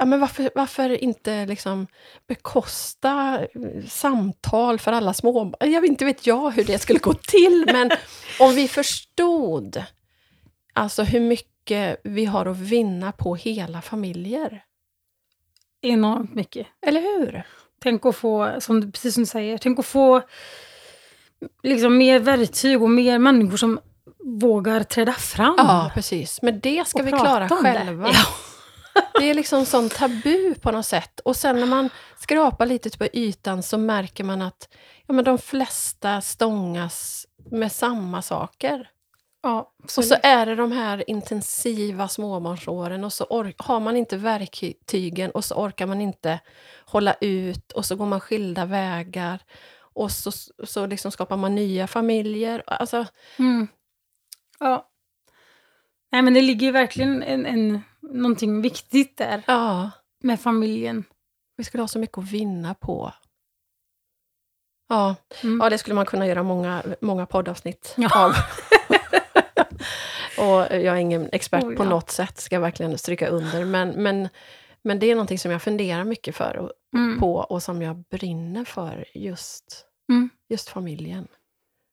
Ja, 0.00 0.06
men 0.06 0.20
varför, 0.20 0.50
varför 0.54 1.04
inte 1.04 1.46
liksom 1.46 1.86
bekosta 2.26 3.40
eh, 3.40 3.84
samtal 3.88 4.78
för 4.78 4.92
alla 4.92 5.14
små... 5.14 5.54
Jag 5.60 5.80
vet 5.80 5.90
inte 5.90 6.04
vet 6.04 6.26
jag 6.26 6.50
hur 6.50 6.64
det 6.64 6.78
skulle 6.78 6.98
gå 6.98 7.14
till, 7.14 7.68
men 7.72 7.90
om 8.40 8.54
vi 8.54 8.68
förstod 8.68 9.84
alltså 10.72 11.02
hur 11.02 11.20
mycket 11.20 12.00
vi 12.04 12.24
har 12.24 12.46
att 12.46 12.56
vinna 12.58 13.12
på 13.12 13.34
hela 13.34 13.82
familjer. 13.82 14.64
Enormt 15.80 16.34
mycket. 16.34 16.66
Eller 16.86 17.00
hur? 17.00 17.42
Tänk 17.82 18.06
att 18.06 18.16
få, 18.16 18.52
som 18.60 18.92
precis 18.92 19.14
som 19.14 19.22
du 19.22 19.26
säger, 19.26 19.58
tänk 19.58 19.78
att 19.78 19.86
få 19.86 20.22
liksom 21.62 21.96
mer 21.96 22.18
verktyg 22.18 22.82
och 22.82 22.90
mer 22.90 23.18
människor 23.18 23.56
som 23.56 23.80
vågar 24.24 24.82
träda 24.82 25.12
fram. 25.12 25.54
Ja, 25.58 25.90
precis. 25.94 26.42
Men 26.42 26.60
det 26.60 26.88
ska 26.88 27.02
vi 27.02 27.10
klara 27.10 27.48
själva. 27.48 28.10
Ja. 28.12 28.24
Det 29.14 29.30
är 29.30 29.34
liksom 29.34 29.66
sån 29.66 29.88
tabu 29.88 30.54
på 30.54 30.70
något 30.70 30.86
sätt. 30.86 31.20
Och 31.20 31.36
sen 31.36 31.60
när 31.60 31.66
man 31.66 31.90
skrapar 32.18 32.66
lite 32.66 32.98
på 32.98 33.06
ytan 33.12 33.62
så 33.62 33.78
märker 33.78 34.24
man 34.24 34.42
att 34.42 34.68
ja, 35.06 35.14
men 35.14 35.24
de 35.24 35.38
flesta 35.38 36.20
stångas 36.20 37.26
med 37.50 37.72
samma 37.72 38.22
saker. 38.22 38.88
Ja, 39.42 39.72
Och 39.96 40.04
så 40.04 40.16
är 40.22 40.46
det 40.46 40.54
de 40.54 40.72
här 40.72 41.10
intensiva 41.10 42.08
småbarnsåren 42.08 43.04
och 43.04 43.12
så 43.12 43.52
har 43.58 43.80
man 43.80 43.96
inte 43.96 44.16
verktygen 44.16 45.30
och 45.30 45.44
så 45.44 45.54
orkar 45.54 45.86
man 45.86 46.00
inte 46.00 46.40
hålla 46.84 47.14
ut 47.20 47.72
och 47.72 47.84
så 47.84 47.96
går 47.96 48.06
man 48.06 48.20
skilda 48.20 48.64
vägar 48.66 49.38
och 49.94 50.12
så, 50.12 50.32
så 50.64 50.86
liksom 50.86 51.10
skapar 51.10 51.36
man 51.36 51.54
nya 51.54 51.86
familjer. 51.86 52.62
Alltså, 52.66 53.06
Mm. 53.38 53.68
Ja. 54.58 54.86
Nej, 56.12 56.22
men 56.22 56.34
det 56.34 56.42
ligger 56.42 56.66
ju 56.66 56.72
verkligen 56.72 57.22
en, 57.22 57.46
en, 57.46 57.82
någonting 58.02 58.62
viktigt 58.62 59.16
där 59.16 59.42
ja, 59.46 59.90
med 60.22 60.40
familjen. 60.40 61.04
vi 61.56 61.64
skulle 61.64 61.82
ha 61.82 61.88
så 61.88 61.98
mycket 61.98 62.18
att 62.18 62.30
vinna 62.30 62.74
på. 62.74 63.12
Ja, 64.88 65.16
Mm. 65.42 65.58
ja 65.60 65.70
det 65.70 65.78
skulle 65.78 65.94
man 65.94 66.06
kunna 66.06 66.26
göra 66.26 66.42
många, 66.42 66.82
många 67.00 67.26
poddavsnitt 67.26 67.94
Ja. 67.96 68.24
av. 68.24 68.32
och 70.38 70.60
jag 70.76 70.84
är 70.86 70.96
ingen 70.96 71.28
expert 71.32 71.62
Oh, 71.64 71.74
på 71.76 71.84
ja. 71.84 71.88
något 71.88 72.10
sätt, 72.10 72.38
ska 72.40 72.56
jag 72.56 72.60
verkligen 72.60 72.98
stryka 72.98 73.28
under. 73.28 73.64
Men, 73.64 73.90
men, 73.90 74.28
men 74.82 74.98
det 74.98 75.06
är 75.06 75.14
någonting 75.14 75.38
som 75.38 75.50
jag 75.50 75.62
funderar 75.62 76.04
mycket 76.04 76.36
för 76.36 76.56
och, 76.56 76.72
Mm. 76.96 77.20
på 77.20 77.34
och 77.34 77.62
som 77.62 77.82
jag 77.82 77.96
brinner 78.10 78.64
för, 78.64 79.04
just, 79.14 79.86
Mm. 80.08 80.30
just 80.48 80.68
familjen. 80.68 81.28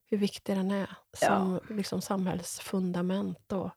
Hur 0.09 0.17
viktig 0.17 0.55
den 0.55 0.71
är 0.71 0.95
som 1.17 1.59
liksom 1.69 2.01
samhällsfundament. 2.01 3.51
Och, 3.51 3.71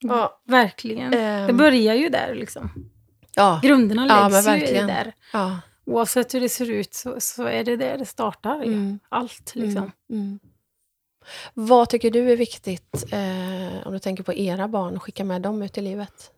ja, 0.00 0.40
Verkligen. 0.46 1.14
ehm, 1.14 1.46
Det 1.46 1.52
börjar 1.52 1.94
ju 1.94 2.08
där 2.08 2.34
liksom. 2.34 2.70
ja, 3.34 3.60
Grunderna 3.62 4.06
Ja, 4.08 4.28
läggs 4.28 4.46
men 4.46 4.60
ju 4.60 4.86
där. 4.86 5.12
ja, 5.32 5.60
Oavsett 5.86 6.34
hur 6.34 6.40
det 6.40 6.48
ser 6.48 6.70
ut 6.70 6.94
så, 6.94 7.20
så 7.20 7.44
är 7.44 7.64
det 7.64 7.76
där 7.76 7.98
det 7.98 8.06
startar. 8.06 8.62
mm, 8.62 8.98
Allt 9.08 9.54
liksom. 9.54 9.76
mm, 9.82 9.92
mm. 10.10 10.38
Vad 11.54 11.88
tycker 11.88 12.10
du 12.10 12.32
är 12.32 12.36
viktigt, 12.36 13.04
eh, 13.12 13.86
om 13.86 13.92
du 13.92 13.98
tänker 13.98 14.22
på 14.22 14.32
era 14.34 14.68
barn, 14.68 15.00
skicka 15.00 15.24
med 15.24 15.42
dem 15.42 15.62
ut 15.62 15.78
i 15.78 15.80
livet? 15.80 16.30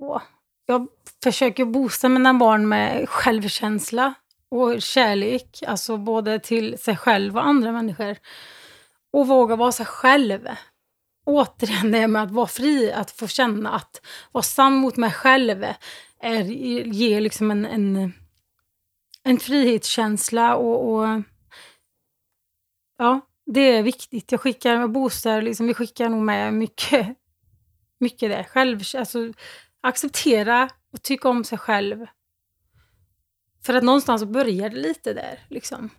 Åh. 0.00 0.22
Jag 0.66 0.88
försöker 1.22 1.64
boosta 1.64 2.08
mina 2.08 2.34
barn 2.34 2.68
med 2.68 3.08
självkänsla 3.08 4.14
och 4.48 4.82
kärlek, 4.82 5.62
alltså 5.66 5.96
både 5.96 6.38
till 6.38 6.78
sig 6.78 6.96
själv 6.96 7.36
och 7.36 7.44
andra 7.46 7.72
människor. 7.72 8.16
Och 9.12 9.26
våga 9.28 9.56
vara 9.56 9.72
sig 9.72 9.86
själv. 9.86 10.48
Återigen 11.24 11.92
det 11.92 12.08
med 12.08 12.22
att 12.22 12.30
vara 12.30 12.46
fri, 12.46 12.92
att 12.92 13.10
få 13.10 13.26
känna 13.26 13.70
att 13.70 14.00
vara 14.32 14.42
sann 14.42 14.74
mot 14.74 14.96
mig 14.96 15.10
själv 15.10 15.64
är, 16.18 16.42
ger 16.92 17.20
liksom 17.20 17.50
en, 17.50 17.66
en, 17.66 18.12
en 19.22 19.38
frihetskänsla 19.38 20.56
och, 20.56 20.92
och 20.92 21.22
ja, 22.98 23.20
det 23.46 23.60
är 23.60 23.82
viktigt. 23.82 24.32
Jag 24.32 24.40
skickar, 24.40 24.78
med 24.78 24.90
boostar, 24.90 25.42
liksom, 25.42 25.66
vi 25.66 25.74
skickar 25.74 26.08
nog 26.08 26.22
med 26.22 26.54
mycket, 26.54 27.16
mycket 27.98 28.30
det. 28.30 28.44
Själv, 28.44 28.80
alltså, 28.96 29.32
acceptera 29.80 30.70
och 30.92 31.02
tycka 31.02 31.28
om 31.28 31.44
sig 31.44 31.58
själv. 31.58 32.06
För 33.62 33.74
att 33.74 33.84
någonstans 33.84 34.24
börjar 34.24 34.70
det 34.70 34.76
lite 34.76 35.12
där. 35.12 35.46
Liksom. 35.48 35.90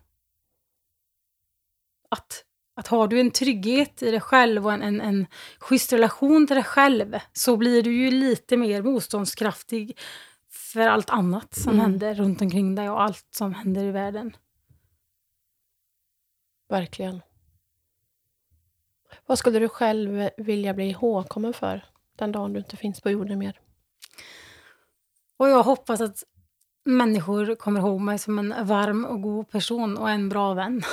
Att, 2.09 2.45
att 2.75 2.87
har 2.87 3.07
du 3.07 3.19
en 3.19 3.31
trygghet 3.31 4.03
i 4.03 4.11
dig 4.11 4.19
själv 4.21 4.65
och 4.65 4.73
en, 4.73 4.81
en, 4.81 5.01
en 5.01 5.27
schysst 5.59 5.93
relation 5.93 6.47
till 6.47 6.55
dig 6.55 6.63
själv 6.63 7.19
så 7.33 7.57
blir 7.57 7.83
du 7.83 7.93
ju 7.93 8.11
lite 8.11 8.57
mer 8.57 8.81
motståndskraftig 8.81 9.97
för 10.49 10.87
allt 10.87 11.09
annat 11.09 11.55
som 11.55 11.73
Mm. 11.73 11.81
händer 11.81 12.15
runt 12.15 12.41
omkring 12.41 12.75
dig 12.75 12.89
och 12.89 13.01
allt 13.01 13.27
som 13.31 13.53
händer 13.53 13.83
i 13.83 13.91
världen. 13.91 14.35
Verkligen. 16.69 17.21
Vad 19.25 19.39
skulle 19.39 19.59
du 19.59 19.69
själv 19.69 20.29
vilja 20.37 20.73
bli 20.73 20.89
ihågkommen 20.89 21.53
för 21.53 21.85
den 22.17 22.31
dagen 22.31 22.53
du 22.53 22.59
inte 22.59 22.77
finns 22.77 23.01
på 23.01 23.09
jorden 23.09 23.39
mer? 23.39 23.59
Och 25.37 25.49
jag 25.49 25.63
hoppas 25.63 26.01
att 26.01 26.23
människor 26.85 27.55
kommer 27.55 27.79
ihåg 27.79 28.01
mig 28.01 28.19
som 28.19 28.39
en 28.39 28.67
varm 28.67 29.05
och 29.05 29.21
god 29.21 29.49
person 29.49 29.97
och 29.97 30.09
en 30.09 30.29
bra 30.29 30.53
vän. 30.53 30.81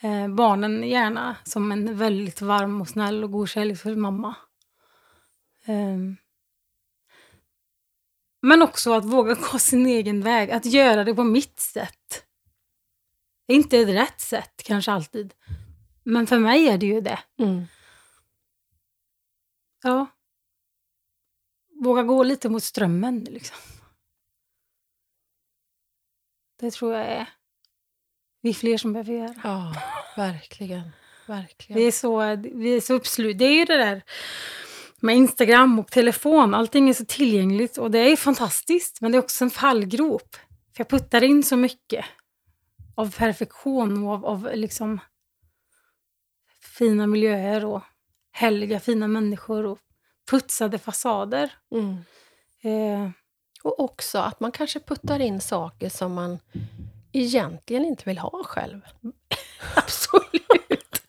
Eh, 0.00 0.28
barnen 0.28 0.88
gärna 0.88 1.36
som 1.44 1.72
en 1.72 1.98
väldigt 1.98 2.40
varm 2.40 2.80
och 2.80 2.88
snäll 2.88 3.24
och 3.24 3.32
god 3.32 3.48
kärleksfull 3.48 3.96
mamma. 3.96 4.36
Ehm. 5.64 6.16
Men 8.42 8.62
också 8.62 8.92
att 8.92 9.04
våga 9.04 9.34
gå 9.34 9.58
sin 9.58 9.86
egen 9.86 10.20
väg, 10.20 10.50
att 10.50 10.64
göra 10.66 11.04
det 11.04 11.14
på 11.14 11.24
mitt 11.24 11.60
sätt. 11.60 12.24
Det 13.46 13.52
är 13.52 13.56
inte 13.56 13.78
ett 13.78 13.88
rätt 13.88 14.20
sätt 14.20 14.62
kanske 14.64 14.92
alltid. 14.92 15.34
Men 16.02 16.26
för 16.26 16.38
mig 16.38 16.68
är 16.68 16.78
det 16.78 16.86
ju 16.86 17.00
det. 17.00 17.18
Mm. 17.38 17.64
Ja. 19.82 20.06
Våga 21.84 22.02
gå 22.02 22.22
lite 22.22 22.48
mot 22.48 22.62
strömmen 22.62 23.24
liksom. 23.24 23.56
Det 26.58 26.70
tror 26.70 26.94
jag 26.94 27.06
är 27.06 27.37
vi 28.40 28.50
är 28.50 28.54
fler 28.54 28.78
som 28.78 28.92
behöver 28.92 29.12
göra. 29.12 29.34
Ja, 29.44 29.74
verkligen. 30.16 30.82
Vi 31.26 31.32
verkligen. 31.32 31.82
är 31.82 31.90
så, 31.90 32.36
vi 32.58 32.76
är 32.76 32.80
så 32.80 32.94
uppslut. 32.94 33.38
Det 33.38 33.44
är 33.44 33.54
ju 33.58 33.64
det 33.64 33.76
där 33.76 34.02
med 35.00 35.16
Instagram 35.16 35.78
och 35.78 35.90
telefon. 35.90 36.54
Allting 36.54 36.88
är 36.88 36.92
så 36.94 37.04
tillgängligt 37.04 37.76
och 37.78 37.90
det 37.90 37.98
är 37.98 38.16
fantastiskt. 38.16 39.00
Men 39.00 39.12
det 39.12 39.18
är 39.18 39.22
också 39.22 39.44
en 39.44 39.50
fallgrop. 39.50 40.36
För 40.76 40.80
jag 40.80 40.88
puttar 40.88 41.24
in 41.24 41.42
så 41.42 41.56
mycket 41.56 42.04
av 42.94 43.14
perfektion 43.16 44.04
och 44.06 44.12
av, 44.12 44.26
av 44.26 44.50
liksom 44.54 45.00
fina 46.78 47.06
miljöer 47.06 47.64
och 47.64 47.82
helga 48.32 48.80
fina 48.80 49.08
människor 49.08 49.66
och 49.66 49.78
putsade 50.30 50.78
fasader. 50.78 51.52
Mm. 51.72 51.96
Eh, 52.62 53.10
Och 53.62 53.80
också 53.80 54.18
att 54.18 54.40
man 54.40 54.52
kanske 54.52 54.80
puttar 54.80 55.20
in 55.20 55.40
saker 55.40 55.88
som 55.88 56.12
man 56.14 56.38
egentligen 57.12 57.84
inte 57.84 58.02
vill 58.06 58.18
ha 58.18 58.44
själv. 58.44 58.80
Absolut. 59.74 61.02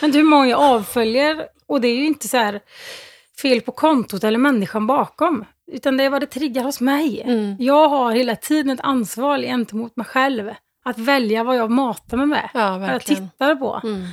Men 0.00 0.12
hur 0.12 0.22
många 0.22 0.56
avföljer, 0.56 1.46
och 1.66 1.80
det 1.80 1.88
är 1.88 1.96
ju 1.96 2.06
inte 2.06 2.28
så 2.28 2.58
fel 3.42 3.60
på 3.60 3.72
kontot 3.72 4.24
eller 4.24 4.38
människan 4.38 4.86
bakom, 4.86 5.44
utan 5.72 5.96
det 5.96 6.04
är 6.04 6.10
vad 6.10 6.22
det 6.22 6.26
triggar 6.26 6.64
hos 6.64 6.80
mig. 6.80 7.22
Mm. 7.22 7.56
Jag 7.58 7.88
har 7.88 8.12
hela 8.12 8.36
tiden 8.36 8.70
ett 8.70 8.80
ansvar 8.80 9.38
gentemot 9.38 9.96
mig 9.96 10.06
själv. 10.06 10.50
Att 10.84 10.98
välja 10.98 11.44
vad 11.44 11.56
jag 11.56 11.70
matar 11.70 12.16
mig 12.16 12.26
med, 12.26 12.50
Ja, 12.54 12.78
vad 12.78 12.88
jag 12.88 13.02
tittar 13.02 13.54
på. 13.54 13.80
Mm. 13.84 14.06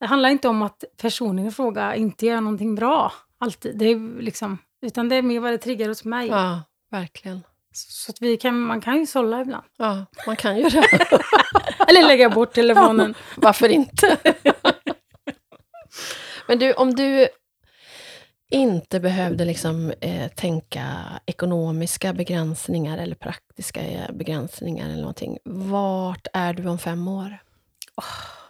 Det 0.00 0.06
handlar 0.06 0.28
inte 0.28 0.48
om 0.48 0.62
att 0.62 0.84
personen 1.00 1.46
i 1.46 1.50
fråga 1.50 1.94
inte 1.94 2.26
gör 2.26 2.40
någonting 2.40 2.74
bra, 2.74 3.12
alltid. 3.38 3.78
Det 3.78 3.84
är 3.84 4.22
liksom, 4.22 4.58
utan 4.82 5.08
det 5.08 5.16
är 5.16 5.22
mer 5.22 5.40
vad 5.40 5.52
det 5.52 5.58
triggar 5.58 5.88
hos 5.88 6.04
mig. 6.04 6.28
Ja, 6.28 6.62
verkligen. 6.90 7.42
Så, 7.76 8.12
att 8.12 8.16
vi 8.20 8.36
kan, 8.36 8.60
man 8.60 8.80
kan 8.80 8.98
ju 8.98 9.06
sålla 9.06 9.40
ibland. 9.40 9.64
Ja, 9.76 10.06
man 10.26 10.36
kan 10.36 10.56
ju 10.56 10.68
det. 10.68 10.88
Eller 11.88 12.02
lägga 12.06 12.30
bort 12.30 12.52
telefonen. 12.52 13.14
Varför 13.36 13.68
inte? 13.68 14.16
Men 16.48 16.58
du, 16.58 16.72
om 16.72 16.94
du... 16.94 17.28
inte 18.50 19.00
behövde 19.00 19.44
liksom, 19.44 19.92
eh, 20.00 20.28
tänka 20.28 20.86
ekonomiska 21.26 22.12
begränsningar 22.12 22.98
eller 22.98 23.14
praktiska 23.16 23.80
eh, 23.80 24.12
begränsningar 24.12 24.86
eller 24.86 25.00
någonting. 25.00 25.38
Vart 25.44 26.26
är 26.32 26.54
du 26.54 26.68
om 26.68 26.78
fem 26.78 27.08
år? 27.08 27.38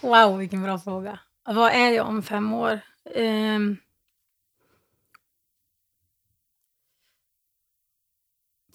Wow, 0.00 0.38
vilken 0.38 0.62
bra 0.62 0.78
fråga. 0.78 1.18
Vad 1.44 1.72
är 1.72 1.90
jag 1.90 2.08
om 2.08 2.22
fem 2.22 2.52
år? 2.54 2.80
Ehm. 3.14 3.76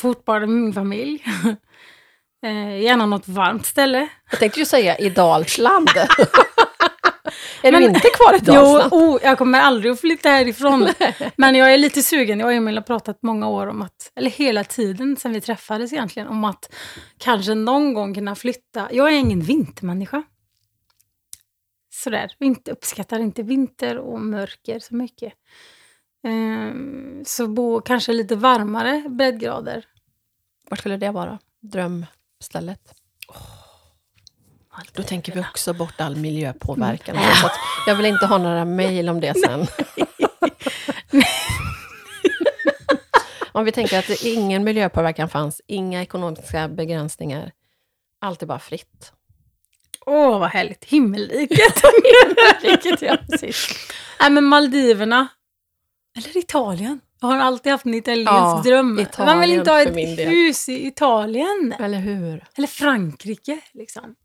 Fortfarande 0.01 0.47
med 0.47 0.61
min 0.63 0.73
familj. 0.73 1.23
eh, 2.45 2.81
gärna 2.81 3.05
något 3.05 3.27
varmt 3.27 3.65
ställe. 3.65 4.07
Jag 4.31 4.39
tänkte 4.39 4.59
ju 4.59 4.65
säga 4.65 4.97
i 4.97 5.09
Dalsland. 5.09 5.89
är 7.63 7.71
Men- 7.71 7.81
du 7.81 7.87
inte 7.87 7.99
kvar 8.09 8.33
i 8.33 8.39
Jo, 8.41 8.53
Dalsland? 8.53 8.93
oh, 8.93 9.19
jag 9.23 9.37
kommer 9.37 9.61
aldrig 9.61 9.91
att 9.91 10.01
flytta 10.01 10.29
härifrån. 10.29 10.89
Men 11.35 11.55
jag 11.55 11.73
är 11.73 11.77
lite 11.77 12.03
sugen. 12.03 12.39
Jag 12.39 12.47
och 12.47 12.53
Emil 12.53 12.75
har 12.77 12.83
pratat 12.83 13.19
många 13.21 13.47
år 13.47 13.67
om 13.67 13.81
att, 13.81 14.11
eller 14.15 14.29
hela 14.29 14.63
tiden 14.63 15.15
sedan 15.17 15.33
vi 15.33 15.41
träffades 15.41 15.93
egentligen, 15.93 16.27
om 16.27 16.43
att 16.43 16.73
kanske 17.17 17.53
någon 17.55 17.93
gång 17.93 18.13
kunna 18.15 18.35
flytta. 18.35 18.87
Jag 18.91 19.07
är 19.07 19.17
ingen 19.17 19.41
vintermänniska. 19.41 20.23
Sådär, 21.93 22.31
inte, 22.39 22.71
uppskattar 22.71 23.19
inte 23.19 23.43
vinter 23.43 23.97
och 23.97 24.21
mörker 24.21 24.79
så 24.79 24.95
mycket. 24.95 25.33
Ehm, 26.23 27.23
så 27.25 27.47
bo 27.47 27.81
kanske 27.81 28.13
lite 28.13 28.35
varmare 28.35 29.03
breddgrader. 29.09 29.85
Var 30.69 30.77
skulle 30.77 30.97
det 30.97 31.11
vara? 31.11 31.39
Drömstället? 31.59 32.93
Då 34.93 35.03
tänker 35.03 35.33
vi 35.33 35.39
också 35.39 35.73
bort 35.73 36.01
all 36.01 36.15
miljöpåverkan. 36.15 37.15
Så 37.41 37.45
att 37.45 37.55
jag 37.87 37.95
vill 37.95 38.05
inte 38.05 38.25
ha 38.25 38.37
några 38.37 38.65
mejl 38.65 39.09
om 39.09 39.19
det 39.19 39.33
sen. 39.39 39.67
om 43.51 43.65
vi 43.65 43.71
tänker 43.71 43.99
att 43.99 44.23
ingen 44.23 44.63
miljöpåverkan 44.63 45.29
fanns, 45.29 45.61
inga 45.67 46.01
ekonomiska 46.01 46.67
begränsningar. 46.67 47.51
Allt 48.19 48.41
är 48.41 48.45
bara 48.45 48.59
fritt. 48.59 49.11
Åh, 50.05 50.39
vad 50.39 50.49
härligt. 50.49 50.85
Himmelriket. 50.85 51.83
Vilket 52.63 53.01
jag 53.01 53.19
precis. 53.29 53.67
Nej, 54.19 54.29
men 54.29 54.43
Maldiverna. 54.43 55.27
Eller 56.17 56.37
Italien. 56.37 56.99
Jag 57.19 57.27
har 57.27 57.37
alltid 57.37 57.71
haft 57.71 57.85
en 57.85 57.93
italiensk 57.93 58.31
Ja, 58.31 58.61
dröm. 58.65 58.99
Italien 58.99 59.35
Man 59.35 59.41
vill 59.41 59.59
inte 59.59 59.71
ha 59.71 59.81
ett 59.81 60.19
hus 60.29 60.69
i 60.69 60.87
Italien. 60.87 61.75
Eller 61.79 61.99
hur? 61.99 62.45
Eller 62.55 62.67
Frankrike, 62.67 63.61
liksom. 63.71 64.15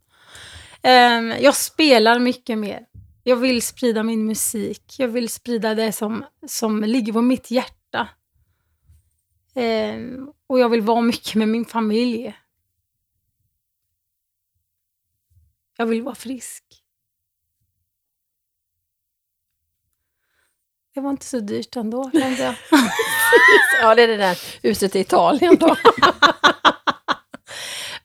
Ehm, 0.82 1.34
jag 1.41 1.57
spelar 1.57 2.18
mycket 2.18 2.59
mer. 2.59 2.87
Jag 3.22 3.37
vill 3.37 3.62
sprida 3.62 4.03
min 4.03 4.26
musik. 4.26 4.95
Jag 4.99 5.09
vill 5.09 5.28
sprida 5.28 5.74
det 5.74 5.93
som, 5.93 6.24
som 6.47 6.84
ligger 6.84 7.12
på 7.12 7.22
mitt 7.22 7.51
hjärta. 7.51 8.09
Ehm, 9.55 10.30
och 10.47 10.59
jag 10.59 10.68
vill 10.68 10.82
vara 10.82 11.01
mycket 11.01 11.34
med 11.34 11.49
min 11.49 11.64
familj. 11.64 12.37
Jag 15.76 15.87
vill 15.87 16.03
vara 16.03 16.14
frisk. 16.14 16.64
Det 20.97 21.01
var 21.03 21.11
inte 21.11 21.26
så 21.26 21.40
dyrt 21.40 21.76
ändå, 21.76 22.11
kände 22.11 22.42
jag. 22.42 22.55
Ja, 23.82 23.94
det 23.94 24.03
är 24.03 24.09
det 24.09 24.16
där 24.16 24.38
huset 24.62 24.97
i 24.97 25.01
Italien 25.01 25.57
då. 25.57 25.76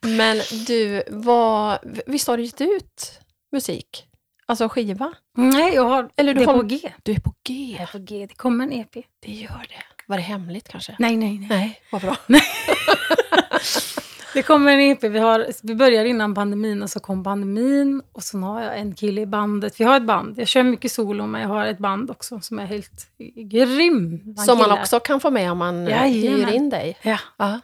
Men 0.00 0.40
du, 0.66 1.02
vad, 1.08 1.78
visst 2.06 2.28
har 2.28 2.36
du 2.36 2.42
gett 2.42 2.60
ut 2.60 3.20
musik? 3.52 4.06
Alltså 4.46 4.68
skiva? 4.68 5.12
Nej, 5.36 5.74
jag 5.74 5.84
har... 5.84 6.10
Eller 6.16 6.34
du 6.34 6.44
det 6.44 6.50
är 6.50 6.54
på 6.54 6.62
G. 6.62 6.92
Du 7.02 7.12
är 7.12 7.20
på 7.20 7.34
G. 7.44 7.74
Det 7.78 7.82
är 7.82 7.86
på 7.86 7.98
G. 7.98 8.26
Det 8.28 8.34
kommer 8.34 8.64
en 8.64 8.72
EP. 8.72 8.92
Det 9.20 9.32
gör 9.32 9.66
det. 9.68 10.04
Var 10.06 10.16
det 10.16 10.22
hemligt 10.22 10.68
kanske? 10.68 10.96
Nej, 10.98 11.16
nej, 11.16 11.38
nej. 11.38 11.48
Nej, 11.48 11.80
vad 11.92 12.02
bra. 12.02 12.16
Det 14.34 14.42
kommer 14.42 14.72
en 14.72 14.80
EP. 14.80 15.04
Vi, 15.04 15.18
har, 15.18 15.46
vi 15.62 15.74
började 15.74 16.08
innan 16.08 16.34
pandemin 16.34 16.82
och 16.82 16.90
så 16.90 17.00
kom 17.00 17.24
pandemin. 17.24 18.02
Och 18.12 18.22
så 18.22 18.38
har 18.38 18.62
jag 18.62 18.78
en 18.78 18.94
kille 18.94 19.20
i 19.20 19.26
bandet. 19.26 19.80
Vi 19.80 19.84
har 19.84 19.96
ett 19.96 20.06
band. 20.06 20.38
Jag 20.38 20.48
kör 20.48 20.62
mycket 20.62 20.92
solo, 20.92 21.26
men 21.26 21.40
jag 21.40 21.48
har 21.48 21.66
ett 21.66 21.78
band 21.78 22.10
också 22.10 22.40
som 22.40 22.58
är 22.58 22.66
helt 22.66 23.06
grym. 23.50 24.34
Som 24.46 24.58
man 24.58 24.72
också 24.72 25.00
kan 25.00 25.20
få 25.20 25.30
med 25.30 25.52
om 25.52 25.58
man 25.58 25.86
eh, 25.86 25.90
Jajamän. 25.90 26.44
hyr 26.48 26.54
in 26.54 26.70
dig. 26.70 26.98
Ja. 27.02 27.18
Ja. 27.36 27.60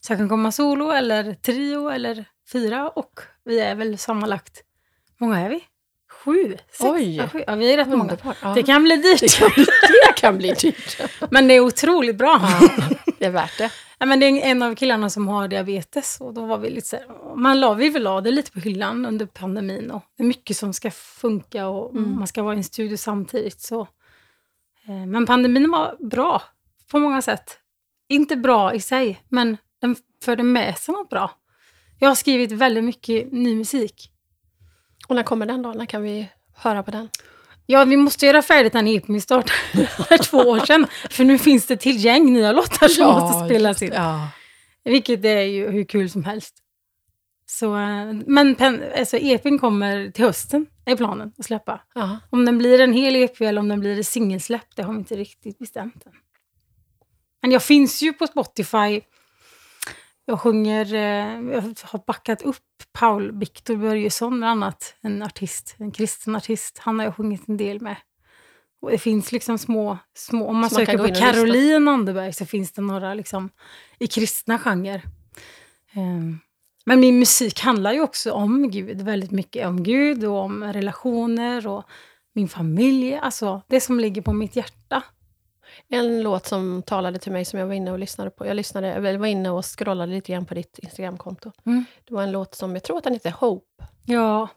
Så 0.00 0.12
jag 0.12 0.18
kan 0.18 0.28
komma 0.28 0.52
solo 0.52 0.90
eller 0.90 1.34
trio 1.34 1.88
eller 1.88 2.24
fyra. 2.52 2.88
Och 2.88 3.20
vi 3.44 3.60
är 3.60 3.74
väl 3.74 3.98
sammanlagt... 3.98 4.62
Många 5.20 5.40
är 5.40 5.48
vi? 5.50 5.60
Sju? 6.24 6.56
Sex? 6.70 6.80
Oj. 6.80 7.28
Sju. 7.32 7.44
ja 7.46 7.54
vi 7.54 7.72
är 7.72 7.76
rätt 7.76 7.88
många. 7.88 8.16
Ja. 8.42 8.54
Det 8.54 8.62
kan 8.62 8.84
bli 8.84 8.96
dyrt. 8.96 9.20
det, 9.20 9.28
kan 9.28 9.50
det 9.56 10.12
kan 10.16 10.38
bli 10.38 10.52
dyrt. 10.52 11.00
Men 11.30 11.48
det 11.48 11.54
är 11.54 11.60
otroligt 11.60 12.16
bra. 12.16 12.40
Ja, 12.60 12.68
det 13.18 13.24
är 13.24 13.30
värt 13.30 13.58
det. 13.58 13.70
Ja, 14.02 14.06
men 14.06 14.20
det 14.20 14.26
är 14.26 14.50
en 14.50 14.62
av 14.62 14.74
killarna 14.74 15.10
som 15.10 15.28
har 15.28 15.48
diabetes 15.48 16.20
och 16.20 16.34
då 16.34 16.46
var 16.46 16.58
vi 16.58 16.70
lite 16.70 16.86
så 16.88 16.96
här, 16.96 17.36
man 17.36 17.60
la, 17.60 17.74
vi 17.74 17.90
la 17.90 18.20
det 18.20 18.30
lite 18.30 18.52
på 18.52 18.60
hyllan 18.60 19.06
under 19.06 19.26
pandemin 19.26 19.90
och 19.90 20.02
det 20.16 20.22
är 20.22 20.26
mycket 20.26 20.56
som 20.56 20.72
ska 20.72 20.90
funka 20.90 21.68
och 21.68 21.90
Mm. 21.96 22.18
man 22.18 22.26
ska 22.26 22.42
vara 22.42 22.54
i 22.54 22.56
en 22.56 22.64
studio 22.64 22.96
samtidigt. 22.96 23.60
Så. 23.60 23.80
Eh, 24.86 25.06
Men 25.06 25.26
pandemin 25.26 25.70
var 25.70 25.96
bra 26.10 26.42
på 26.90 26.98
många 26.98 27.22
sätt. 27.22 27.58
Inte 28.08 28.36
bra 28.36 28.74
i 28.74 28.80
sig, 28.80 29.22
men 29.28 29.56
den 29.80 29.96
förde 30.24 30.42
med 30.42 30.78
sig 30.78 30.92
något 30.94 31.08
bra. 31.10 31.30
Jag 31.98 32.08
har 32.08 32.14
skrivit 32.14 32.52
väldigt 32.52 32.84
mycket 32.84 33.32
ny 33.32 33.56
musik. 33.56 34.10
Och 35.08 35.14
när 35.14 35.22
kommer 35.22 35.46
den 35.46 35.62
då? 35.62 35.72
När 35.72 35.86
kan 35.86 36.02
vi 36.02 36.28
höra 36.54 36.82
på 36.82 36.90
den? 36.90 37.08
Ja, 37.66 37.84
vi 37.84 37.96
måste 37.96 38.26
göra 38.26 38.42
färdigt 38.42 38.72
den 38.72 39.20
startade 39.20 39.86
för 39.86 40.18
två 40.18 40.38
år 40.38 40.66
sedan. 40.66 40.86
För 41.10 41.24
nu 41.24 41.38
finns 41.38 41.66
det 41.66 41.76
till 41.76 42.04
gäng 42.04 42.32
nya 42.32 42.52
låtar 42.52 42.88
som 42.88 43.06
måste 43.06 43.46
spelas 43.46 43.82
in. 43.82 43.92
Ja. 43.94 44.28
Vilket 44.84 45.24
är 45.24 45.42
ju 45.42 45.70
hur 45.70 45.84
kul 45.84 46.10
som 46.10 46.24
helst. 46.24 46.54
Så, 47.46 47.76
eh, 47.76 48.12
men 48.26 48.54
pen, 48.54 48.82
alltså 48.98 49.16
EPn 49.16 49.58
kommer 49.58 50.10
till 50.10 50.24
hösten, 50.24 50.66
är 50.84 50.96
planen 50.96 51.32
att 51.38 51.44
släppa. 51.44 51.80
Ja. 51.94 52.18
Om 52.30 52.44
den 52.44 52.58
blir 52.58 52.80
en 52.80 52.92
hel 52.92 53.16
EP 53.16 53.40
eller 53.40 53.60
om 53.60 53.68
den 53.68 53.80
blir 53.80 54.02
singelsläpp, 54.02 54.76
det 54.76 54.82
har 54.82 54.92
vi 54.92 54.98
inte 54.98 55.16
riktigt 55.16 55.58
bestämt 55.58 56.06
än. 56.06 56.12
Men 57.42 57.50
jag 57.50 57.62
finns 57.62 58.02
ju 58.02 58.12
på 58.12 58.26
Spotify. 58.26 59.00
Jag 60.32 60.40
sjunger, 60.40 60.94
eh, 60.94 61.52
jag 61.52 61.62
har 61.82 62.06
backat 62.06 62.42
upp 62.42 62.56
Paul 62.92 63.38
Victor 63.38 63.76
Börjesson 63.76 64.38
bland 64.38 64.64
annat, 64.64 64.94
en 65.00 65.22
artist, 65.22 65.74
en 65.78 65.90
kristen 65.90 66.36
artist. 66.36 66.78
Han 66.78 66.98
har 66.98 67.06
jag 67.06 67.16
sjungit 67.16 67.48
en 67.48 67.56
del 67.56 67.80
med. 67.80 67.96
Och 68.82 68.90
det 68.90 68.98
finns 68.98 69.32
liksom 69.32 69.58
små, 69.58 69.98
små 70.14 70.48
om 70.48 70.56
man 70.56 70.70
Så 70.70 70.78
man 70.78 70.86
söker 70.86 70.98
gå 70.98 71.08
på. 71.08 71.14
Caroline 71.14 71.88
Anderberg 71.88 72.32
så 72.32 72.46
finns 72.46 72.72
det 72.72 72.82
några 72.82 73.14
liksom 73.14 73.50
i 73.98 74.06
kristna 74.06 74.58
genrer. 74.58 75.02
Ehm, 75.92 76.38
Men 76.84 77.00
min 77.00 77.18
musik 77.18 77.60
handlar 77.60 77.92
ju 77.92 78.00
också 78.00 78.32
om 78.32 78.70
Gud, 78.70 79.02
väldigt 79.02 79.30
mycket 79.30 79.66
om 79.66 79.82
Gud 79.82 80.24
och 80.24 80.38
om 80.38 80.64
relationer 80.64 81.66
och 81.66 81.84
min 82.32 82.48
familj. 82.48 83.14
Alltså 83.14 83.62
det 83.68 83.80
som 83.80 84.00
ligger 84.00 84.22
på 84.22 84.32
mitt 84.32 84.56
hjärta. 84.56 85.02
En 85.88 86.22
låt 86.22 86.46
som 86.46 86.82
talade 86.82 87.18
till 87.18 87.32
mig 87.32 87.44
som 87.44 87.58
jag 87.58 87.66
var 87.66 87.74
inne 87.74 87.92
och 87.92 87.98
lyssnade 87.98 88.30
på. 88.30 88.46
Jag 88.46 88.56
lyssnade, 88.56 88.92
eller 88.92 89.18
var 89.18 89.26
inne 89.26 89.50
och 89.50 89.64
scrollade 89.64 90.12
lite 90.12 90.32
grann 90.32 90.46
på 90.46 90.54
ditt 90.54 90.78
Instagramkonto. 90.78 91.52
Mm. 91.66 91.84
Det 92.04 92.14
var 92.14 92.22
en 92.22 92.32
låt 92.32 92.54
som, 92.54 92.74
jag 92.74 92.82
tror 92.84 92.98
att 92.98 93.04
den 93.04 93.12
heter 93.12 93.30
Hope. 93.30 93.84
Ja. 94.04 94.48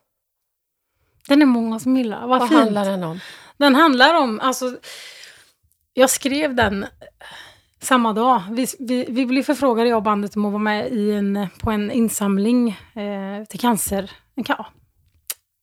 Den 1.28 1.42
är 1.42 1.46
många 1.46 1.80
som 1.80 1.98
gillar. 1.98 2.28
Vad, 2.28 2.40
Vad 2.40 2.50
fint. 2.50 2.60
handlar 2.62 2.86
den 2.86 3.04
om? 3.04 3.20
Den 3.58 3.76
handlar 3.76 4.14
om, 4.22 4.40
alltså, 4.40 4.78
jag 5.94 6.10
skrev 6.10 6.56
den 6.56 6.86
samma 7.82 8.14
dag. 8.14 8.42
Vi, 8.52 8.68
vi, 8.80 9.06
vi 9.10 9.26
blev 9.26 9.44
förfrågade, 9.44 9.90
jag 9.90 9.98
och 9.98 10.04
bandet, 10.04 10.36
om 10.36 10.46
att 10.46 10.52
vara 10.52 10.64
med 10.64 10.92
i 10.92 11.12
en, 11.12 11.48
på 11.60 11.72
en 11.72 11.92
insamling 11.92 12.70
eh, 12.70 13.46
till 13.50 13.60
cancer, 13.60 14.12
en 14.36 14.44
ka, 14.44 14.66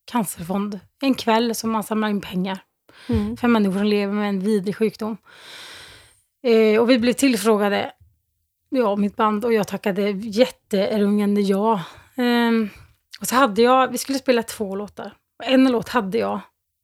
cancerfond. 0.04 0.80
En 1.02 1.14
kväll 1.14 1.54
som 1.54 1.70
man 1.70 1.82
samlar 1.82 2.08
in 2.08 2.20
pengar 2.20 2.58
Mm. 3.08 3.36
för 3.36 3.48
människor 3.48 3.78
som 3.78 3.86
lever 3.86 4.14
med 4.14 4.28
en 4.28 4.40
vidrig 4.40 4.76
sjukdom. 4.76 5.16
Eh, 6.42 6.80
och 6.80 6.90
vi 6.90 6.98
blev 6.98 7.12
tillfrågade, 7.12 7.92
jag 8.68 8.92
och 8.92 8.98
mitt 8.98 9.16
band, 9.16 9.44
och 9.44 9.52
jag 9.52 9.68
tackade 9.68 10.10
jätterungande 10.10 11.40
ja. 11.40 11.84
Ehm, 12.14 12.68
och 13.20 13.26
så 13.28 13.34
hade 13.34 13.62
jag, 13.62 13.92
vi 13.92 13.98
skulle 13.98 14.18
spela 14.18 14.42
två 14.42 14.76
låtar. 14.76 15.14
Och 15.38 15.44
en 15.44 15.72
låt 15.72 15.88
hade 15.88 16.18
jag 16.18 16.40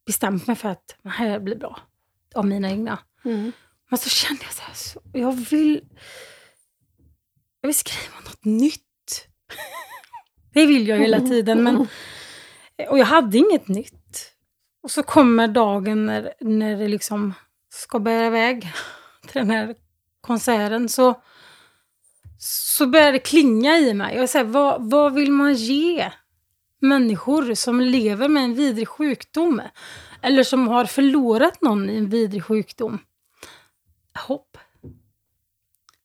bestämt 0.06 0.46
mig 0.46 0.56
för 0.56 0.68
att 0.68 0.96
den 1.02 1.12
här 1.12 1.40
blir 1.40 1.56
bra. 1.56 1.78
Av 2.34 2.46
mina 2.46 2.70
egna. 2.70 2.98
Mm. 3.24 3.52
Men 3.90 3.98
så 3.98 4.08
kände 4.08 4.44
jag 4.44 4.52
så 4.52 4.62
här, 4.62 4.74
så, 4.74 5.00
jag 5.12 5.32
vill... 5.32 5.84
Jag 7.60 7.68
vill 7.68 7.74
skriva 7.74 8.20
något 8.24 8.44
nytt. 8.44 9.28
det 10.52 10.66
vill 10.66 10.88
jag 10.88 10.98
hela 10.98 11.20
tiden, 11.20 11.62
men... 11.62 11.86
Och 12.90 12.98
jag 12.98 13.06
hade 13.06 13.38
inget 13.38 13.68
nytt. 13.68 13.97
Och 14.88 14.92
så 14.92 15.02
kommer 15.02 15.48
dagen 15.48 16.06
när, 16.06 16.34
när 16.40 16.76
det 16.76 16.88
liksom 16.88 17.34
ska 17.72 17.98
bära 17.98 18.26
iväg 18.26 18.72
till 19.22 19.34
den 19.34 19.50
här 19.50 19.74
konserten, 20.20 20.88
så, 20.88 21.22
så 22.38 22.86
börjar 22.86 23.12
det 23.12 23.18
klinga 23.18 23.78
i 23.78 23.94
mig. 23.94 24.16
Jag 24.16 24.28
säger, 24.28 24.44
vad, 24.44 24.90
vad 24.90 25.14
vill 25.14 25.32
man 25.32 25.54
ge 25.54 26.12
människor 26.80 27.54
som 27.54 27.80
lever 27.80 28.28
med 28.28 28.44
en 28.44 28.54
vidrig 28.54 28.88
sjukdom 28.88 29.62
eller 30.22 30.44
som 30.44 30.68
har 30.68 30.84
förlorat 30.84 31.62
någon 31.62 31.90
i 31.90 31.96
en 31.96 32.10
vidrig 32.10 32.44
sjukdom. 32.44 32.98
Hopp. 34.26 34.58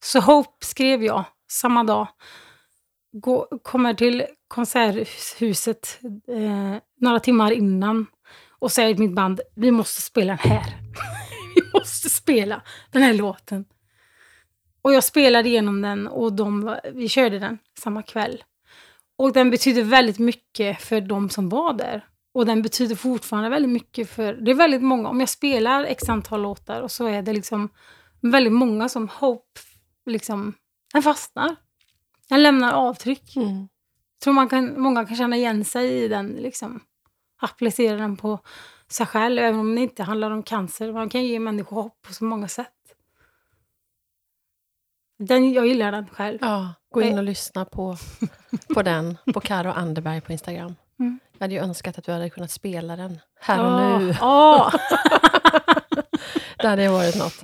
Så 0.04 0.20
Hope 0.20 0.66
skrev 0.66 1.04
jag 1.04 1.24
samma 1.50 1.84
dag. 1.84 2.08
Gå, 3.12 3.60
kommer 3.62 3.94
till 3.94 4.26
konserthuset 4.48 6.00
eh, 6.28 6.78
några 7.00 7.20
timmar 7.20 7.52
innan 7.52 8.08
och 8.64 8.72
säger 8.72 8.94
till 8.94 9.04
mitt 9.04 9.16
band, 9.16 9.42
vi 9.56 9.72
måste 9.72 10.02
spela 10.02 10.40
den 10.44 10.52
här. 10.52 10.78
vi 11.56 11.62
måste 11.80 12.10
spela 12.10 12.62
den 12.92 13.02
här 13.02 13.14
låten. 13.14 13.66
Och 14.82 14.94
jag 14.94 15.04
spelade 15.04 15.50
igenom 15.50 15.82
den 15.82 16.08
och 16.08 16.34
de, 16.34 16.78
vi 16.94 17.10
körde 17.10 17.40
den 17.40 17.58
samma 17.80 18.04
kväll. 18.04 18.44
Och 19.18 19.34
den 19.34 19.50
betyder 19.50 19.84
väldigt 19.84 20.20
mycket 20.20 20.82
för 20.82 21.02
de 21.02 21.30
som 21.30 21.50
var 21.50 21.74
där. 21.74 22.06
Och 22.34 22.46
den 22.46 22.62
betyder 22.62 22.96
fortfarande 22.96 23.50
väldigt 23.50 23.72
mycket 23.72 24.10
för, 24.10 24.34
det 24.34 24.52
är 24.52 24.56
väldigt 24.56 24.84
många, 24.84 25.10
om 25.10 25.20
jag 25.20 25.30
spelar 25.30 25.84
x 25.84 26.10
antal 26.10 26.42
låtar 26.42 26.82
och 26.82 26.92
så 26.92 27.08
är 27.08 27.22
det 27.22 27.34
liksom 27.34 27.70
väldigt 28.22 28.54
många 28.54 28.90
som 28.90 29.10
Hope, 29.10 29.60
liksom, 30.06 30.54
den 30.94 31.04
fastnar. 31.04 31.56
Den 32.30 32.44
lämnar 32.44 32.74
avtryck. 32.74 33.36
Mm. 33.36 33.58
Jag 33.58 34.24
tror 34.24 34.34
man 34.34 34.50
kan, 34.50 34.82
många 34.82 35.06
kan 35.06 35.18
känna 35.18 35.36
igen 35.36 35.66
sig 35.66 36.04
i 36.04 36.08
den, 36.08 36.28
liksom. 36.28 36.82
Applicera 37.44 37.98
den 37.98 38.18
på 38.18 38.40
sig 38.88 39.06
själv, 39.06 39.40
även 39.40 39.60
om 39.60 39.76
det 39.76 39.82
inte 39.82 40.04
handlar 40.04 40.32
om 40.32 40.44
cancer. 40.44 40.94
Man 40.94 41.10
kan 41.10 41.24
ge 41.24 41.40
människor 41.40 41.76
hopp 41.84 42.02
på 42.02 42.14
så 42.14 42.24
många 42.26 42.48
sätt. 42.48 42.70
Den, 45.20 45.54
jag 45.54 45.68
gillar 45.68 45.92
den 45.92 46.08
själv. 46.10 46.38
Ja, 46.42 46.74
gå 46.94 47.02
in 47.02 47.14
Eh. 47.14 47.18
och 47.18 47.24
lyssna 47.24 47.66
på, 47.66 47.98
på 48.74 48.82
den, 48.82 49.18
på 49.34 49.40
Karo 49.40 49.70
Anderberg 49.72 50.22
på 50.22 50.32
Instagram. 50.32 50.76
Mm. 51.00 51.20
Jag 51.38 51.40
hade 51.46 51.54
ju 51.54 51.60
önskat 51.60 51.98
att 51.98 52.08
vi 52.08 52.12
hade 52.12 52.30
kunnat 52.30 52.52
spela 52.52 52.96
den 52.96 53.20
här 53.40 53.60
och 53.60 53.82
Ja. 53.82 54.00
nu. 54.00 54.16
Ja. 54.20 54.72
Det 56.58 56.68
hade 56.68 56.90
varit 56.90 57.16
något. 57.16 57.44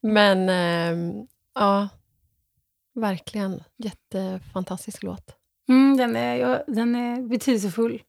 Men 0.00 0.48
ehm, 0.48 1.26
ja, 1.54 1.88
verkligen 2.94 3.62
jättefantastisk 3.76 5.02
låt. 5.02 5.36
Mm, 5.68 5.96
den, 5.96 6.16
är, 6.16 6.34
ja, 6.36 6.62
den 6.66 6.94
är 6.94 7.22
betydelsefull. 7.28 8.02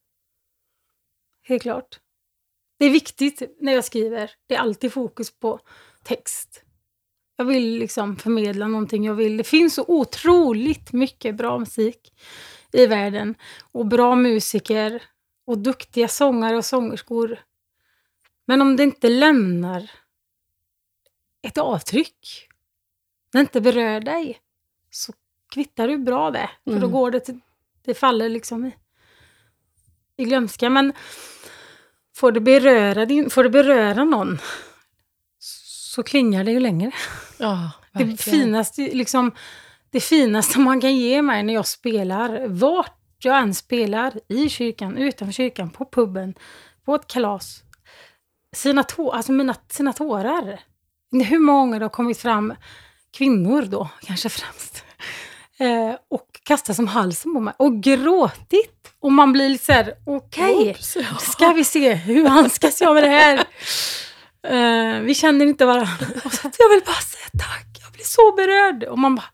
Helt 1.52 1.64
klart. 1.64 2.00
Det 2.80 2.86
är 2.86 2.90
viktigt 2.90 3.42
när 3.60 3.74
jag 3.74 3.86
skriver. 3.86 4.32
Det 4.48 4.56
är 4.56 4.60
alltid 4.60 4.94
fokus 4.94 5.32
på 5.32 5.60
text. 6.04 6.64
Jag 7.36 7.46
vill 7.46 7.78
liksom 7.78 8.16
förmedla 8.18 8.68
någonting 8.68 9.06
jag 9.06 9.14
vill. 9.14 9.38
Det 9.38 9.44
finns 9.44 9.74
så 9.74 9.86
otroligt 9.88 10.94
mycket 10.94 11.36
bra 11.36 11.60
musik 11.60 12.14
i 12.72 12.86
världen. 12.86 13.36
Och 13.72 13.86
bra 13.86 14.16
musiker. 14.16 15.04
Och 15.46 15.58
duktiga 15.58 16.08
sångare 16.08 16.58
och 16.58 16.66
sångerskor. 16.66 17.40
Men 18.46 18.62
om 18.62 18.76
det 18.76 18.84
inte 18.84 19.10
lämnar 19.10 19.92
ett 21.42 21.58
avtryck, 21.58 22.48
när 23.34 23.40
det 23.40 23.44
inte 23.44 23.62
berör 23.62 24.00
dig, 24.00 24.40
så 24.90 25.14
kvittar 25.54 25.88
du 25.88 25.98
bra 25.98 26.32
det. 26.32 26.50
För 26.64 26.72
då 26.72 26.78
Mm. 26.78 26.92
går 26.92 27.12
det 27.12 27.20
till, 27.20 27.40
det 27.84 27.94
faller 27.94 28.30
liksom 28.30 28.66
i, 28.66 28.76
i 30.22 30.26
glömska. 30.26 30.70
Men 30.70 30.94
får 32.16 32.32
det, 32.32 32.40
beröra 32.40 33.06
din, 33.06 33.30
får 33.30 33.44
det 33.44 33.50
beröra 33.50 34.04
någon 34.04 34.40
så 35.92 36.04
klingar 36.04 36.44
det 36.44 36.52
ju 36.52 36.60
längre. 36.60 36.92
Ja, 37.40 37.72
Det 37.94 38.22
finaste, 38.22 38.82
liksom, 38.82 39.32
det 39.90 40.00
finaste 40.00 40.60
man 40.60 40.82
kan 40.82 40.96
ge 40.96 41.22
mig 41.22 41.44
när 41.44 41.54
jag 41.54 41.68
spelar, 41.68 42.48
vart 42.48 42.98
jag 43.20 43.40
än 43.40 43.54
spelar, 43.54 44.20
i 44.28 44.50
kyrkan, 44.50 44.98
utanför 44.98 45.34
kyrkan, 45.34 45.70
på 45.70 45.86
puben, 45.86 46.34
på 46.86 46.96
ett 46.96 47.08
kalas. 47.08 47.64
Sina, 48.56 48.84
tå, 48.84 49.12
alltså 49.12 49.32
mina, 49.32 49.56
sina 49.72 49.94
tårar. 49.94 50.60
Hur 51.12 51.40
många 51.40 51.80
det 51.80 51.86
har 51.86 51.90
kommit 51.90 52.18
fram, 52.18 52.54
kvinnor 53.18 53.62
då 53.62 53.90
kanske 54.02 54.30
främst, 54.30 54.86
eh, 55.58 55.96
och 56.10 56.42
kastat 56.44 56.76
som 56.76 56.88
halsen 56.88 57.34
på 57.34 57.40
mig 57.40 57.54
och 57.58 57.84
gråtit. 57.84 58.81
Och 59.02 59.12
man 59.12 59.32
blir 59.34 59.50
lite 59.50 59.66
så 59.66 59.72
här, 59.74 59.94
okej, 60.06 60.70
Oops, 60.70 60.96
ja. 60.96 61.16
ska 61.18 61.52
vi 61.54 61.64
se, 61.64 61.94
hur 61.94 62.28
handskas 62.28 62.82
jag 62.82 62.94
med 62.94 63.04
det 63.04 63.10
här? 63.10 63.38
Eh, 64.44 65.02
vi 65.02 65.16
känner 65.16 65.46
inte 65.46 65.66
varandra. 65.66 66.06
Och 66.26 66.34
så 66.34 66.50
jag 66.60 66.70
vill 66.70 66.82
bara 66.86 66.96
säga 66.96 67.30
tack, 67.40 67.68
jag 67.84 67.92
blir 67.94 68.04
så 68.04 68.34
berörd. 68.36 68.84
Och 68.84 69.00
man 69.00 69.16
bara, 69.16 69.26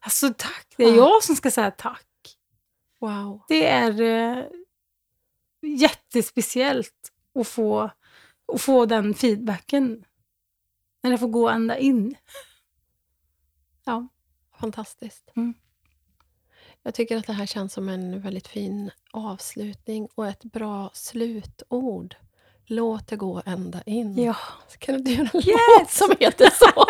alltså 0.00 0.34
tack, 0.36 0.66
det 0.76 0.84
är 0.84 0.88
Ja. 0.88 0.94
jag 0.96 1.24
som 1.24 1.36
ska 1.36 1.50
säga 1.50 1.70
tack. 1.70 2.06
Wow. 3.00 3.42
Det 3.48 3.66
är 3.66 4.00
eh, 4.00 4.44
jättespeciellt 5.66 7.12
att 7.40 7.48
få, 7.48 7.90
att 8.52 8.60
få 8.62 8.86
den 8.86 9.14
feedbacken. 9.14 10.04
När 11.02 11.10
det 11.10 11.18
får 11.18 11.28
gå 11.28 11.48
ända 11.48 11.78
in. 11.78 12.14
Ja. 13.84 14.08
Fantastiskt. 14.60 15.32
Mm. 15.36 15.54
Jag 16.82 16.94
tycker 16.94 17.16
att 17.16 17.26
det 17.26 17.32
här 17.32 17.46
känns 17.46 17.72
som 17.72 17.88
en 17.88 18.20
väldigt 18.20 18.48
fin 18.48 18.90
avslutning 19.10 20.08
och 20.14 20.26
ett 20.28 20.44
bra 20.44 20.90
slutord. 20.94 22.14
Låt 22.66 23.08
det 23.08 23.16
gå 23.16 23.42
ända 23.46 23.82
in. 23.86 24.22
ja. 24.22 24.36
Kan 24.78 24.94
du 24.94 24.98
inte 24.98 25.10
göra 25.12 25.28
en 25.32 25.40
Yes! 25.48 25.56
låt 25.80 25.90
som 25.90 26.14
heter 26.20 26.50
så? 26.54 26.86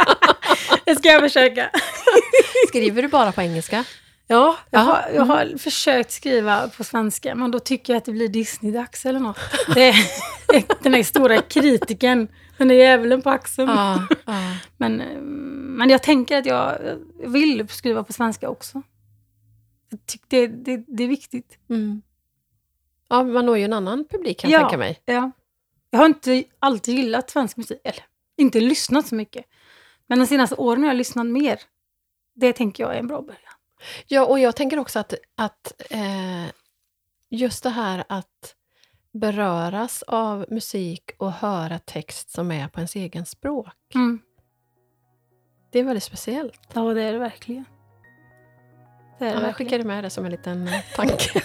Det 0.84 0.94
ska 0.96 1.08
jag 1.08 1.20
försöka. 1.20 1.70
Skriver 2.68 3.02
du 3.02 3.08
bara 3.08 3.32
på 3.32 3.40
engelska? 3.42 3.84
Ja, 4.26 4.56
jag 4.70 4.80
Ja, 4.80 4.84
har, 4.84 5.10
jag 5.14 5.22
har 5.24 5.58
försökt 5.58 6.10
skriva 6.10 6.68
på 6.68 6.84
svenska, 6.84 7.34
men 7.34 7.50
då 7.50 7.58
tycker 7.58 7.92
jag 7.92 7.98
att 7.98 8.04
det 8.04 8.12
blir 8.12 8.28
Disney-dags 8.28 9.06
eller 9.06 9.20
något. 9.20 9.38
Det 9.74 9.88
är, 9.88 9.94
den 10.82 10.94
här 10.94 11.02
stora 11.02 11.42
kritiken, 11.42 12.28
den 12.58 12.68
där 12.68 12.74
djävulen 12.74 13.22
på 13.22 13.30
axeln. 13.30 13.68
Ja, 13.68 14.06
ja. 14.26 14.56
Men, 14.76 15.00
eh, 15.00 15.20
men 15.20 15.90
jag 15.90 16.02
tänker 16.02 16.38
att 16.38 16.46
jag 16.46 16.78
vill 17.26 17.68
skriva 17.68 18.04
på 18.04 18.12
svenska 18.12 18.48
också. 18.48 18.82
Det, 20.28 20.46
det, 20.46 20.84
det 20.86 21.04
är 21.04 21.08
viktigt. 21.08 21.58
Mm. 21.70 22.02
ja, 23.08 23.22
man 23.24 23.46
når 23.46 23.58
ju 23.58 23.64
en 23.64 23.72
annan 23.72 24.04
publik 24.10 24.38
kan 24.40 24.50
Ja. 24.50 24.58
jag 24.58 24.68
tänka 24.68 24.78
mig. 24.78 25.02
Ja. 25.04 25.30
Jag 25.90 25.98
har 25.98 26.06
inte 26.06 26.44
alltid 26.58 26.94
gillat 26.94 27.30
svensk 27.30 27.56
musik, 27.56 27.80
eller 27.84 28.04
inte 28.36 28.60
lyssnat 28.60 29.06
så 29.06 29.14
mycket. 29.14 29.44
Men 30.06 30.18
de 30.18 30.26
senaste 30.26 30.54
åren 30.56 30.82
har 30.82 30.90
jag 30.90 30.96
lyssnat 30.96 31.26
mer. 31.26 31.60
Det 32.34 32.52
tänker 32.52 32.82
jag 32.84 32.94
är 32.94 32.98
en 32.98 33.06
bra 33.06 33.22
början. 33.22 33.52
Ja, 34.06 34.26
och 34.26 34.38
jag 34.38 34.56
tänker 34.56 34.78
också 34.78 34.98
att, 34.98 35.14
att 35.34 35.82
eh, 35.90 36.46
just 37.30 37.62
det 37.62 37.70
här 37.70 38.04
att 38.08 38.54
beröras 39.12 40.02
av 40.02 40.46
musik 40.50 41.10
och 41.18 41.32
höra 41.32 41.78
text 41.78 42.30
som 42.30 42.50
är 42.52 42.68
på 42.68 42.80
ens 42.80 42.96
egen 42.96 43.26
språk. 43.26 43.94
Mm. 43.94 44.20
Det 45.70 45.78
är 45.78 45.84
väldigt 45.84 46.04
speciellt. 46.04 46.60
Ja, 46.72 46.94
det 46.94 47.02
är 47.02 47.12
det 47.12 47.18
verkligen. 47.18 47.64
Det 49.20 49.26
är 49.26 49.34
det 49.34 49.40
Ja, 49.40 49.46
jag 49.46 49.56
skickade 49.56 49.84
med 49.84 50.04
det 50.04 50.10
som 50.10 50.24
en 50.24 50.30
liten 50.30 50.70
tanke. 50.96 51.42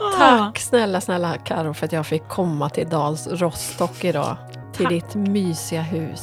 Ah. 0.00 0.18
Tack 0.18 0.58
snälla, 0.58 1.00
snälla 1.00 1.36
Karo 1.44 1.74
för 1.74 1.86
att 1.86 1.92
jag 1.92 2.06
fick 2.06 2.28
komma 2.28 2.70
till 2.70 2.88
Dals 2.88 3.26
Rostock 3.26 4.04
idag. 4.04 4.36
Till 4.72 4.84
Tack. 4.84 4.92
ditt 4.94 5.14
mysiga 5.14 5.82
hus. 5.82 6.22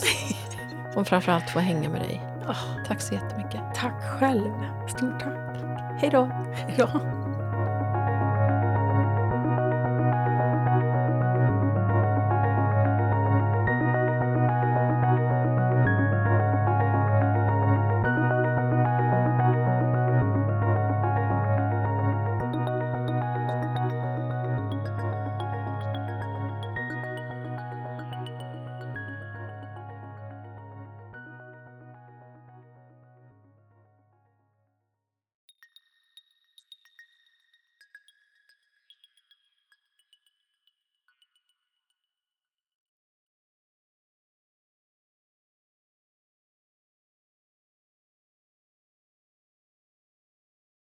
Och 0.95 1.07
framförallt 1.07 1.49
få 1.49 1.59
hänga 1.59 1.89
med 1.89 2.01
dig. 2.01 2.21
Ah, 2.47 2.55
Tack 2.87 3.01
så 3.01 3.13
jättemycket. 3.13 3.61
tack 3.75 4.19
själv. 4.19 4.51
Stort 4.97 5.19
tack. 5.19 5.57
Hej 6.01 6.09
då! 6.09 6.29
Ja. 6.77 6.87